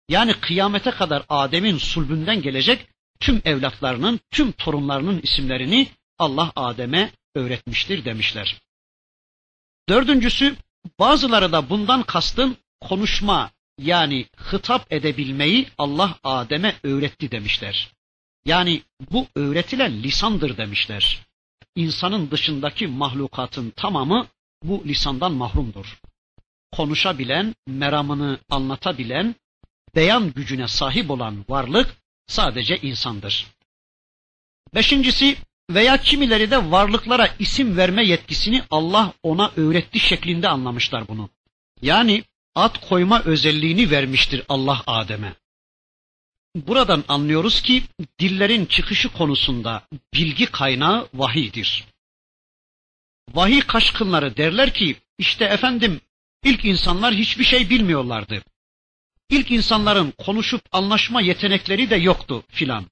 Yani 0.10 0.34
kıyamete 0.34 0.92
kadar 0.92 1.26
Adem'in 1.30 1.78
sulbünden 1.78 2.42
gelecek 2.42 2.88
tüm 3.20 3.42
evlatlarının, 3.46 4.20
tüm 4.32 4.52
torunlarının 4.52 5.20
isimlerini 5.24 5.88
Allah 6.18 6.52
Adem'e 6.56 7.12
öğretmiştir 7.36 8.06
demişler. 8.06 8.62
Dördüncüsü 9.90 10.56
bazıları 11.00 11.52
da 11.52 11.70
bundan 11.70 12.04
kastın 12.04 12.58
konuşma 12.82 13.52
yani 13.80 14.26
hitap 14.52 14.94
edebilmeyi 14.94 15.68
Allah 15.78 16.16
Adem'e 16.24 16.76
öğretti 16.84 17.32
demişler. 17.32 17.97
Yani 18.48 18.82
bu 19.12 19.28
öğretilen 19.36 20.04
lisandır 20.04 20.58
demişler. 20.58 21.20
İnsanın 21.76 22.32
dışındaki 22.32 22.88
mahlukatın 22.88 23.70
tamamı 23.70 24.28
bu 24.64 24.84
lisandan 24.86 25.32
mahrumdur. 25.32 26.00
Konuşabilen, 26.72 27.56
meramını 27.68 28.40
anlatabilen, 28.50 29.36
beyan 29.96 30.34
gücüne 30.34 30.68
sahip 30.68 31.12
olan 31.12 31.46
varlık 31.50 31.96
sadece 32.28 32.78
insandır. 32.78 33.48
Beşincisi 34.76 35.38
veya 35.70 35.98
kimileri 35.98 36.52
de 36.52 36.72
varlıklara 36.72 37.30
isim 37.40 37.78
verme 37.78 38.06
yetkisini 38.06 38.64
Allah 38.70 39.14
ona 39.24 39.52
öğretti 39.58 40.00
şeklinde 40.00 40.50
anlamışlar 40.50 41.08
bunu. 41.08 41.30
Yani 41.82 42.24
ad 42.56 42.90
koyma 42.90 43.22
özelliğini 43.24 43.92
vermiştir 43.92 44.44
Allah 44.50 44.84
Adem'e. 44.88 45.36
Buradan 46.68 47.04
anlıyoruz 47.08 47.62
ki 47.62 47.84
dillerin 48.20 48.66
çıkışı 48.66 49.10
konusunda 49.10 49.88
bilgi 50.14 50.46
kaynağı 50.46 51.08
vahiydir. 51.14 51.86
Vahiy 53.34 53.62
kaşkınları 53.62 54.38
derler 54.38 54.74
ki 54.74 54.96
işte 55.18 55.46
efendim 55.46 56.02
ilk 56.44 56.66
insanlar 56.66 57.14
hiçbir 57.14 57.44
şey 57.44 57.70
bilmiyorlardı. 57.70 58.44
İlk 59.30 59.52
insanların 59.52 60.14
konuşup 60.18 60.62
anlaşma 60.72 61.22
yetenekleri 61.22 61.90
de 61.90 61.96
yoktu 61.96 62.44
filan. 62.48 62.86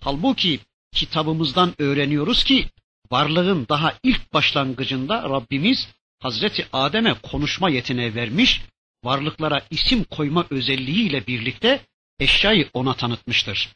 Halbuki 0.00 0.60
kitabımızdan 0.92 1.74
öğreniyoruz 1.78 2.44
ki 2.44 2.68
varlığın 3.10 3.66
daha 3.68 3.94
ilk 4.02 4.32
başlangıcında 4.32 5.22
Rabbimiz 5.22 5.88
Hazreti 6.18 6.66
Adem'e 6.72 7.14
konuşma 7.14 7.70
yeteneği 7.70 8.14
vermiş, 8.14 8.60
varlıklara 9.04 9.66
isim 9.70 10.04
koyma 10.04 10.46
özelliğiyle 10.50 11.26
birlikte 11.26 11.86
eşyayı 12.20 12.70
ona 12.74 12.94
tanıtmıştır. 12.94 13.68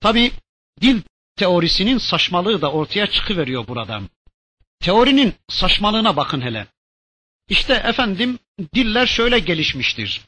Tabi 0.00 0.32
dil 0.80 1.02
teorisinin 1.36 1.98
saçmalığı 1.98 2.62
da 2.62 2.72
ortaya 2.72 3.06
çıkıveriyor 3.06 3.66
buradan. 3.66 4.08
Teorinin 4.80 5.34
saçmalığına 5.48 6.16
bakın 6.16 6.40
hele. 6.40 6.66
İşte 7.48 7.74
efendim 7.74 8.38
diller 8.74 9.06
şöyle 9.06 9.38
gelişmiştir. 9.38 10.20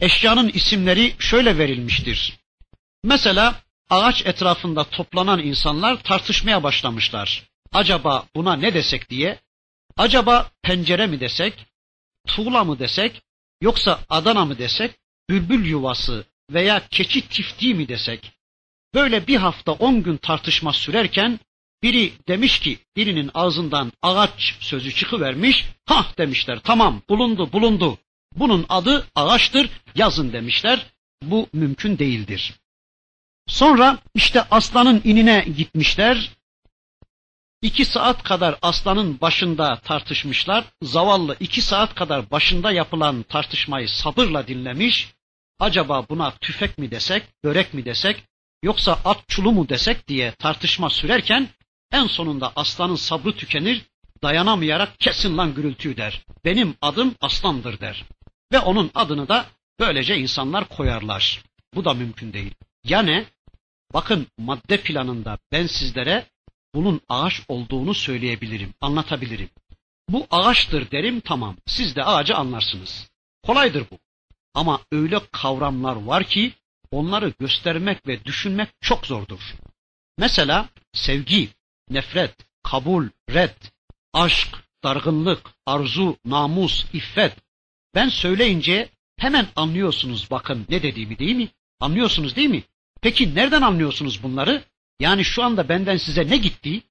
Eşyanın 0.00 0.48
isimleri 0.48 1.14
şöyle 1.18 1.58
verilmiştir. 1.58 2.38
Mesela 3.04 3.62
ağaç 3.90 4.26
etrafında 4.26 4.84
toplanan 4.84 5.38
insanlar 5.38 6.02
tartışmaya 6.02 6.62
başlamışlar. 6.62 7.48
Acaba 7.72 8.26
buna 8.34 8.56
ne 8.56 8.74
desek 8.74 9.10
diye. 9.10 9.40
Acaba 9.96 10.50
pencere 10.62 11.06
mi 11.06 11.20
desek, 11.20 11.66
tuğla 12.26 12.64
mı 12.64 12.78
desek, 12.78 13.22
yoksa 13.60 14.00
Adana 14.08 14.44
mı 14.44 14.58
desek, 14.58 14.98
bülbül 15.30 15.64
yuvası 15.66 16.24
veya 16.50 16.88
keçi 16.88 17.28
tiftiği 17.28 17.74
mi 17.74 17.88
desek. 17.88 18.32
Böyle 18.94 19.26
bir 19.26 19.36
hafta 19.36 19.72
on 19.72 20.02
gün 20.02 20.16
tartışma 20.16 20.72
sürerken 20.72 21.40
biri 21.82 22.12
demiş 22.28 22.60
ki 22.60 22.78
birinin 22.96 23.30
ağzından 23.34 23.92
ağaç 24.02 24.56
sözü 24.60 24.94
çıkıvermiş. 24.94 25.66
Hah 25.86 26.18
demişler 26.18 26.58
tamam 26.64 27.02
bulundu 27.08 27.52
bulundu. 27.52 27.98
Bunun 28.36 28.66
adı 28.68 29.06
ağaçtır 29.14 29.70
yazın 29.94 30.32
demişler. 30.32 30.86
Bu 31.22 31.48
mümkün 31.52 31.98
değildir. 31.98 32.54
Sonra 33.46 33.98
işte 34.14 34.42
aslanın 34.50 35.00
inine 35.04 35.46
gitmişler. 35.56 36.30
İki 37.62 37.84
saat 37.84 38.22
kadar 38.22 38.58
aslanın 38.62 39.20
başında 39.20 39.76
tartışmışlar. 39.76 40.64
Zavallı 40.82 41.36
iki 41.40 41.62
saat 41.62 41.94
kadar 41.94 42.30
başında 42.30 42.72
yapılan 42.72 43.22
tartışmayı 43.22 43.88
sabırla 43.88 44.46
dinlemiş. 44.46 45.14
Acaba 45.58 46.08
buna 46.08 46.30
tüfek 46.30 46.78
mi 46.78 46.90
desek, 46.90 47.22
börek 47.44 47.74
mi 47.74 47.84
desek, 47.84 48.24
yoksa 48.62 49.00
at 49.04 49.28
çulu 49.28 49.52
mu 49.52 49.68
desek 49.68 50.08
diye 50.08 50.32
tartışma 50.32 50.90
sürerken 50.90 51.48
en 51.92 52.06
sonunda 52.06 52.52
aslanın 52.56 52.96
sabrı 52.96 53.36
tükenir, 53.36 53.82
dayanamayarak 54.22 55.00
kesin 55.00 55.36
lan 55.36 55.54
gürültüyü 55.54 55.96
der. 55.96 56.24
Benim 56.44 56.74
adım 56.80 57.14
aslandır 57.20 57.80
der. 57.80 58.04
Ve 58.52 58.58
onun 58.58 58.90
adını 58.94 59.28
da 59.28 59.46
böylece 59.80 60.16
insanlar 60.16 60.68
koyarlar. 60.68 61.42
Bu 61.74 61.84
da 61.84 61.94
mümkün 61.94 62.32
değil. 62.32 62.54
Yani 62.84 63.26
bakın 63.94 64.26
madde 64.38 64.80
planında 64.80 65.38
ben 65.52 65.66
sizlere 65.66 66.26
bunun 66.74 67.00
ağaç 67.08 67.42
olduğunu 67.48 67.94
söyleyebilirim, 67.94 68.74
anlatabilirim. 68.80 69.50
Bu 70.08 70.26
ağaçtır 70.30 70.90
derim 70.90 71.20
tamam. 71.20 71.56
Siz 71.66 71.96
de 71.96 72.04
ağacı 72.04 72.34
anlarsınız. 72.34 73.10
Kolaydır 73.42 73.84
bu. 73.90 73.98
Ama 74.54 74.80
öyle 74.92 75.20
kavramlar 75.32 75.96
var 75.96 76.24
ki 76.24 76.52
onları 76.90 77.32
göstermek 77.38 78.06
ve 78.06 78.24
düşünmek 78.24 78.68
çok 78.80 79.06
zordur. 79.06 79.54
Mesela 80.18 80.68
sevgi, 80.92 81.48
nefret, 81.90 82.34
kabul, 82.62 83.08
red, 83.30 83.56
aşk, 84.12 84.48
dargınlık, 84.84 85.50
arzu, 85.66 86.16
namus, 86.24 86.86
iffet. 86.92 87.36
Ben 87.94 88.08
söyleyince 88.08 88.88
hemen 89.16 89.46
anlıyorsunuz 89.56 90.30
bakın 90.30 90.66
ne 90.68 90.82
dediğimi 90.82 91.18
değil 91.18 91.36
mi? 91.36 91.48
Anlıyorsunuz 91.80 92.36
değil 92.36 92.50
mi? 92.50 92.62
Peki 93.00 93.34
nereden 93.34 93.62
anlıyorsunuz 93.62 94.22
bunları? 94.22 94.64
Yani 95.00 95.24
şu 95.24 95.42
anda 95.42 95.68
benden 95.68 95.96
size 95.96 96.28
ne 96.30 96.36
gitti? 96.36 96.82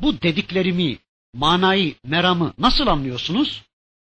Bu 0.00 0.22
dediklerimi, 0.22 0.98
manayı, 1.34 1.94
meramı 2.04 2.52
nasıl 2.58 2.86
anlıyorsunuz? 2.86 3.62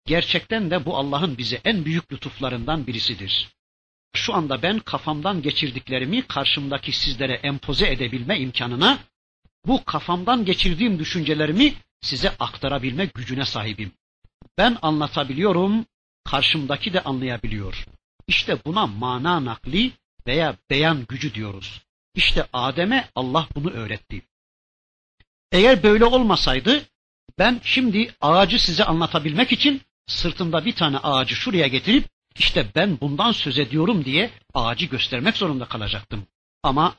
Gerçekten 0.06 0.72
de 0.72 0.86
bu 0.86 0.98
Allah'ın 0.98 1.38
bize 1.38 1.62
en 1.64 1.86
büyük 1.86 2.14
lütuflarından 2.14 2.88
birisidir. 2.88 3.50
Şu 4.16 4.34
anda 4.34 4.62
ben 4.62 4.80
kafamdan 4.80 5.42
geçirdiklerimi 5.42 6.22
karşımdaki 6.22 6.92
sizlere 6.92 7.34
empoze 7.34 7.92
edebilme 7.92 8.40
imkanına, 8.40 9.00
bu 9.66 9.86
kafamdan 9.86 10.46
geçirdiğim 10.46 11.00
düşüncelerimi 11.00 11.74
size 12.02 12.30
aktarabilme 12.30 13.06
gücüne 13.06 13.46
sahibim. 13.46 13.92
Ben 14.58 14.78
anlatabiliyorum, 14.82 15.86
karşımdaki 16.24 16.94
de 16.94 17.02
anlayabiliyor. 17.02 17.86
İşte 18.28 18.66
buna 18.66 18.88
mana 18.88 19.46
nakli 19.46 19.92
veya 20.28 20.58
beyan 20.70 21.06
gücü 21.10 21.34
diyoruz. 21.34 21.82
İşte 22.16 22.48
Adem'e 22.54 23.10
Allah 23.16 23.48
bunu 23.56 23.70
öğretti. 23.70 24.22
Eğer 25.52 25.84
böyle 25.84 26.06
olmasaydı 26.06 26.82
ben 27.40 27.62
şimdi 27.64 28.16
ağacı 28.22 28.64
size 28.64 28.84
anlatabilmek 28.84 29.52
için 29.52 29.82
sırtımda 30.08 30.66
bir 30.66 30.76
tane 30.76 30.98
ağacı 30.98 31.36
şuraya 31.36 31.68
getirip 31.68 32.10
işte 32.38 32.68
ben 32.76 33.00
bundan 33.02 33.32
söz 33.32 33.60
ediyorum 33.60 34.06
diye 34.06 34.32
ağacı 34.54 34.86
göstermek 34.86 35.38
zorunda 35.38 35.66
kalacaktım. 35.66 36.28
Ama 36.64 36.96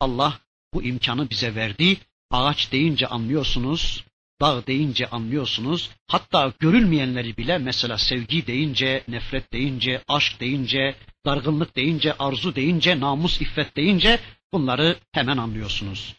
Allah 0.00 0.40
bu 0.74 0.82
imkanı 0.82 1.30
bize 1.30 1.54
verdi. 1.54 1.96
Ağaç 2.30 2.72
deyince 2.72 3.06
anlıyorsunuz, 3.06 4.04
dağ 4.40 4.66
deyince 4.66 5.06
anlıyorsunuz. 5.06 5.90
Hatta 6.06 6.52
görülmeyenleri 6.58 7.36
bile 7.36 7.58
mesela 7.58 7.98
sevgi 7.98 8.46
deyince, 8.46 9.04
nefret 9.08 9.52
deyince, 9.52 10.02
aşk 10.08 10.40
deyince, 10.40 10.94
dargınlık 11.26 11.76
deyince, 11.76 12.12
arzu 12.18 12.54
deyince, 12.54 13.00
namus, 13.00 13.40
iffet 13.40 13.76
deyince 13.76 14.20
bunları 14.52 14.96
hemen 15.12 15.36
anlıyorsunuz. 15.36 16.14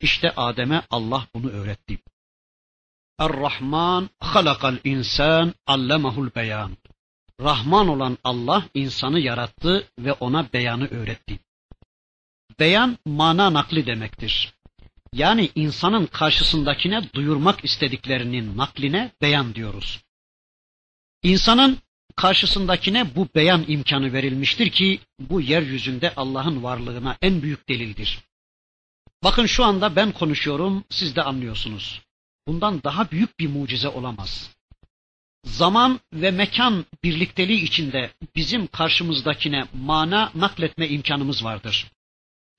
İşte 0.00 0.30
Adem'e 0.30 0.82
Allah 0.90 1.26
bunu 1.34 1.50
öğretti. 1.50 1.98
Er-Rahman 3.22 4.10
halakal 4.20 4.76
insan 4.84 5.54
allemahul 5.66 6.30
beyan. 6.36 6.76
Rahman 7.40 7.88
olan 7.88 8.18
Allah 8.24 8.64
insanı 8.74 9.20
yarattı 9.20 9.88
ve 9.98 10.12
ona 10.12 10.52
beyanı 10.52 10.88
öğretti. 10.88 11.40
Beyan 12.60 12.98
mana 13.06 13.52
nakli 13.52 13.86
demektir. 13.86 14.54
Yani 15.12 15.50
insanın 15.54 16.06
karşısındakine 16.06 17.12
duyurmak 17.14 17.64
istediklerinin 17.64 18.56
nakline 18.56 19.12
beyan 19.22 19.54
diyoruz. 19.54 20.02
İnsanın 21.22 21.78
karşısındakine 22.16 23.16
bu 23.16 23.28
beyan 23.34 23.64
imkanı 23.68 24.12
verilmiştir 24.12 24.70
ki 24.70 25.00
bu 25.18 25.40
yeryüzünde 25.40 26.14
Allah'ın 26.16 26.62
varlığına 26.62 27.16
en 27.22 27.42
büyük 27.42 27.68
delildir. 27.68 28.18
Bakın 29.24 29.46
şu 29.46 29.64
anda 29.64 29.96
ben 29.96 30.12
konuşuyorum, 30.12 30.84
siz 30.90 31.16
de 31.16 31.22
anlıyorsunuz. 31.22 32.02
Bundan 32.46 32.82
daha 32.82 33.10
büyük 33.10 33.38
bir 33.38 33.48
mucize 33.48 33.88
olamaz. 33.88 34.50
Zaman 35.44 36.00
ve 36.12 36.30
mekan 36.30 36.84
birlikteliği 37.04 37.62
içinde 37.62 38.10
bizim 38.36 38.66
karşımızdakine 38.66 39.64
mana 39.74 40.32
nakletme 40.34 40.88
imkanımız 40.88 41.44
vardır. 41.44 41.90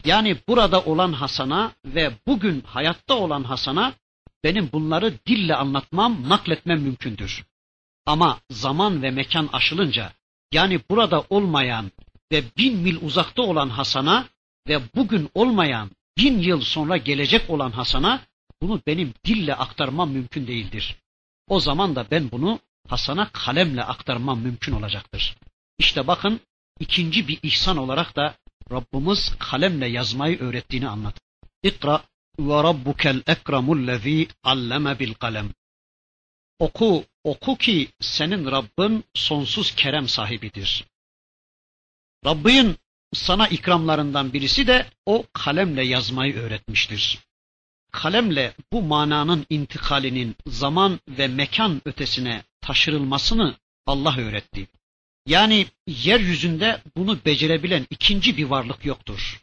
Yani 0.05 0.37
burada 0.47 0.81
olan 0.81 1.13
Hasan'a 1.13 1.71
ve 1.85 2.11
bugün 2.27 2.61
hayatta 2.61 3.17
olan 3.17 3.43
Hasan'a 3.43 3.93
benim 4.43 4.69
bunları 4.71 5.13
dille 5.27 5.55
anlatmam, 5.55 6.29
nakletmem 6.29 6.81
mümkündür. 6.81 7.43
Ama 8.05 8.39
zaman 8.49 9.01
ve 9.03 9.11
mekan 9.11 9.49
aşılınca 9.53 10.13
yani 10.51 10.81
burada 10.89 11.23
olmayan 11.29 11.91
ve 12.31 12.43
bin 12.57 12.77
mil 12.77 12.97
uzakta 13.01 13.41
olan 13.41 13.69
Hasan'a 13.69 14.27
ve 14.67 14.81
bugün 14.95 15.29
olmayan 15.33 15.91
bin 16.17 16.39
yıl 16.39 16.61
sonra 16.61 16.97
gelecek 16.97 17.49
olan 17.49 17.71
Hasan'a 17.71 18.21
bunu 18.63 18.81
benim 18.87 19.13
dille 19.25 19.55
aktarmam 19.55 20.11
mümkün 20.11 20.47
değildir. 20.47 20.95
O 21.47 21.59
zaman 21.59 21.95
da 21.95 22.07
ben 22.11 22.31
bunu 22.31 22.59
Hasan'a 22.87 23.29
kalemle 23.29 23.83
aktarmam 23.83 24.39
mümkün 24.41 24.73
olacaktır. 24.73 25.37
İşte 25.79 26.07
bakın 26.07 26.39
ikinci 26.79 27.27
bir 27.27 27.39
ihsan 27.43 27.77
olarak 27.77 28.15
da 28.15 28.35
Rabbimiz 28.71 29.35
kalemle 29.39 29.87
yazmayı 29.87 30.39
öğrettiğini 30.39 30.87
anlat. 30.87 31.19
İkra 31.63 32.03
ve 32.39 32.63
rabbukel 32.63 33.23
ekremullezî 33.27 34.27
alleme 34.43 34.99
bil 34.99 35.13
kalem. 35.13 35.49
Oku, 36.59 37.05
oku 37.23 37.57
ki 37.57 37.89
senin 37.99 38.51
Rabbin 38.51 39.03
sonsuz 39.13 39.75
kerem 39.75 40.07
sahibidir. 40.07 40.85
Rabbin 42.25 42.77
sana 43.13 43.47
ikramlarından 43.47 44.33
birisi 44.33 44.67
de 44.67 44.89
o 45.05 45.25
kalemle 45.33 45.85
yazmayı 45.85 46.35
öğretmiştir 46.35 47.19
Kalemle 47.92 48.54
bu 48.72 48.82
mananın 48.82 49.46
intikalinin 49.50 50.36
zaman 50.46 51.00
ve 51.08 51.28
mekan 51.28 51.82
ötesine 51.84 52.42
taşırılmasını 52.60 53.56
Allah 53.86 54.18
öğretti. 54.18 54.68
Yani 55.26 55.66
yeryüzünde 55.86 56.82
bunu 56.96 57.18
becerebilen 57.24 57.86
ikinci 57.90 58.36
bir 58.36 58.44
varlık 58.44 58.84
yoktur. 58.84 59.42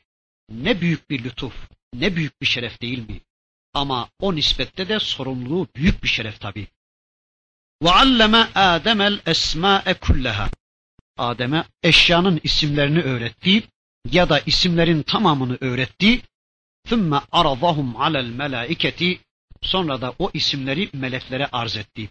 Ne 0.50 0.82
büyük 0.82 1.10
bir 1.10 1.24
lütuf, 1.24 1.54
ne 1.94 2.16
büyük 2.16 2.42
bir 2.42 2.46
şeref 2.46 2.82
değil 2.82 3.10
mi? 3.10 3.22
Ama 3.74 4.10
o 4.20 4.36
nispette 4.36 4.90
de 4.90 5.00
sorumluluğu 5.00 5.68
büyük 5.76 6.04
bir 6.04 6.08
şeref 6.08 6.40
tabi. 6.40 6.68
وَعَلَّمَ 7.84 8.52
آدَمَ 8.54 9.20
الْاَسْمَاءَ 9.20 9.94
كُلَّهَا 9.94 10.50
Adem'e 11.18 11.66
eşyanın 11.84 12.40
isimlerini 12.44 13.02
öğretti 13.02 13.64
ya 14.12 14.30
da 14.30 14.40
isimlerin 14.40 15.04
tamamını 15.04 15.58
öğretti. 15.62 16.22
Thumma 16.89 17.23
aradahum 17.33 17.97
alel 17.97 18.31
melaiketi 18.31 19.21
sonra 19.63 20.01
da 20.01 20.15
o 20.19 20.31
isimleri 20.35 20.91
meleklere 20.93 21.47
arz 21.53 21.77
etti. 21.77 22.11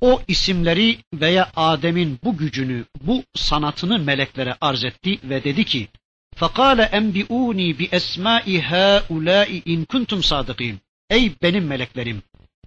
O 0.00 0.22
isimleri 0.28 0.98
veya 1.14 1.52
Adem'in 1.56 2.18
bu 2.24 2.36
gücünü, 2.36 2.84
bu 3.00 3.24
sanatını 3.34 3.98
meleklere 3.98 4.56
arz 4.60 4.84
etti 4.84 5.18
ve 5.24 5.44
dedi 5.44 5.64
ki: 5.64 5.88
"Fakale 6.34 6.82
enbiuni 6.82 7.78
bi 7.78 7.88
esma'i 7.92 8.60
haula'i 8.60 9.62
in 9.64 9.84
kuntum 9.84 10.22
sadikin." 10.22 10.80
Ey 11.10 11.32
benim 11.42 11.66
meleklerim, 11.66 12.22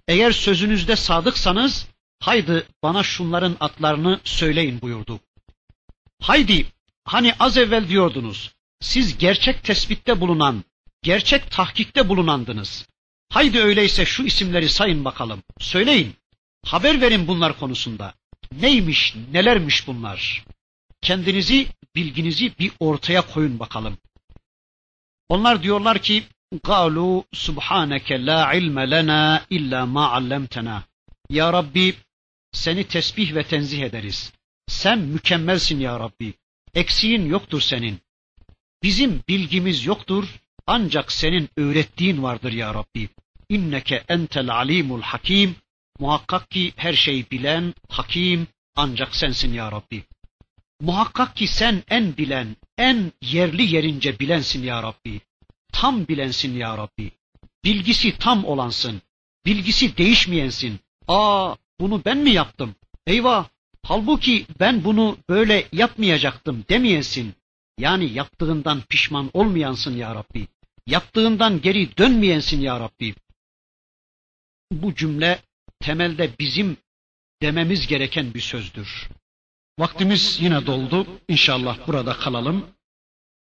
eğer 0.08 0.32
sözünüzde 0.32 0.96
sadıksanız 0.96 1.88
haydi 2.20 2.66
bana 2.82 3.02
şunların 3.02 3.56
adlarını 3.60 4.20
söyleyin 4.24 4.80
buyurdu. 4.80 5.20
Haydi 6.20 6.66
hani 7.04 7.34
az 7.40 7.58
evvel 7.58 7.88
diyordunuz 7.88 8.54
siz 8.80 9.18
gerçek 9.18 9.64
tespitte 9.64 10.20
bulunan 10.20 10.64
gerçek 11.05 11.51
tahkikte 11.51 12.09
bulunandınız. 12.09 12.87
Haydi 13.29 13.59
öyleyse 13.59 14.05
şu 14.05 14.23
isimleri 14.23 14.69
sayın 14.69 15.05
bakalım, 15.05 15.43
söyleyin. 15.59 16.15
Haber 16.65 17.01
verin 17.01 17.27
bunlar 17.27 17.59
konusunda. 17.59 18.13
Neymiş, 18.51 19.15
nelermiş 19.31 19.87
bunlar? 19.87 20.45
Kendinizi, 21.01 21.67
bilginizi 21.95 22.59
bir 22.59 22.71
ortaya 22.79 23.21
koyun 23.21 23.59
bakalım. 23.59 23.97
Onlar 25.29 25.63
diyorlar 25.63 26.01
ki, 26.01 26.23
قالوا 26.71 27.23
سبحانك 27.47 28.11
لا 28.11 28.39
علم 28.51 28.79
لنا 28.79 29.45
إلا 29.51 29.85
ما 29.85 30.05
علمتنا. 30.05 30.83
Ya 31.29 31.53
Rabbi 31.53 31.95
seni 32.51 32.83
tesbih 32.83 33.35
ve 33.35 33.43
tenzih 33.43 33.81
ederiz. 33.81 34.33
Sen 34.67 34.99
mükemmelsin 34.99 35.79
ya 35.79 35.99
Rabbi. 35.99 36.33
Eksiğin 36.73 37.25
yoktur 37.25 37.61
senin. 37.61 37.99
Bizim 38.83 39.23
bilgimiz 39.27 39.85
yoktur 39.85 40.27
ancak 40.66 41.12
senin 41.12 41.48
öğrettiğin 41.56 42.22
vardır 42.22 42.52
ya 42.52 42.74
Rabbi. 42.74 43.08
İnneke 43.48 44.04
entel 44.08 44.50
alimul 44.50 45.02
hakim. 45.02 45.56
Muhakkak 45.98 46.50
ki 46.50 46.72
her 46.76 46.92
şeyi 46.92 47.30
bilen, 47.30 47.74
hakim 47.88 48.46
ancak 48.76 49.16
sensin 49.16 49.52
ya 49.52 49.72
Rabbi. 49.72 50.04
Muhakkak 50.80 51.36
ki 51.36 51.46
sen 51.46 51.82
en 51.88 52.16
bilen, 52.16 52.56
en 52.78 53.12
yerli 53.22 53.74
yerince 53.74 54.18
bilensin 54.18 54.62
ya 54.62 54.82
Rabbi. 54.82 55.20
Tam 55.72 56.08
bilensin 56.08 56.56
ya 56.56 56.78
Rabbi. 56.78 57.10
Bilgisi 57.64 58.18
tam 58.18 58.44
olansın. 58.44 59.02
Bilgisi 59.46 59.96
değişmeyensin. 59.96 60.80
Aa 61.08 61.54
bunu 61.80 62.02
ben 62.04 62.18
mi 62.18 62.30
yaptım? 62.30 62.74
Eyvah! 63.06 63.48
Halbuki 63.82 64.46
ben 64.60 64.84
bunu 64.84 65.16
böyle 65.28 65.68
yapmayacaktım 65.72 66.64
demeyensin. 66.68 67.34
Yani 67.78 68.12
yaptığından 68.12 68.80
pişman 68.80 69.30
olmayansın 69.32 69.96
ya 69.96 70.14
Rabbi. 70.14 70.48
Yaptığından 70.86 71.60
geri 71.60 71.96
dönmeyensin 71.96 72.60
ya 72.60 72.80
Rabbi. 72.80 73.14
Bu 74.72 74.94
cümle 74.94 75.42
temelde 75.80 76.30
bizim 76.38 76.76
dememiz 77.42 77.86
gereken 77.86 78.34
bir 78.34 78.40
sözdür. 78.40 79.08
Vaktimiz 79.78 80.38
yine 80.40 80.66
doldu. 80.66 81.06
İnşallah 81.28 81.86
burada 81.86 82.12
kalalım. 82.12 82.66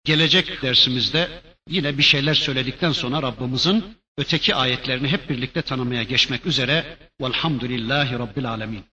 Gelecek 0.04 0.62
dersimizde 0.62 1.42
yine 1.70 1.98
bir 1.98 2.04
şeyler 2.04 2.34
söyledikten 2.34 2.92
sonra 2.92 3.22
Rabbimizin 3.22 3.98
öteki 4.18 4.56
ayetlerini 4.56 5.08
hep 5.08 5.30
birlikte 5.30 5.62
tanımaya 5.62 6.04
geçmek 6.04 6.46
üzere. 6.46 6.98
Velhamdülillahi 7.22 8.20
Rabbil 8.20 8.50
Alemin. 8.50 8.84